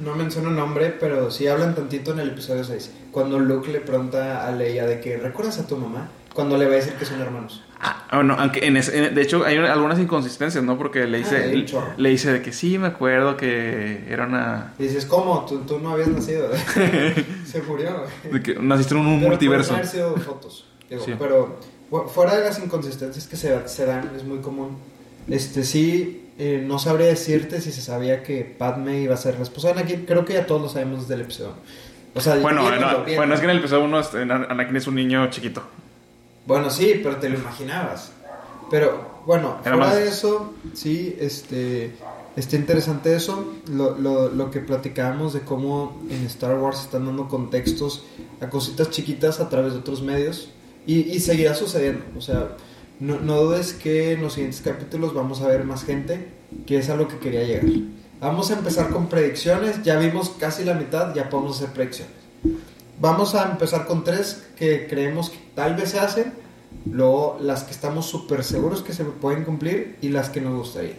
No 0.00 0.14
menciona 0.16 0.50
nombre, 0.50 0.94
pero 0.98 1.30
sí 1.30 1.46
hablan 1.46 1.74
tantito 1.74 2.12
en 2.12 2.20
el 2.20 2.30
episodio 2.30 2.64
6. 2.64 2.90
Cuando 3.10 3.38
Luke 3.38 3.70
le 3.70 3.80
pregunta 3.80 4.46
a 4.46 4.52
Leia 4.52 4.86
de 4.86 5.00
que 5.00 5.16
¿recuerdas 5.18 5.58
a 5.58 5.66
tu 5.66 5.76
mamá? 5.76 6.08
Cuando 6.34 6.56
le 6.56 6.64
va 6.66 6.72
a 6.72 6.76
decir 6.76 6.94
que 6.94 7.04
son 7.04 7.20
hermanos. 7.20 7.62
Ah, 7.82 8.06
bueno, 8.12 8.36
aunque 8.38 8.66
en 8.66 8.76
ese- 8.76 8.96
en- 9.08 9.14
de 9.14 9.22
hecho 9.22 9.44
hay 9.44 9.56
algunas 9.58 9.98
inconsistencias, 9.98 10.62
¿no? 10.62 10.78
Porque 10.78 11.06
le 11.06 11.16
Ah, 11.18 11.20
dice, 11.20 11.52
un 11.54 11.64
chorro. 11.66 11.86
le 11.96 12.08
dice 12.10 12.32
de 12.32 12.40
que 12.42 12.52
sí, 12.52 12.78
me 12.78 12.86
acuerdo 12.88 13.36
que 13.36 14.04
era 14.08 14.26
una. 14.26 14.74
Y 14.78 14.84
dices, 14.84 15.06
¿cómo? 15.06 15.44
Tú, 15.46 15.60
tú 15.60 15.78
no 15.80 15.90
habías 15.90 16.08
nacido. 16.08 16.48
Se 17.44 17.62
murió. 17.62 18.04
de 18.30 18.42
que 18.42 18.54
naciste 18.54 18.94
en 18.94 19.00
un 19.00 19.18
Pero 19.18 19.30
multiverso. 19.30 19.74
haber 19.74 19.86
sido 19.86 20.16
fotos. 20.16 20.66
digo, 20.88 21.02
Sí. 21.04 21.14
Pero 21.18 21.58
fu- 21.90 22.06
fuera 22.08 22.36
de 22.36 22.44
las 22.44 22.58
inconsistencias 22.58 23.26
que 23.26 23.36
se, 23.36 23.66
se 23.68 23.86
dan, 23.86 24.10
es 24.16 24.24
muy 24.24 24.38
común. 24.38 24.78
Este 25.28 25.64
sí, 25.64 26.19
eh, 26.42 26.64
no 26.66 26.78
sabría 26.78 27.06
decirte 27.06 27.60
si 27.60 27.70
se 27.70 27.82
sabía 27.82 28.22
que 28.22 28.44
Padme 28.44 29.00
iba 29.02 29.14
a 29.14 29.18
ser 29.18 29.36
la 29.36 29.42
esposa 29.42 29.68
de 29.68 29.80
Anakin. 29.80 30.06
Creo 30.06 30.24
que 30.24 30.32
ya 30.32 30.46
todos 30.46 30.62
lo 30.62 30.68
sabemos 30.70 31.02
desde 31.02 31.14
el 31.14 31.20
episodio. 31.20 31.52
O 32.14 32.20
sea, 32.20 32.36
Bueno, 32.36 32.62
no, 32.80 33.04
bueno, 33.04 33.34
es 33.34 33.40
que 33.40 33.44
en 33.44 33.50
el 33.50 33.58
episodio 33.58 33.84
1 33.84 34.00
este, 34.00 34.22
Anakin 34.22 34.74
es 34.76 34.86
un 34.86 34.94
niño 34.96 35.28
chiquito. 35.30 35.62
Bueno, 36.46 36.70
sí, 36.70 36.98
pero 37.02 37.16
te 37.16 37.28
lo 37.28 37.38
imaginabas. 37.38 38.12
Pero 38.70 39.20
bueno, 39.26 39.58
Era 39.64 39.76
fuera 39.76 39.76
más- 39.76 39.96
de 39.96 40.08
eso, 40.08 40.54
sí, 40.74 41.14
este, 41.20 41.92
está 42.36 42.56
interesante 42.56 43.14
eso, 43.14 43.52
lo, 43.70 43.98
lo, 43.98 44.28
lo 44.30 44.50
que 44.50 44.60
platicábamos 44.60 45.32
de 45.34 45.40
cómo 45.40 46.00
en 46.10 46.24
Star 46.26 46.56
Wars 46.56 46.80
están 46.80 47.04
dando 47.06 47.28
contextos 47.28 48.04
a 48.40 48.48
cositas 48.48 48.90
chiquitas 48.90 49.40
a 49.40 49.48
través 49.48 49.72
de 49.74 49.80
otros 49.80 50.02
medios 50.02 50.50
y, 50.86 51.00
y 51.00 51.20
seguirá 51.20 51.54
sucediendo. 51.54 52.04
O 52.16 52.20
sea, 52.20 52.48
no, 53.00 53.18
no 53.18 53.42
dudes 53.42 53.72
que 53.72 54.12
en 54.12 54.22
los 54.22 54.34
siguientes 54.34 54.60
capítulos 54.60 55.14
vamos 55.14 55.40
a 55.40 55.48
ver 55.48 55.64
más 55.64 55.84
gente, 55.84 56.28
que 56.66 56.78
es 56.78 56.88
a 56.90 56.96
lo 56.96 57.08
que 57.08 57.18
quería 57.18 57.42
llegar. 57.42 57.64
Vamos 58.20 58.50
a 58.50 58.58
empezar 58.58 58.90
con 58.90 59.08
predicciones, 59.08 59.82
ya 59.82 59.98
vimos 59.98 60.30
casi 60.38 60.64
la 60.64 60.74
mitad, 60.74 61.14
ya 61.14 61.30
podemos 61.30 61.56
hacer 61.56 61.72
predicciones. 61.72 62.14
Vamos 63.00 63.34
a 63.34 63.50
empezar 63.50 63.86
con 63.86 64.04
tres 64.04 64.46
que 64.56 64.86
creemos 64.86 65.30
que 65.30 65.38
tal 65.54 65.74
vez 65.74 65.90
se 65.90 65.98
hacen, 65.98 66.34
luego 66.84 67.38
las 67.40 67.64
que 67.64 67.72
estamos 67.72 68.04
súper 68.04 68.44
seguros 68.44 68.82
que 68.82 68.92
se 68.92 69.04
pueden 69.04 69.44
cumplir 69.44 69.96
y 70.02 70.10
las 70.10 70.28
que 70.28 70.42
nos 70.42 70.54
gustaría. 70.54 70.96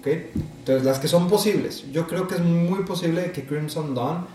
¿ok? 0.00 0.06
Entonces, 0.06 0.84
las 0.84 0.98
que 0.98 1.08
son 1.08 1.28
posibles. 1.28 1.84
Yo 1.92 2.06
creo 2.06 2.26
que 2.26 2.36
es 2.36 2.40
muy 2.40 2.84
posible 2.84 3.30
que 3.32 3.44
Crimson 3.44 3.94
Dawn, 3.94 4.26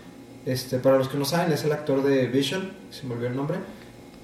este, 0.46 0.78
para 0.78 0.98
los 0.98 1.08
que 1.08 1.18
no 1.18 1.24
saben, 1.24 1.52
es 1.52 1.64
el 1.64 1.72
actor 1.72 2.04
de 2.04 2.28
Vision, 2.28 2.70
se 2.90 3.06
me 3.06 3.14
olvidó 3.14 3.30
el 3.30 3.36
nombre, 3.36 3.58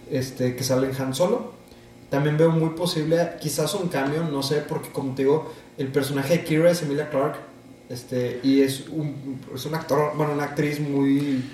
este, 0.09 0.55
que 0.55 0.63
sale 0.63 0.89
en 0.89 1.03
Han 1.03 1.13
Solo. 1.13 1.56
También 2.11 2.37
veo 2.37 2.51
muy 2.51 2.71
posible, 2.71 3.31
quizás 3.41 3.75
un 3.75 3.89
cambio, 3.89 4.23
no 4.25 4.43
sé, 4.43 4.57
porque 4.69 4.91
como 4.91 5.15
te 5.15 5.23
digo, 5.23 5.53
el 5.77 5.89
personaje 5.89 6.39
de 6.39 6.45
Kira 6.45 6.71
es 6.71 6.83
Emilia 6.83 7.11
Clarke, 7.11 7.39
este, 7.89 8.41
y 8.43 8.61
es 8.63 8.89
un, 8.91 9.41
es 9.55 9.65
un 9.67 9.75
actor, 9.75 10.13
bueno, 10.17 10.33
una 10.33 10.45
actriz 10.45 10.79
muy, 10.81 11.45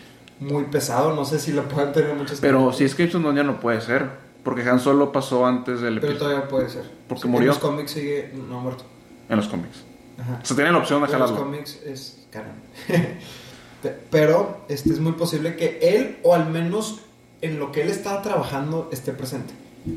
muy 0.41 0.65
pesado, 0.65 1.15
no 1.15 1.25
sé 1.25 1.39
si 1.39 1.53
lo 1.53 1.69
pueden 1.69 1.93
tener 1.93 2.15
muchas 2.15 2.41
Pero 2.41 2.73
si 2.73 2.85
es 2.85 2.97
Dawn 2.97 3.35
ya 3.37 3.43
no 3.45 3.61
puede 3.61 3.81
ser. 3.81 4.23
Porque 4.43 4.63
Han 4.69 4.81
Solo 4.81 5.13
pasó 5.13 5.47
antes 5.47 5.81
del 5.81 6.01
Pero 6.01 6.17
todavía 6.19 6.49
puede 6.49 6.69
ser. 6.69 6.83
Porque 7.09 7.23
Sí, 7.23 7.29
murió. 7.29 7.43
En 7.53 7.55
los 7.55 7.59
cómics 7.59 7.91
sigue, 7.93 8.33
no 8.49 8.59
ha 8.59 8.61
muerto. 8.61 8.83
En 9.29 9.37
los 9.37 9.47
cómics. 9.47 9.85
Ajá. 10.19 10.41
O 10.43 10.45
sea, 10.45 10.57
tienen 10.57 10.73
la 10.73 10.81
opción 10.81 11.01
de 11.01 11.07
En 11.13 11.19
los 11.21 11.31
jalarlo. 11.31 11.45
cómics 11.47 11.79
es. 11.87 12.27
Pe- 13.83 13.97
Pero 14.11 14.65
este 14.69 14.91
es 14.91 14.99
muy 14.99 15.13
posible 15.13 15.55
que 15.55 15.79
él, 15.81 16.19
o 16.25 16.35
al 16.35 16.51
menos 16.51 17.03
en 17.41 17.61
lo 17.61 17.71
que 17.71 17.83
él 17.83 17.89
estaba 17.89 18.21
trabajando, 18.23 18.89
esté 18.93 19.13
presente. 19.13 19.55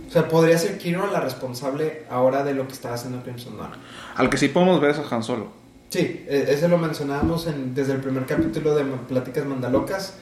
O 0.08 0.12
sea, 0.12 0.28
podría 0.28 0.58
ser 0.58 0.78
Kiro 0.78 1.06
la 1.12 1.20
responsable 1.20 2.04
ahora 2.10 2.44
de 2.44 2.54
lo 2.54 2.66
que 2.68 2.74
estaba 2.74 2.96
haciendo 2.96 3.22
Crimson 3.24 3.58
Dawn. 3.58 3.72
Al 4.16 4.30
que 4.30 4.38
sí 4.38 4.48
podemos 4.48 4.82
ver 4.82 4.92
es 4.92 4.98
a 5.00 5.16
Han 5.16 5.24
Solo. 5.24 5.48
Sí, 5.90 6.26
e- 6.28 6.46
ese 6.50 6.68
lo 6.68 6.78
mencionábamos 6.80 7.46
en- 7.48 7.76
desde 7.76 7.94
el 7.94 8.00
primer 8.00 8.26
capítulo 8.26 8.76
de 8.76 8.84
Pláticas 9.08 9.46
Mandalocas. 9.46 10.18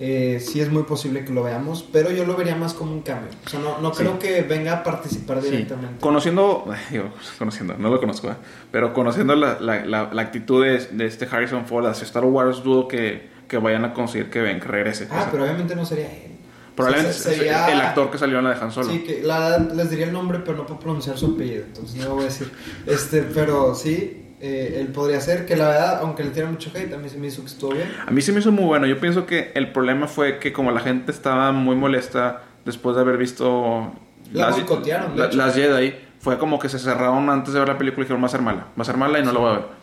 Eh, 0.00 0.38
sí 0.40 0.60
es 0.60 0.70
muy 0.70 0.84
posible 0.84 1.24
que 1.24 1.32
lo 1.32 1.42
veamos, 1.42 1.84
pero 1.92 2.12
yo 2.12 2.24
lo 2.24 2.36
vería 2.36 2.54
más 2.54 2.72
como 2.72 2.92
un 2.92 3.02
cambio. 3.02 3.30
O 3.44 3.48
sea, 3.48 3.58
no, 3.58 3.80
no 3.80 3.92
Sí. 3.92 4.04
creo 4.04 4.16
que 4.20 4.42
venga 4.42 4.72
a 4.74 4.82
participar 4.84 5.42
Sí. 5.42 5.50
directamente. 5.50 5.98
Conociendo, 6.00 6.66
digo, 6.92 7.06
conociendo, 7.36 7.74
no 7.76 7.90
lo 7.90 7.98
conozco, 7.98 8.28
¿eh? 8.30 8.34
pero 8.70 8.94
conociendo 8.94 9.34
la, 9.34 9.58
la, 9.58 9.84
la, 9.84 10.08
la 10.12 10.22
actitud 10.22 10.64
de, 10.64 10.78
de 10.92 11.06
este 11.06 11.26
Harrison 11.28 11.66
Ford 11.66 11.84
hacia 11.86 12.04
Star 12.04 12.24
Wars, 12.24 12.62
dudo 12.62 12.86
que, 12.86 13.28
que 13.48 13.58
vayan 13.58 13.84
a 13.86 13.92
conseguir 13.92 14.30
que, 14.30 14.40
que 14.44 14.68
regrese. 14.68 15.04
O 15.06 15.08
Ah, 15.10 15.22
sea, 15.22 15.30
pero 15.32 15.42
obviamente 15.42 15.74
no 15.74 15.84
sería 15.84 16.06
él. 16.06 16.37
Probablemente 16.78 17.18
O 17.18 17.22
sea, 17.22 17.32
sería- 17.32 17.68
el 17.72 17.80
actor 17.80 18.10
que 18.10 18.18
salió 18.18 18.38
en 18.38 18.44
la 18.44 18.54
de 18.54 18.60
Han 18.60 18.72
Solo. 18.72 18.88
Sí, 18.90 19.00
que 19.00 19.22
la 19.22 19.58
les 19.58 19.90
diría 19.90 20.06
el 20.06 20.12
nombre, 20.12 20.38
pero 20.44 20.56
no 20.56 20.66
puedo 20.66 20.80
pronunciar 20.80 21.18
su 21.18 21.26
apellido, 21.34 21.64
entonces 21.64 21.96
no 21.96 22.04
lo 22.08 22.14
voy 22.14 22.22
a 22.22 22.26
decir. 22.26 22.50
Este, 22.86 23.22
pero 23.22 23.74
sí, 23.74 24.24
eh, 24.40 24.78
él 24.80 24.88
podría 24.88 25.20
ser, 25.20 25.44
que 25.46 25.56
la 25.56 25.68
verdad, 25.68 25.98
aunque 26.02 26.22
le 26.24 26.30
tiene 26.30 26.50
mucho 26.50 26.70
hate, 26.74 26.92
a 26.94 26.96
mí 26.96 27.08
se 27.08 27.18
me 27.18 27.26
hizo 27.26 27.42
que 27.42 27.48
estuvo 27.48 27.72
bien. 27.72 27.88
A 28.06 28.10
mí 28.10 28.22
se 28.22 28.32
me 28.32 28.40
hizo 28.40 28.52
muy 28.52 28.64
bueno. 28.64 28.86
Yo 28.86 28.98
pienso 29.00 29.26
que 29.26 29.50
el 29.54 29.72
problema 29.72 30.06
fue 30.06 30.38
que 30.38 30.52
como 30.52 30.70
la 30.70 30.80
gente 30.80 31.10
estaba 31.12 31.52
muy 31.52 31.74
molesta 31.76 32.42
después 32.64 32.94
de 32.96 33.02
haber 33.02 33.16
visto 33.18 33.92
La 34.32 34.50
boicotearon, 34.50 35.16
de 35.16 35.28
la- 35.28 35.32
las 35.46 35.54
Jedi, 35.54 35.94
fue 36.20 36.38
como 36.38 36.58
que 36.58 36.68
se 36.68 36.78
cerraron 36.78 37.28
antes 37.30 37.52
de 37.54 37.58
ver 37.60 37.68
la 37.68 37.78
película 37.78 38.02
y 38.02 38.04
dijeron 38.04 38.22
va 38.22 38.26
a 38.26 38.30
ser 38.30 38.42
mala, 38.42 38.66
va 38.78 38.82
a 38.82 38.84
ser 38.84 38.96
mala 38.96 39.18
y 39.18 39.24
no 39.24 39.32
la 39.32 39.38
voy 39.38 39.48
a 39.50 39.52
ver. 39.54 39.78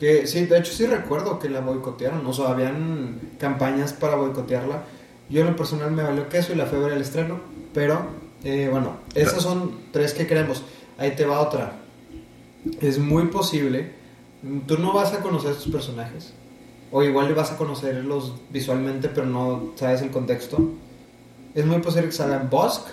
Que 0.00 0.26
sí, 0.26 0.46
de 0.46 0.58
hecho 0.58 0.72
sí 0.72 0.86
recuerdo 0.86 1.38
que 1.38 1.48
la 1.48 1.60
boicotearon, 1.60 2.26
o 2.26 2.32
sea, 2.32 2.48
habían 2.48 3.20
campañas 3.38 3.92
para 3.92 4.16
boicotearla. 4.16 4.82
Yo 5.30 5.42
en 5.42 5.46
lo 5.46 5.56
personal 5.56 5.92
me 5.92 6.02
valió 6.02 6.28
queso 6.28 6.52
y 6.52 6.56
la 6.56 6.66
fui 6.66 6.78
a 6.78 6.82
ver 6.82 6.92
el 6.94 7.02
estreno, 7.02 7.38
pero 7.72 8.04
eh, 8.42 8.68
bueno, 8.70 8.96
esas 9.14 9.42
son 9.42 9.78
tres 9.92 10.12
que 10.12 10.26
queremos. 10.26 10.62
Ahí 10.98 11.12
te 11.12 11.24
va 11.24 11.40
otra. 11.40 11.76
Es 12.80 12.98
muy 12.98 13.26
posible, 13.26 13.92
tú 14.66 14.78
no 14.78 14.92
vas 14.92 15.12
a 15.14 15.20
conocer 15.20 15.52
a 15.52 15.72
personajes, 15.72 16.32
o 16.90 17.02
igual 17.02 17.32
vas 17.34 17.52
a 17.52 17.56
conocerlos 17.56 18.34
visualmente, 18.50 19.08
pero 19.08 19.26
no 19.26 19.72
sabes 19.76 20.02
el 20.02 20.10
contexto. 20.10 20.58
Es 21.54 21.64
muy 21.64 21.78
posible 21.78 22.08
que 22.08 22.12
salgan 22.12 22.50
Bosk, 22.50 22.88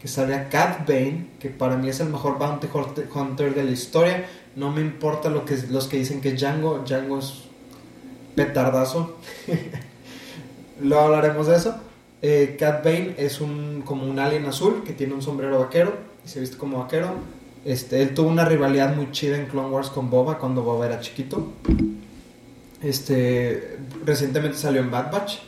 que 0.00 0.08
salga 0.08 0.48
Cat 0.48 0.88
Bane, 0.88 1.28
que 1.38 1.50
para 1.50 1.76
mí 1.76 1.88
es 1.88 2.00
el 2.00 2.08
mejor 2.08 2.38
bounty 2.38 2.68
hunter 3.14 3.54
de 3.54 3.64
la 3.64 3.70
historia. 3.70 4.26
No 4.56 4.72
me 4.72 4.80
importa 4.80 5.28
lo 5.28 5.44
que 5.44 5.56
los 5.70 5.86
que 5.86 5.98
dicen 5.98 6.20
que 6.20 6.32
Django, 6.32 6.82
Django 6.86 7.18
es 7.18 7.44
petardazo. 8.34 9.16
Luego 10.80 11.04
hablaremos 11.04 11.46
de 11.46 11.56
eso. 11.56 11.76
Eh, 12.22 12.56
Cat 12.58 12.84
Bane 12.84 13.14
es 13.18 13.40
un 13.40 13.82
como 13.84 14.06
un 14.06 14.18
alien 14.18 14.46
azul 14.46 14.82
que 14.84 14.92
tiene 14.92 15.14
un 15.14 15.22
sombrero 15.22 15.58
vaquero 15.58 15.94
y 16.24 16.28
se 16.28 16.40
viste 16.40 16.56
como 16.56 16.78
vaquero. 16.78 17.10
Este, 17.64 18.02
él 18.02 18.14
tuvo 18.14 18.28
una 18.28 18.44
rivalidad 18.44 18.94
muy 18.94 19.10
chida 19.10 19.36
en 19.36 19.46
Clone 19.46 19.68
Wars 19.68 19.90
con 19.90 20.08
Boba 20.08 20.38
cuando 20.38 20.62
Boba 20.62 20.86
era 20.86 21.00
chiquito. 21.00 21.52
Este, 22.82 23.78
recientemente 24.04 24.56
salió 24.56 24.80
en 24.80 24.90
Bad 24.90 25.12
Batch. 25.12 25.38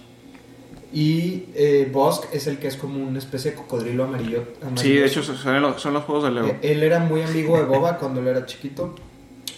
Y 0.93 1.45
eh, 1.55 1.89
Bosk 1.93 2.33
es 2.33 2.47
el 2.47 2.59
que 2.59 2.67
es 2.67 2.77
como 2.77 3.07
una 3.07 3.19
especie 3.19 3.51
de 3.51 3.57
cocodrilo 3.59 4.05
amarillo. 4.05 4.45
Sí, 4.77 4.95
de 4.95 5.05
hecho 5.07 5.23
son 5.23 5.61
los, 5.61 5.83
son 5.83 5.93
los 5.93 6.05
juegos 6.05 6.25
de 6.25 6.31
Lego. 6.31 6.49
Eh, 6.49 6.59
Él 6.63 6.83
era 6.83 6.99
muy 6.99 7.21
amigo 7.23 7.59
de 7.59 7.65
Boba 7.65 7.99
cuando 7.99 8.21
él 8.21 8.29
era 8.29 8.47
chiquito. 8.47 8.95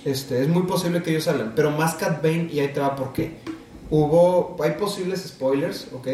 Este, 0.04 0.42
es 0.42 0.48
muy 0.48 0.62
posible 0.62 1.02
que 1.02 1.10
ellos 1.10 1.24
salgan, 1.24 1.52
pero 1.54 1.70
más 1.70 1.94
Cat 1.94 2.22
Bane 2.22 2.48
y 2.52 2.58
ahí 2.58 2.68
te 2.72 2.80
va 2.80 2.96
por 2.96 3.12
qué. 3.12 3.36
Hubo, 3.90 4.56
hay 4.62 4.72
posibles 4.72 5.22
spoilers, 5.26 5.88
¿ok? 5.92 6.08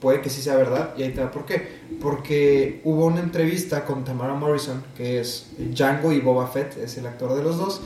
Puede 0.00 0.20
que 0.20 0.30
sí 0.30 0.42
sea 0.42 0.56
verdad 0.56 0.94
y 0.96 1.02
ahí 1.02 1.12
te 1.12 1.20
va 1.20 1.30
por 1.30 1.44
qué. 1.46 1.80
Porque 2.00 2.80
hubo 2.84 3.06
una 3.06 3.20
entrevista 3.20 3.84
con 3.84 4.04
Tamara 4.04 4.34
Morrison, 4.34 4.82
que 4.96 5.20
es 5.20 5.46
Django 5.58 6.12
y 6.12 6.20
Boba 6.20 6.48
Fett, 6.48 6.76
es 6.78 6.96
el 6.96 7.06
actor 7.06 7.34
de 7.34 7.42
los 7.42 7.58
dos. 7.58 7.82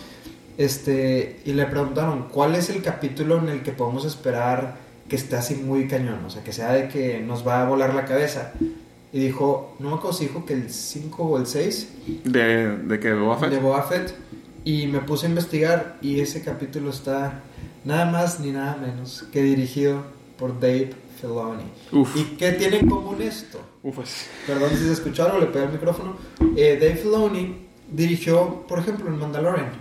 Este, 0.57 1.41
y 1.45 1.53
le 1.53 1.67
preguntaron, 1.67 2.29
¿cuál 2.31 2.55
es 2.55 2.71
el 2.71 2.81
capítulo 2.83 3.39
en 3.39 3.49
el 3.49 3.63
que 3.63 3.73
podemos 3.73 4.05
esperar 4.05 4.77
que 5.09 5.17
esté 5.17 5.37
así 5.37 5.57
muy 5.57 5.89
cañón? 5.89 6.25
O 6.25 6.31
sea, 6.31 6.45
que 6.45 6.53
sea 6.53 6.73
de 6.73 6.89
que 6.89 7.21
nos 7.21 7.47
va 7.47 7.63
a 7.63 7.69
volar 7.69 7.95
la 7.95 8.05
cabeza. 8.05 8.53
Y 9.13 9.19
dijo, 9.19 9.77
no 9.81 9.91
me 9.91 9.97
acuerdo 9.97 10.17
si 10.17 10.27
dijo 10.27 10.45
que 10.47 10.55
el 10.55 10.71
5 10.71 11.23
o 11.23 11.39
el 11.39 11.47
6 11.47 11.89
De, 12.25 12.77
de 12.79 13.01
que 13.01 13.13
Boba 13.13 13.39
Fett. 13.39 13.51
de 13.51 13.59
Boba 13.59 13.83
Fett 13.83 14.15
y 14.65 14.87
me 14.87 15.01
puse 15.01 15.27
a 15.27 15.29
investigar 15.29 15.97
y 16.01 16.21
ese 16.21 16.43
capítulo 16.43 16.91
está 16.91 17.43
nada 17.85 18.11
más 18.11 18.41
ni 18.41 18.51
nada 18.51 18.77
menos 18.77 19.25
que 19.33 19.43
dirigido 19.43 20.03
por 20.39 20.59
Dave 20.59 20.93
Filoni. 21.21 21.65
Uf. 21.93 22.17
¿Y 22.17 22.37
qué 22.37 22.53
tiene 22.53 22.79
en 22.79 22.89
común 22.89 23.21
esto? 23.23 23.61
Uf, 23.83 23.97
pues. 23.97 24.27
Perdón 24.47 24.71
si 24.71 24.85
se 24.85 24.93
escucharon, 24.93 25.41
le 25.41 25.47
pegué 25.47 25.67
el 25.67 25.73
micrófono. 25.73 26.17
Eh, 26.57 26.79
Dave 26.81 26.97
Filoni 26.97 27.67
dirigió, 27.91 28.67
por 28.67 28.79
ejemplo, 28.79 29.09
en 29.09 29.19
Mandalorian, 29.19 29.73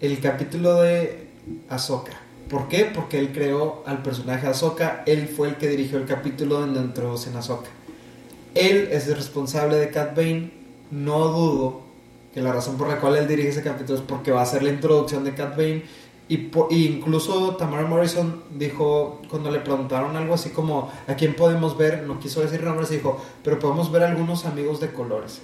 el 0.00 0.20
capítulo 0.20 0.80
de 0.82 1.28
Ahsoka. 1.68 2.12
¿Por 2.48 2.68
qué? 2.68 2.90
Porque 2.92 3.18
él 3.18 3.30
creó 3.32 3.84
al 3.86 4.02
personaje 4.02 4.46
Ahsoka, 4.46 5.04
él 5.06 5.28
fue 5.28 5.48
el 5.48 5.56
que 5.56 5.68
dirigió 5.68 5.98
el 5.98 6.06
capítulo 6.06 6.60
donde 6.60 6.80
entró 6.80 7.14
en 7.24 7.36
Ahsoka. 7.36 7.70
Él 8.54 8.88
es 8.90 9.06
el 9.06 9.14
responsable 9.14 9.76
de 9.76 9.90
Cat 9.90 10.16
Bane, 10.16 10.50
no 10.90 11.28
dudo 11.28 11.82
que 12.34 12.40
la 12.40 12.52
razón 12.52 12.76
por 12.76 12.88
la 12.88 13.00
cual 13.00 13.16
él 13.16 13.28
dirige 13.28 13.48
ese 13.48 13.62
capítulo 13.62 13.98
es 13.98 14.04
porque 14.04 14.30
va 14.30 14.42
a 14.42 14.46
ser 14.46 14.62
la 14.62 14.70
introducción 14.70 15.24
de 15.24 15.34
Cat 15.34 15.56
Bane. 15.56 15.84
Y, 16.30 16.48
incluso 16.86 17.56
Tamara 17.56 17.84
Morrison 17.84 18.44
dijo, 18.56 19.20
cuando 19.28 19.50
le 19.50 19.58
preguntaron 19.58 20.16
algo 20.16 20.34
así 20.34 20.50
como, 20.50 20.90
¿a 21.08 21.14
quién 21.14 21.34
podemos 21.34 21.76
ver? 21.76 22.04
No 22.04 22.20
quiso 22.20 22.40
decir 22.40 22.62
nombres, 22.62 22.88
dijo, 22.88 23.20
pero 23.42 23.58
podemos 23.58 23.90
ver 23.90 24.04
algunos 24.04 24.46
amigos 24.46 24.78
de 24.80 24.92
colores. 24.92 25.40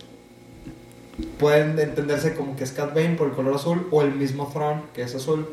Pueden 1.38 1.76
entenderse 1.78 2.36
como 2.36 2.54
que 2.54 2.62
es 2.62 2.70
Cat 2.70 2.94
Bane 2.94 3.16
por 3.16 3.26
el 3.26 3.34
color 3.34 3.56
azul 3.56 3.88
o 3.90 4.02
el 4.02 4.14
mismo 4.14 4.48
Thrawn, 4.52 4.82
que 4.94 5.02
es 5.02 5.12
azul. 5.14 5.48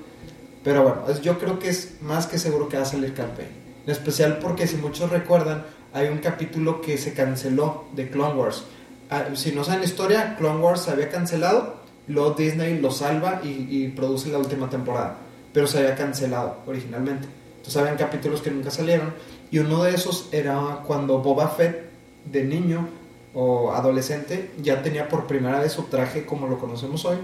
Pero 0.64 0.84
bueno, 0.84 1.20
yo 1.22 1.40
creo 1.40 1.58
que 1.58 1.70
es 1.70 2.02
más 2.04 2.28
que 2.28 2.38
seguro 2.38 2.70
que 2.70 2.78
va 2.78 2.84
a 2.84 2.86
salir 2.86 3.16
Cat. 3.16 3.40
En 3.40 3.92
especial 3.92 4.38
porque 4.40 4.68
si 4.68 4.76
muchos 4.76 5.10
recuerdan, 5.10 5.66
hay 5.94 6.10
un 6.10 6.20
capítulo 6.20 6.80
que 6.80 7.00
se 7.00 7.14
canceló 7.14 7.86
de 7.96 8.08
Clone 8.10 8.36
Wars 8.36 8.66
Ah, 9.10 9.26
si 9.36 9.52
no 9.52 9.64
saben 9.64 9.82
la 9.82 9.86
historia, 9.86 10.36
Clone 10.38 10.60
Wars 10.60 10.82
se 10.82 10.92
había 10.92 11.10
cancelado, 11.10 11.83
luego 12.08 12.32
Disney 12.32 12.80
lo 12.80 12.92
salva 12.92 13.42
y, 13.44 13.88
produce 13.90 14.30
la 14.30 14.40
última 14.40 14.70
temporada, 14.70 15.18
pero 15.54 15.68
se 15.68 15.80
había 15.80 15.96
cancelado 15.96 16.58
originalmente. 16.66 17.28
Entonces 17.58 17.78
habían 17.78 17.98
capítulos 17.98 18.42
que 18.42 18.52
nunca 18.52 18.72
salieron 18.72 19.14
y 19.52 19.60
uno 19.60 19.84
de 19.84 19.92
esos 19.92 20.28
era 20.32 20.82
cuando 20.86 21.20
Boba 21.20 21.48
Fett 21.48 21.90
de 22.26 22.44
niño 22.44 22.88
o 23.34 23.72
adolescente 23.72 24.52
ya 24.62 24.82
tenía 24.82 25.08
por 25.08 25.28
primera 25.28 25.60
vez 25.60 25.72
su 25.72 25.84
traje 25.84 26.26
como 26.26 26.48
lo 26.48 26.60
conocemos 26.60 27.06
hoy 27.06 27.18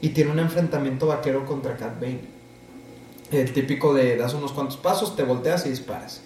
y 0.00 0.10
tiene 0.10 0.32
un 0.32 0.38
enfrentamiento 0.38 1.06
vaquero 1.06 1.46
contra 1.46 1.76
Cat 1.76 2.00
Bane. 2.00 2.20
El 3.30 3.52
típico 3.52 3.94
de 3.94 4.16
das 4.16 4.34
unos 4.34 4.52
cuantos 4.52 4.76
pasos, 4.76 5.16
te 5.16 5.22
volteas 5.22 5.66
y 5.66 5.70
disparas. 5.70 6.22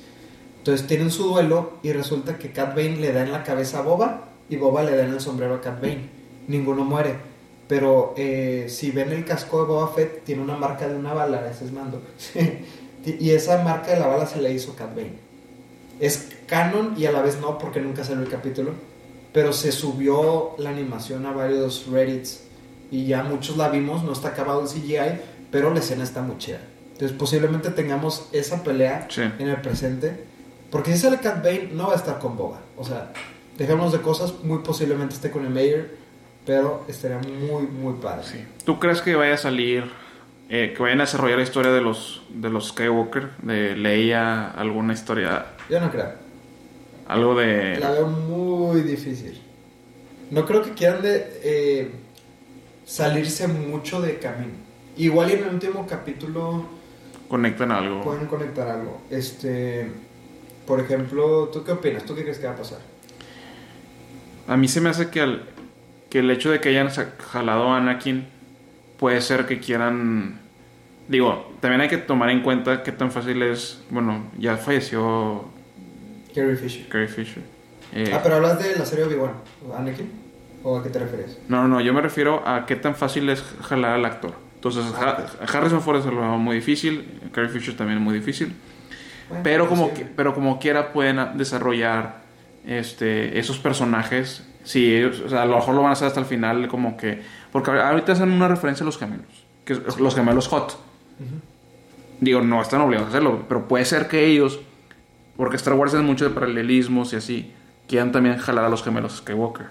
Entonces 0.58 0.86
tienen 0.86 1.10
su 1.10 1.24
duelo 1.24 1.78
y 1.82 1.92
resulta 1.92 2.38
que 2.38 2.52
Cat 2.52 2.74
Bane 2.74 2.96
le 2.96 3.12
da 3.12 3.22
en 3.22 3.32
la 3.32 3.44
cabeza 3.44 3.78
a 3.78 3.82
Boba 3.82 4.28
y 4.50 4.56
Boba 4.56 4.82
le 4.82 4.96
da 4.96 5.04
en 5.04 5.14
el 5.14 5.20
sombrero 5.20 5.54
a 5.54 5.60
Cat 5.60 5.80
Bane. 5.80 6.08
Ninguno 6.46 6.84
muere. 6.84 7.27
Pero 7.68 8.14
eh, 8.16 8.66
si 8.68 8.90
ven 8.90 9.12
el 9.12 9.24
casco 9.24 9.60
de 9.60 9.68
Boba 9.68 9.88
Fett, 9.88 10.24
tiene 10.24 10.42
una 10.42 10.56
marca 10.56 10.88
de 10.88 10.96
una 10.96 11.12
bala, 11.12 11.48
ese 11.50 11.66
es 11.66 11.72
mando. 11.72 12.02
y 13.04 13.30
esa 13.30 13.62
marca 13.62 13.92
de 13.92 14.00
la 14.00 14.06
bala 14.06 14.26
se 14.26 14.40
le 14.40 14.52
hizo 14.52 14.74
Cat 14.74 14.94
Bane. 14.94 15.18
Es 16.00 16.30
canon 16.46 16.94
y 16.96 17.04
a 17.04 17.12
la 17.12 17.20
vez 17.20 17.38
no, 17.40 17.58
porque 17.58 17.80
nunca 17.80 18.04
salió 18.04 18.22
el 18.22 18.30
capítulo. 18.30 18.72
Pero 19.32 19.52
se 19.52 19.70
subió 19.70 20.54
la 20.56 20.70
animación 20.70 21.26
a 21.26 21.32
varios 21.32 21.86
Reddits 21.86 22.44
y 22.90 23.06
ya 23.06 23.22
muchos 23.22 23.58
la 23.58 23.68
vimos, 23.68 24.02
no 24.02 24.12
está 24.12 24.28
acabado 24.28 24.62
el 24.62 24.68
CGI, 24.68 25.20
pero 25.50 25.72
la 25.72 25.80
escena 25.80 26.04
está 26.04 26.22
muy 26.22 26.38
chida. 26.38 26.60
Entonces 26.92 27.16
posiblemente 27.16 27.70
tengamos 27.70 28.28
esa 28.32 28.64
pelea 28.64 29.06
en 29.38 29.48
el 29.48 29.60
presente. 29.60 30.24
Porque 30.70 30.92
si 30.92 30.98
sale 30.98 31.18
Cat 31.18 31.42
Bane, 31.42 31.70
no 31.72 31.88
va 31.88 31.92
a 31.92 31.96
estar 31.96 32.18
con 32.18 32.36
Boba. 32.36 32.60
O 32.76 32.84
sea, 32.84 33.12
dejemos 33.56 33.92
de 33.92 34.00
cosas, 34.00 34.34
muy 34.42 34.58
posiblemente 34.58 35.14
esté 35.14 35.30
con 35.30 35.44
el 35.44 35.50
Mayor, 35.50 35.88
pero 36.48 36.82
estaría 36.88 37.18
muy, 37.18 37.66
muy 37.66 38.00
padre. 38.00 38.22
Sí. 38.24 38.42
¿Tú 38.64 38.80
crees 38.80 39.02
que 39.02 39.14
vaya 39.14 39.34
a 39.34 39.36
salir, 39.36 39.84
eh, 40.48 40.72
que 40.74 40.82
vayan 40.82 40.98
a 41.00 41.04
desarrollar 41.04 41.36
la 41.36 41.44
historia 41.44 41.70
de 41.70 41.82
los, 41.82 42.22
de 42.30 42.48
los 42.48 42.68
Skywalker, 42.68 43.32
de 43.42 43.76
Leia, 43.76 44.52
alguna 44.52 44.94
historia? 44.94 45.44
Yo 45.68 45.78
no 45.78 45.90
creo. 45.90 46.10
Algo 47.06 47.34
de... 47.34 47.78
La 47.78 47.90
veo 47.90 48.06
muy 48.06 48.80
difícil. 48.80 49.42
No 50.30 50.46
creo 50.46 50.62
que 50.62 50.70
quieran 50.70 51.02
de, 51.02 51.38
eh, 51.44 51.90
salirse 52.86 53.46
mucho 53.46 54.00
de 54.00 54.18
camino. 54.18 54.54
Igual 54.96 55.32
en 55.32 55.40
el 55.40 55.52
último 55.52 55.86
capítulo... 55.86 56.64
Conectan 57.28 57.72
algo. 57.72 58.04
Pueden 58.04 58.26
conectar 58.26 58.68
algo. 58.68 59.02
Este... 59.10 59.86
Por 60.66 60.80
ejemplo, 60.80 61.50
¿tú 61.52 61.62
qué 61.62 61.72
opinas? 61.72 62.04
¿Tú 62.04 62.14
qué 62.14 62.22
crees 62.22 62.38
que 62.38 62.46
va 62.46 62.54
a 62.54 62.56
pasar? 62.56 62.78
A 64.46 64.56
mí 64.56 64.66
se 64.66 64.80
me 64.80 64.88
hace 64.88 65.10
que, 65.10 65.20
el, 65.20 65.42
que 66.10 66.20
el 66.20 66.30
hecho 66.30 66.50
de 66.50 66.60
que 66.60 66.70
hayan 66.70 66.88
jalado 66.88 67.70
a 67.70 67.78
Anakin 67.78 68.26
puede 68.98 69.20
ser 69.20 69.46
que 69.46 69.58
quieran... 69.58 70.40
Digo, 71.08 71.52
también 71.60 71.80
hay 71.80 71.88
que 71.88 71.98
tomar 71.98 72.30
en 72.30 72.42
cuenta 72.42 72.82
qué 72.82 72.92
tan 72.92 73.10
fácil 73.10 73.42
es... 73.42 73.82
Bueno, 73.90 74.26
ya 74.38 74.56
falleció... 74.56 75.44
Carrie 76.34 76.56
Fisher. 76.56 76.88
Carrie 76.88 77.08
Fisher. 77.08 77.42
Eh, 77.94 78.12
ah, 78.12 78.20
pero 78.22 78.36
hablas 78.36 78.58
de 78.62 78.76
la 78.76 78.84
serie 78.84 79.04
Obi-Wan. 79.04 79.32
¿Anakin? 79.76 80.10
¿O 80.62 80.78
a 80.78 80.82
qué 80.82 80.90
te 80.90 80.98
refieres? 80.98 81.38
No, 81.48 81.62
no, 81.62 81.68
no. 81.68 81.80
Yo 81.80 81.92
me 81.92 82.00
refiero 82.00 82.46
a 82.46 82.66
qué 82.66 82.76
tan 82.76 82.94
fácil 82.94 83.28
es 83.28 83.42
jalar 83.62 83.92
al 83.92 84.04
actor. 84.04 84.32
Entonces, 84.54 84.84
ah, 84.96 85.24
Harrison 85.52 85.80
Ford 85.80 85.98
es 85.98 86.06
lo 86.06 86.12
muy 86.38 86.56
difícil. 86.56 87.20
Carrie 87.32 87.48
Fisher 87.50 87.76
también 87.76 87.98
es 87.98 88.04
muy 88.04 88.14
difícil. 88.14 88.54
pero, 89.42 89.68
como, 89.68 89.90
pero 90.16 90.34
como 90.34 90.58
quiera 90.58 90.92
pueden 90.92 91.38
desarrollar 91.38 92.22
este, 92.66 93.38
esos 93.38 93.58
personajes, 93.58 94.47
sí, 94.68 94.94
ellos, 94.94 95.32
a 95.32 95.46
lo 95.46 95.56
mejor 95.56 95.74
lo 95.74 95.80
van 95.80 95.90
a 95.90 95.92
hacer 95.94 96.08
hasta 96.08 96.20
el 96.20 96.26
final, 96.26 96.68
como 96.68 96.96
que. 96.96 97.22
Porque 97.50 97.70
ahorita 97.70 98.12
hacen 98.12 98.30
una 98.30 98.48
referencia 98.48 98.84
a 98.84 98.86
los 98.86 98.98
gemelos, 98.98 99.26
que 99.64 99.74
los 99.98 100.14
gemelos 100.14 100.48
Hot. 100.48 100.78
Digo, 102.20 102.42
no 102.42 102.60
están 102.60 102.82
obligados 102.82 103.06
a 103.06 103.10
hacerlo, 103.10 103.44
pero 103.48 103.66
puede 103.66 103.84
ser 103.84 104.08
que 104.08 104.26
ellos, 104.26 104.60
porque 105.36 105.56
Star 105.56 105.74
Wars 105.74 105.94
es 105.94 106.02
mucho 106.02 106.28
de 106.28 106.34
paralelismos 106.34 107.12
y 107.12 107.16
así, 107.16 107.52
quieran 107.88 108.12
también 108.12 108.36
jalar 108.36 108.66
a 108.66 108.68
los 108.68 108.82
gemelos 108.82 109.16
Skywalker. 109.16 109.66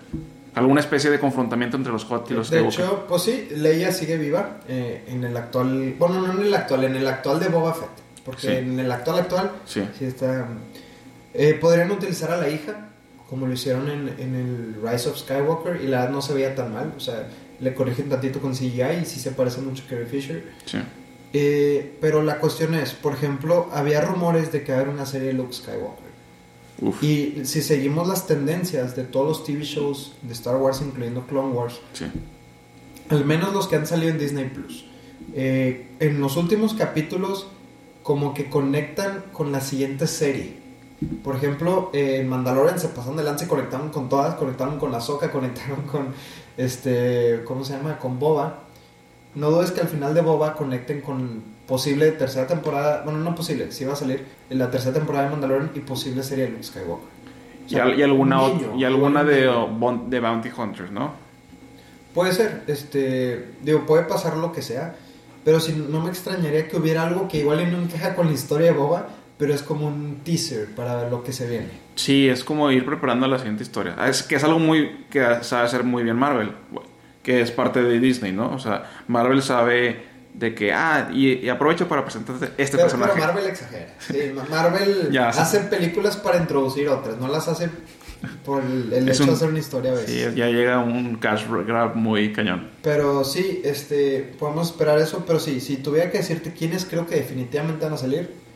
Alguna 0.56 0.80
especie 0.80 1.12
de 1.12 1.20
confrontamiento 1.20 1.78
entre 1.78 1.94
los 1.94 2.04
Hot 2.06 2.32
y 2.32 2.34
los 2.34 2.48
Skywalker. 2.48 2.80
De 2.80 2.86
hecho, 2.86 3.06
pues 3.08 3.22
sí, 3.22 3.50
Leia 3.56 3.92
sigue 3.92 4.18
viva 4.18 4.58
eh, 4.68 5.06
en 5.08 5.24
el 5.24 5.38
actual. 5.38 5.94
Bueno, 6.00 6.22
no 6.22 6.34
en 6.34 6.48
el 6.48 6.54
actual, 6.56 6.86
en 6.86 6.96
el 6.96 7.08
actual 7.08 7.40
de 7.40 7.50
Boba 7.50 7.74
Fett. 7.74 8.08
Porque 8.26 8.58
en 8.58 8.78
el 8.78 8.92
actual 8.92 9.20
actual 9.20 9.52
sí, 9.64 9.88
sí 9.98 10.06
está. 10.06 10.48
Eh, 11.34 11.54
podrían 11.54 11.92
utilizar 11.92 12.32
a 12.32 12.38
la 12.38 12.50
hija 12.50 12.90
como 13.30 13.46
lo 13.46 13.54
hicieron 13.54 13.90
en, 13.90 14.08
en, 14.20 14.36
el 14.36 14.76
Rise 14.82 15.10
of 15.10 15.18
Skywalker 15.18 15.82
y 15.82 15.88
la 15.88 16.10
no 16.10 16.22
se 16.22 16.34
veía 16.34 16.56
tan 16.56 16.74
mal. 16.74 16.94
O 16.96 17.00
sea, 17.00 17.28
le 17.60 17.74
corrigen 17.74 18.10
tantito 18.10 18.40
con 18.40 18.54
CGI 18.54 19.02
y 19.02 19.06
sí 19.06 19.20
se 19.20 19.32
parece 19.32 19.62
mucho 19.62 19.84
a 19.86 19.90
Carrie 19.90 20.06
Fisher. 20.06 20.52
Sí. 20.66 20.78
Eh, 21.34 21.98
pero 22.00 22.24
la 22.24 22.40
cuestión 22.40 22.74
es, 22.74 22.94
por 22.94 23.14
ejemplo, 23.14 23.70
había 23.74 24.02
rumores 24.02 24.52
de 24.52 24.64
que 24.64 24.74
haber 24.74 24.90
una 24.90 25.06
serie 25.06 25.28
de 25.28 25.34
Luke 25.34 25.54
Skywalker. 25.54 26.08
Uf. 26.80 27.04
Y 27.04 27.42
si 27.44 27.62
seguimos 27.62 28.08
las 28.08 28.28
tendencias 28.28 28.96
de 28.96 29.04
todos 29.04 29.28
los 29.28 29.44
TV 29.46 29.64
shows 29.64 30.14
de 30.22 30.34
Star 30.34 30.58
Wars, 30.58 30.82
incluyendo 30.82 31.26
Clone 31.26 31.54
Wars, 31.54 31.80
sí. 31.94 32.06
al 33.10 33.26
menos 33.26 33.54
los 33.54 33.68
que 33.68 33.76
han 33.76 33.88
salido 33.88 34.12
en 34.12 34.20
Disney 34.20 34.46
Plus, 34.46 34.86
eh, 35.34 35.88
en 36.00 36.22
los 36.22 36.38
últimos 36.38 36.76
capítulos, 36.76 37.48
como 38.04 38.34
que 38.34 38.50
conectan 38.50 39.26
con 39.34 39.52
la 39.52 39.60
siguiente 39.60 40.08
serie. 40.08 40.67
Por 41.24 41.36
ejemplo, 41.36 41.92
en 41.94 42.28
Mandalorian 42.28 42.80
se 42.80 42.88
pasaron 42.88 43.18
de 43.18 43.24
lance 43.24 43.48
conectaron 43.48 43.90
con 43.90 44.10
todas, 44.10 44.36
conectaron 44.36 44.80
con 44.80 44.92
la 44.92 45.00
Soca, 45.02 45.32
conectaron 45.32 45.84
con 45.84 46.08
este, 46.58 47.44
¿cómo 47.46 47.64
se 47.64 47.74
llama? 47.74 48.00
Con 48.00 48.20
Boba. 48.20 48.60
No 49.36 49.52
dudes 49.52 49.72
que 49.72 49.82
al 49.82 49.88
final 49.88 50.16
de 50.16 50.22
Boba 50.22 50.56
conecten 50.56 51.02
con 51.02 51.44
posible 51.68 52.12
tercera 52.14 52.48
temporada, 52.48 53.04
bueno, 53.04 53.20
no 53.20 53.36
posible, 53.36 53.72
si 53.72 53.86
va 53.86 53.94
a 53.94 53.96
salir 53.96 54.26
en 54.50 54.58
la 54.58 54.72
tercera 54.72 54.94
temporada 54.94 55.26
de 55.26 55.32
Mandalorian 55.32 55.72
y 55.76 55.80
posible 55.82 56.24
serie 56.24 56.46
de 56.46 56.52
Luke 56.52 56.64
Skywalker. 56.64 57.08
y, 57.68 58.02
alguna, 58.02 58.42
y 58.76 58.84
alguna 58.86 59.24
de, 59.24 59.42
de 60.08 60.20
Bounty 60.20 60.50
Hunters, 60.58 60.92
¿no? 60.92 61.12
Puede 62.16 62.32
ser, 62.32 62.64
este, 62.66 63.52
digo, 63.62 63.86
puede 63.86 64.04
pasar 64.04 64.38
lo 64.38 64.52
que 64.52 64.64
sea, 64.64 64.96
pero 65.44 65.60
si 65.60 65.74
no 65.74 66.02
me 66.02 66.10
extrañaría 66.10 66.68
que 66.68 66.78
hubiera 66.78 67.04
algo 67.04 67.28
que 67.28 67.40
igual 67.40 67.72
no 67.72 67.78
encaja 67.78 68.16
con 68.16 68.28
la 68.28 68.34
historia 68.34 68.68
de 68.68 68.74
Boba 68.74 69.10
pero 69.38 69.54
es 69.54 69.62
como 69.62 69.88
un 69.88 70.22
teaser 70.24 70.74
para 70.76 71.10
lo 71.10 71.24
que 71.24 71.32
se 71.32 71.48
viene. 71.48 71.70
Sí, 71.96 72.28
es 72.28 72.44
como 72.44 72.72
ir 72.72 72.86
preparando 72.86 73.28
la 73.28 73.38
siguiente 73.38 73.64
historia. 73.64 73.96
Es 74.08 74.24
que 74.24 74.36
es 74.36 74.44
algo 74.44 74.60
muy 74.60 75.06
que 75.10 75.44
sabe 75.44 75.66
hacer 75.66 75.84
muy 75.84 76.04
bien 76.04 76.16
Marvel, 76.16 76.52
que 77.24 77.42
es 77.42 77.52
parte 77.52 77.84
de 77.84 78.00
Disney, 78.00 78.32
¿no? 78.32 78.54
O 78.54 78.60
sea, 78.60 79.04
Marvel 79.08 79.42
sabe 79.42 80.06
de 80.34 80.54
que, 80.54 80.72
ah, 80.72 81.10
y, 81.12 81.50
aprovecho 81.50 81.88
para 81.88 82.04
presentarte 82.04 82.52
este 82.58 82.78
personaje. 82.78 83.14
Pero 83.16 83.26
Marvel 83.26 83.46
exagera. 83.48 83.96
Sí, 84.00 84.32
Marvel 84.50 85.18
hace 85.20 85.60
películas 85.62 86.18
para 86.18 86.38
introducir 86.38 86.88
otras, 86.90 87.18
no 87.18 87.28
las 87.28 87.48
hace 87.48 87.70
por 88.46 88.64
el, 88.64 89.08
hecho 89.10 89.26
de 89.26 89.32
hacer 89.32 89.50
una 89.50 89.60
historia 89.60 89.92
a 89.92 89.96
veces. 89.96 90.32
Sí, 90.32 90.36
ya 90.36 90.48
llega 90.48 90.80
un 90.80 91.18
cash 91.18 91.44
grab 91.48 91.96
muy 91.96 92.34
cañón. 92.34 92.70
Pero 92.82 93.24
sí, 93.24 93.62
este, 93.64 94.34
podemos 94.40 94.72
esperar 94.72 95.00
eso, 95.00 95.24
pero 95.26 95.40
sí, 95.40 95.60
si 95.60 95.78
tuviera 95.78 96.10
que 96.12 96.20
decirte 96.20 96.54
quiénes 96.54 96.86
creo 96.86 97.06
que 97.06 97.16
definitivamente 97.16 97.86
van 97.86 97.94
a 97.94 97.98
salir, 97.98 98.47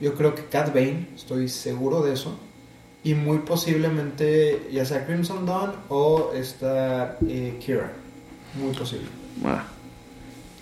yo 0.00 0.14
creo 0.14 0.34
que 0.34 0.44
Cat 0.44 0.72
Bane, 0.72 1.08
estoy 1.14 1.48
seguro 1.48 2.02
de 2.02 2.14
eso. 2.14 2.38
Y 3.04 3.14
muy 3.14 3.38
posiblemente 3.38 4.68
ya 4.72 4.84
sea 4.84 5.06
Crimson 5.06 5.46
Dawn 5.46 5.72
o 5.88 6.32
esta 6.34 7.16
eh, 7.26 7.56
Kira. 7.60 7.92
Muy 8.54 8.74
posible. 8.74 9.06
Ah. 9.44 9.64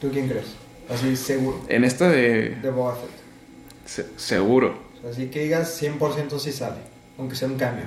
¿Tú 0.01 0.11
quién 0.11 0.29
crees? 0.29 0.47
Así 0.89 1.17
seguro. 1.17 1.63
En 1.69 1.85
esta 1.85 2.09
de... 2.09 2.51
De 2.63 2.71
Boba 2.71 2.97
Fett. 2.97 4.19
seguro. 4.19 4.75
Así 5.09 5.29
que 5.29 5.45
digas 5.45 5.83
100% 5.83 6.39
si 6.39 6.53
sale. 6.53 6.77
Aunque 7.19 7.35
sea 7.35 7.49
un 7.49 7.57
cambio. 7.57 7.85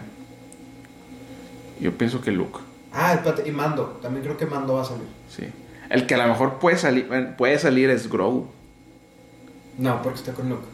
Yo 1.80 1.98
pienso 1.98 2.22
que 2.22 2.32
Luke. 2.32 2.60
Ah, 2.92 3.14
espérate, 3.14 3.48
y 3.48 3.52
Mando. 3.52 4.00
También 4.02 4.24
creo 4.24 4.38
que 4.38 4.46
Mando 4.46 4.76
va 4.76 4.82
a 4.82 4.86
salir. 4.86 5.08
Sí. 5.30 5.44
El 5.90 6.06
que 6.06 6.16
a 6.16 6.18
lo 6.18 6.28
mejor 6.28 6.60
puede 6.60 6.78
salir, 6.78 7.08
puede 7.38 7.58
salir 7.60 7.90
es 7.90 8.10
Grogu. 8.10 8.48
No, 9.78 10.02
porque 10.02 10.20
está 10.20 10.34
con 10.34 10.50
Luke. 10.50 10.66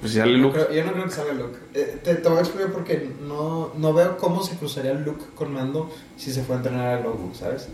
Pues 0.00 0.12
si 0.12 0.18
sale 0.18 0.32
Luke. 0.38 0.54
creo- 0.54 0.72
yo 0.72 0.84
no 0.86 0.92
creo 0.92 1.04
que 1.04 1.10
salga 1.10 1.32
Luke. 1.34 1.58
Eh, 1.74 2.00
te, 2.02 2.14
te 2.16 2.28
voy 2.28 2.38
a 2.38 2.40
explicar 2.40 2.72
porque 2.72 3.10
no, 3.26 3.72
no 3.76 3.92
veo 3.92 4.16
cómo 4.16 4.42
se 4.42 4.56
cruzaría 4.56 4.94
Luke 4.94 5.24
con 5.34 5.52
Mando 5.52 5.90
si 6.16 6.32
se 6.32 6.42
fue 6.42 6.54
a 6.56 6.58
entrenar 6.58 6.86
a 6.94 6.98
Grogu, 6.98 7.34
¿sabes? 7.34 7.68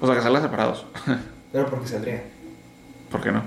O 0.00 0.06
sea, 0.06 0.16
que 0.16 0.22
salgan 0.22 0.42
separados. 0.42 0.86
Pero 1.52 1.66
porque 1.70 1.88
saldría. 1.88 2.24
¿Por 3.10 3.20
qué 3.20 3.30
no? 3.32 3.42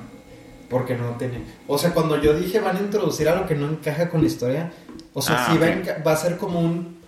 Porque 0.69 0.95
no 0.95 1.09
tiene. 1.17 1.41
O 1.67 1.77
sea, 1.80 1.91
cuando 1.93 2.21
yo 2.21 2.34
dije 2.34 2.59
van 2.59 2.77
a 2.77 2.80
introducir 2.80 3.27
algo 3.27 3.47
que 3.47 3.55
no 3.55 3.67
encaja 3.67 4.09
con 4.09 4.21
la 4.21 4.27
historia, 4.27 4.71
o 5.13 5.21
sea, 5.21 5.45
Ah, 5.47 5.51
sí 5.51 5.57
va, 5.57 5.65
a 5.67 6.03
va 6.03 6.11
a 6.11 6.15
ser 6.17 6.38
como 6.38 6.59
un. 6.61 6.99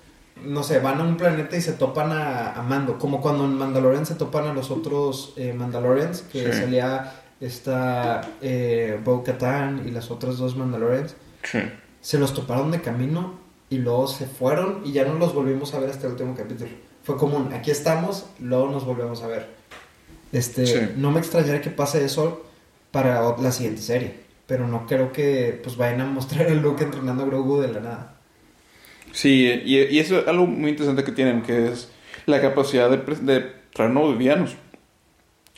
No 0.44 0.64
sé, 0.64 0.80
van 0.80 1.00
a 1.00 1.04
un 1.04 1.18
planeta 1.18 1.56
y 1.56 1.62
se 1.62 1.74
topan 1.74 2.12
a, 2.12 2.54
a 2.54 2.64
Mando. 2.64 2.98
Como 2.98 3.22
cuando 3.22 3.46
en 3.46 3.56
Mandalorian 3.60 4.08
se 4.08 4.16
topan 4.16 4.48
a 4.48 4.54
los 4.54 4.72
otros 4.72 5.34
eh, 5.38 5.54
Mandalorians, 5.54 6.22
que 6.24 6.52
Sí. 6.52 6.60
salía 6.62 7.21
esta 7.42 8.22
eh, 8.42 9.00
Bo 9.04 9.24
Katan 9.24 9.84
y 9.88 9.92
las 9.92 10.10
otras 10.12 10.38
dos 10.38 10.56
Mandalorians. 10.56 11.16
Sí. 11.44 11.60
Se 12.00 12.18
los 12.18 12.34
toparon 12.34 12.72
de 12.72 12.82
camino 12.82 13.40
y 13.70 13.80
luego 13.80 14.08
se 14.08 14.26
fueron 14.28 14.82
y 14.86 14.92
ya 14.94 15.06
no 15.06 15.16
los 15.16 15.34
volvimos 15.34 15.74
a 15.74 15.80
ver 15.80 15.90
hasta 15.90 16.06
el 16.08 16.14
último 16.14 16.36
capítulo. 16.36 16.70
Fue 17.04 17.18
como 17.18 17.38
un, 17.38 17.52
aquí 17.54 17.72
estamos, 17.72 18.28
luego 18.40 18.70
nos 18.70 18.86
volvemos 18.86 19.22
a 19.24 19.28
ver. 19.28 19.48
Este, 20.32 20.66
Sí. 20.66 20.80
no 20.98 21.12
me 21.12 21.20
extrañaría 21.20 21.62
que 21.62 21.72
pase 21.72 22.06
eso 22.06 22.46
para 22.92 23.36
la 23.38 23.52
siguiente 23.52 23.82
serie, 23.82 24.16
pero 24.48 24.68
no 24.68 24.86
creo 24.86 25.12
que 25.12 25.60
pues 25.64 25.78
vayan 25.78 26.02
a 26.02 26.06
mostrar 26.06 26.48
el 26.48 26.62
Luke 26.62 26.84
entrenando 26.84 27.24
a 27.24 27.26
Grogu 27.26 27.60
de 27.62 27.68
la 27.74 27.80
nada. 27.80 28.14
Sí, 29.12 29.46
y, 29.66 29.76
y 29.78 30.00
eso 30.00 30.20
es 30.20 30.28
algo 30.28 30.46
muy 30.46 30.70
interesante 30.72 31.04
que 31.04 31.12
tienen, 31.12 31.42
que 31.42 31.68
es 31.72 31.90
la 32.28 32.40
capacidad 32.40 32.90
de, 32.90 32.98
de 32.98 33.52
traer 33.74 33.92
nuevos 33.92 34.18
villanos. 34.18 34.56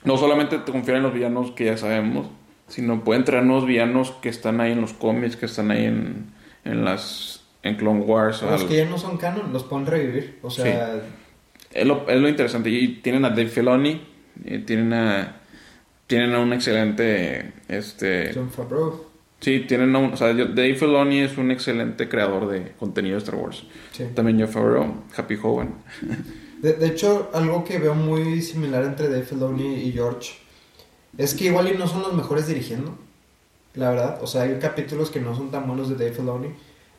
No 0.06 0.18
solamente 0.18 0.58
te 0.60 0.72
confían 0.72 0.98
en 0.98 1.04
los 1.04 1.14
villanos 1.14 1.52
que 1.52 1.66
ya 1.66 1.78
sabemos, 1.78 2.28
sino 2.68 3.04
pueden 3.04 3.24
traer 3.24 3.44
nuevos 3.46 3.66
villanos 3.66 4.12
que 4.22 4.30
están 4.30 4.60
ahí 4.62 4.72
en 4.72 4.82
los 4.82 4.94
cómics, 4.94 5.36
que 5.36 5.46
están 5.46 5.72
ahí 5.72 5.86
en, 5.86 6.28
en 6.66 6.84
las 6.86 7.44
en 7.64 7.76
Clone 7.76 8.02
Wars. 8.02 8.42
Los 8.42 8.62
al- 8.64 8.68
que 8.68 8.78
ya 8.78 8.86
no 8.86 8.98
son 8.98 9.18
canon 9.18 9.54
los 9.54 9.64
pueden 9.64 9.86
revivir, 9.86 10.40
o 10.42 10.50
sea, 10.50 10.96
es, 11.72 11.88
lo, 11.88 12.08
es 12.10 12.20
lo 12.20 12.28
interesante. 12.28 12.70
Y 12.70 12.88
tienen 13.02 13.24
a 13.26 13.30
Dave 13.30 13.48
Filoni, 13.48 14.02
y 14.44 14.58
tienen 14.60 14.92
a 14.94 15.38
tienen 16.08 16.36
a 16.36 16.40
un 16.40 16.52
excelente 16.54 17.54
este 17.70 18.32
John 18.36 18.52
Favreau. 18.52 19.06
sí 19.40 19.62
tienen 19.62 19.96
a 19.96 20.00
un, 20.00 20.14
o 20.14 20.18
sea 20.18 20.34
yo- 20.34 20.48
Dave 20.48 20.76
Filoni 20.76 21.20
es 21.22 21.38
un 21.38 21.50
excelente 21.52 22.10
creador 22.10 22.50
de 22.50 22.74
contenido 22.78 23.16
de 23.16 23.20
Star 23.24 23.36
Wars 23.36 23.64
Sí. 23.94 24.04
también 24.14 24.38
Joe 24.38 24.48
Favreau 24.48 24.94
Happy 25.16 25.38
Hogan 25.42 25.76
De, 26.64 26.74
de 26.74 26.88
hecho, 26.88 27.30
algo 27.34 27.64
que 27.64 27.78
veo 27.78 27.94
muy 27.94 28.42
similar 28.42 28.84
entre 28.84 29.10
Dave 29.10 29.24
Filoni 29.24 29.76
y 29.76 29.92
George 29.92 30.32
es 31.18 31.36
que 31.36 31.46
igual 31.46 31.72
y 31.72 31.78
no 31.78 31.88
son 31.88 32.02
los 32.02 32.14
mejores 32.14 32.48
dirigiendo, 32.48 32.98
la 33.76 33.92
verdad. 33.92 34.20
O 34.24 34.28
sea, 34.28 34.44
hay 34.44 34.58
capítulos 34.58 35.12
que 35.12 35.20
no 35.20 35.36
son 35.36 35.52
tan 35.52 35.68
buenos 35.68 35.90
de 35.90 35.96
Dave 35.96 36.14
Filoni, 36.14 36.50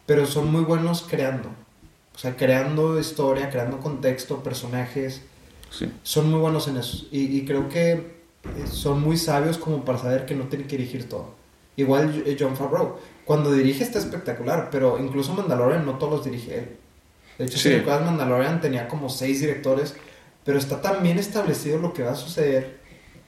pero 0.07 0.27
son 0.27 0.53
muy 0.53 0.63
buenos 0.63 1.05
creando. 1.09 1.49
O 2.15 2.19
sea, 2.19 2.37
creando 2.37 3.01
historia, 3.01 3.51
creando 3.51 3.81
contexto, 3.81 4.43
personajes. 4.43 5.23
sí 5.71 5.91
Son 6.05 6.31
muy 6.31 6.39
buenos 6.39 6.69
en 6.69 6.77
eso. 6.77 7.07
Y, 7.11 7.37
y 7.37 7.45
creo 7.45 7.69
que 7.69 7.93
eh, 7.93 8.67
son 8.71 9.01
muy 9.01 9.17
sabios 9.17 9.59
como 9.59 9.85
para 9.85 9.99
saber 9.99 10.27
que 10.27 10.35
no 10.35 10.45
tienen 10.45 10.69
que 10.69 10.77
dirigir 10.77 11.09
todo. 11.09 11.35
Igual 11.77 12.23
eh, 12.27 12.37
John 12.39 12.57
Favreau. 12.57 12.97
Cuando 13.25 13.51
dirige 13.51 13.83
está 13.83 13.99
espectacular, 13.99 14.69
pero 14.71 14.99
incluso 14.99 15.33
Mandalorian 15.33 15.85
no 15.85 15.99
todos 15.99 16.13
los 16.13 16.25
dirige 16.25 16.59
él. 16.59 16.77
De 17.39 17.47
hecho, 17.47 17.59
Sí. 17.59 17.69
si 17.71 17.77
recuerdas, 17.77 18.05
Mandalorian 18.05 18.61
tenía 18.61 18.89
como 18.89 19.09
seis 19.09 19.41
directores, 19.41 19.95
pero 20.45 20.59
está 20.59 20.81
tan 20.81 21.03
bien 21.03 21.19
establecido 21.19 21.79
lo 21.79 21.93
que 21.93 22.03
va 22.03 22.13
a 22.13 22.17
suceder, 22.17 22.79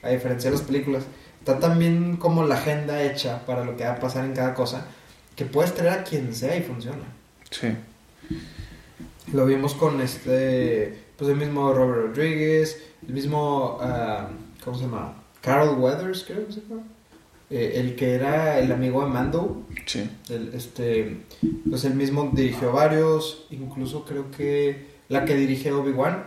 a 0.02 0.10
diferencia 0.10 0.50
de 0.50 0.56
las 0.56 0.66
películas. 0.66 1.04
Está 1.40 1.58
tan 1.58 1.78
bien 1.78 2.16
como 2.16 2.44
la 2.44 2.56
agenda 2.56 3.02
hecha 3.02 3.44
para 3.46 3.64
lo 3.64 3.76
que 3.76 3.84
va 3.84 3.92
a 3.92 3.98
pasar 4.00 4.24
en 4.24 4.34
cada 4.34 4.54
cosa, 4.54 4.86
que 5.34 5.44
puedes 5.44 5.74
traer 5.74 6.00
a 6.00 6.04
quien 6.04 6.34
sea 6.34 6.56
y 6.56 6.62
funciona. 6.62 7.04
sí 7.50 7.68
Lo 9.32 9.44
vimos 9.46 9.74
con 9.74 10.00
este, 10.00 10.98
pues 11.16 11.30
el 11.30 11.36
mismo 11.36 11.72
Robert 11.72 12.08
Rodriguez, 12.08 12.80
el 13.06 13.14
mismo, 13.14 13.78
ah, 13.80 14.28
¿cómo 14.64 14.76
se 14.76 14.84
llama? 14.84 15.14
Carl 15.40 15.78
Weathers, 15.78 16.24
creo 16.26 16.46
que 16.46 16.52
se 16.52 16.60
llama. 16.62 16.82
Eh, 17.48 17.74
el 17.76 17.94
que 17.94 18.14
era 18.14 18.58
el 18.58 18.72
amigo 18.72 19.02
de 19.04 19.08
Mando, 19.10 19.62
sí 19.86 20.08
el, 20.30 20.50
este, 20.52 21.18
pues 21.70 21.84
él 21.84 21.94
mismo 21.94 22.30
dirigió 22.34 22.72
varios, 22.72 23.46
incluso 23.50 24.04
creo 24.04 24.32
que 24.32 24.86
la 25.08 25.24
que 25.24 25.36
dirige 25.36 25.70
Obi-Wan, 25.70 26.24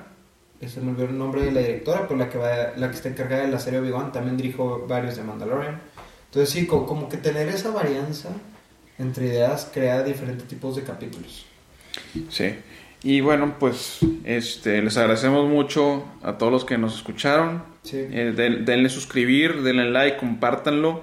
se 0.66 0.80
me 0.80 0.92
olvidó 0.92 1.10
el 1.10 1.18
nombre 1.18 1.42
de 1.44 1.52
la 1.52 1.60
directora, 1.60 2.08
pero 2.08 2.18
la 2.18 2.30
que, 2.30 2.38
va, 2.38 2.72
la 2.78 2.90
que 2.90 2.96
está 2.96 3.10
encargada 3.10 3.44
de 3.44 3.52
la 3.52 3.60
serie 3.60 3.80
Obi-Wan 3.80 4.14
también 4.14 4.38
dirigió 4.38 4.88
varios 4.88 5.18
de 5.18 5.24
Mandalorian. 5.24 5.82
Entonces 6.28 6.50
sí, 6.54 6.66
co- 6.66 6.86
como, 6.86 7.10
que 7.10 7.18
tener 7.18 7.50
esa 7.50 7.72
varianza 7.72 8.30
entre 8.98 9.28
ideas 9.28 9.70
crea 9.74 10.04
diferentes 10.04 10.48
tipos 10.48 10.76
de 10.78 10.84
capítulos. 10.84 11.46
sí 12.30 12.56
y 13.02 13.22
bueno 13.22 13.56
pues 13.60 14.00
este 14.26 14.82
les 14.82 14.98
agradecemos 14.98 15.48
mucho 15.50 16.04
a 16.22 16.38
todos 16.38 16.52
los 16.52 16.66
que 16.66 16.78
nos 16.78 16.96
escucharon 16.96 17.64
Sí. 17.82 17.96
Eh, 17.98 18.34
den- 18.36 18.66
denle 18.66 18.90
suscribir 18.90 19.64
denle 19.64 19.90
like 19.90 20.18
compártanlo 20.18 21.02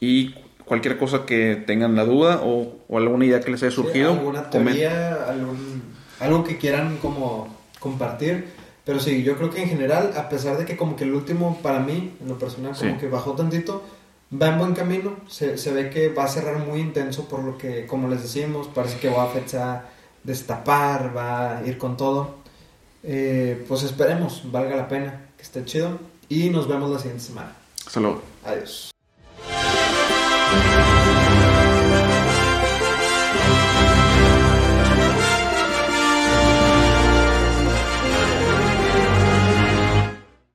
y 0.00 0.34
cualquier 0.64 0.96
cosa 0.98 1.26
que 1.26 1.56
tengan 1.66 1.94
la 1.96 2.04
duda 2.04 2.40
o, 2.42 2.76
o 2.88 2.98
alguna 2.98 3.24
idea 3.26 3.40
que 3.40 3.50
les 3.50 3.62
haya 3.62 3.72
surgido 3.72 4.12
Sí, 4.12 4.18
alguna 4.18 4.50
teoría, 4.50 5.24
algún, 5.28 5.82
algo 6.20 6.44
que 6.44 6.58
quieran 6.58 6.96
como 6.98 7.48
compartir. 7.78 8.46
Pero 8.84 8.98
sí, 8.98 9.22
yo 9.22 9.36
creo 9.36 9.50
que 9.50 9.62
en 9.62 9.68
general, 9.68 10.12
a 10.16 10.28
pesar 10.28 10.56
de 10.58 10.64
que 10.64 10.76
como 10.76 10.96
que 10.96 11.04
el 11.04 11.12
último 11.14 11.58
para 11.62 11.80
mí, 11.80 12.14
en 12.20 12.28
lo 12.28 12.38
personal, 12.38 12.72
como 12.76 12.92
Sí. 12.92 12.96
que 12.98 13.08
bajó 13.08 13.32
tantito, 13.32 13.82
va 14.32 14.48
en 14.48 14.58
buen 14.58 14.74
camino. 14.74 15.16
Se, 15.28 15.58
se 15.58 15.72
ve 15.72 15.90
que 15.90 16.08
va 16.08 16.24
a 16.24 16.28
cerrar 16.28 16.58
muy 16.66 16.80
intenso 16.80 17.28
por 17.28 17.42
lo 17.44 17.58
que, 17.58 17.86
como 17.86 18.08
les 18.08 18.22
decimos, 18.22 18.68
parece 18.74 18.98
que 18.98 19.08
va 19.10 19.24
a 19.24 19.28
fecha 19.28 19.84
destapar, 20.24 21.14
va 21.16 21.58
a 21.58 21.66
ir 21.66 21.78
con 21.78 21.96
todo. 21.96 22.36
Eh, 23.02 23.64
pues 23.68 23.82
esperemos, 23.82 24.42
valga 24.50 24.76
la 24.76 24.88
pena, 24.88 25.26
que 25.36 25.42
esté 25.42 25.64
chido. 25.64 25.98
Y 26.28 26.50
nos 26.50 26.66
vemos 26.68 26.90
la 26.90 26.98
siguiente 26.98 27.24
semana. 27.24 27.52
hasta 27.86 28.00
luego 28.00 28.22
Adiós. 28.44 28.90
Thank 30.52 31.14
you. 31.14 31.19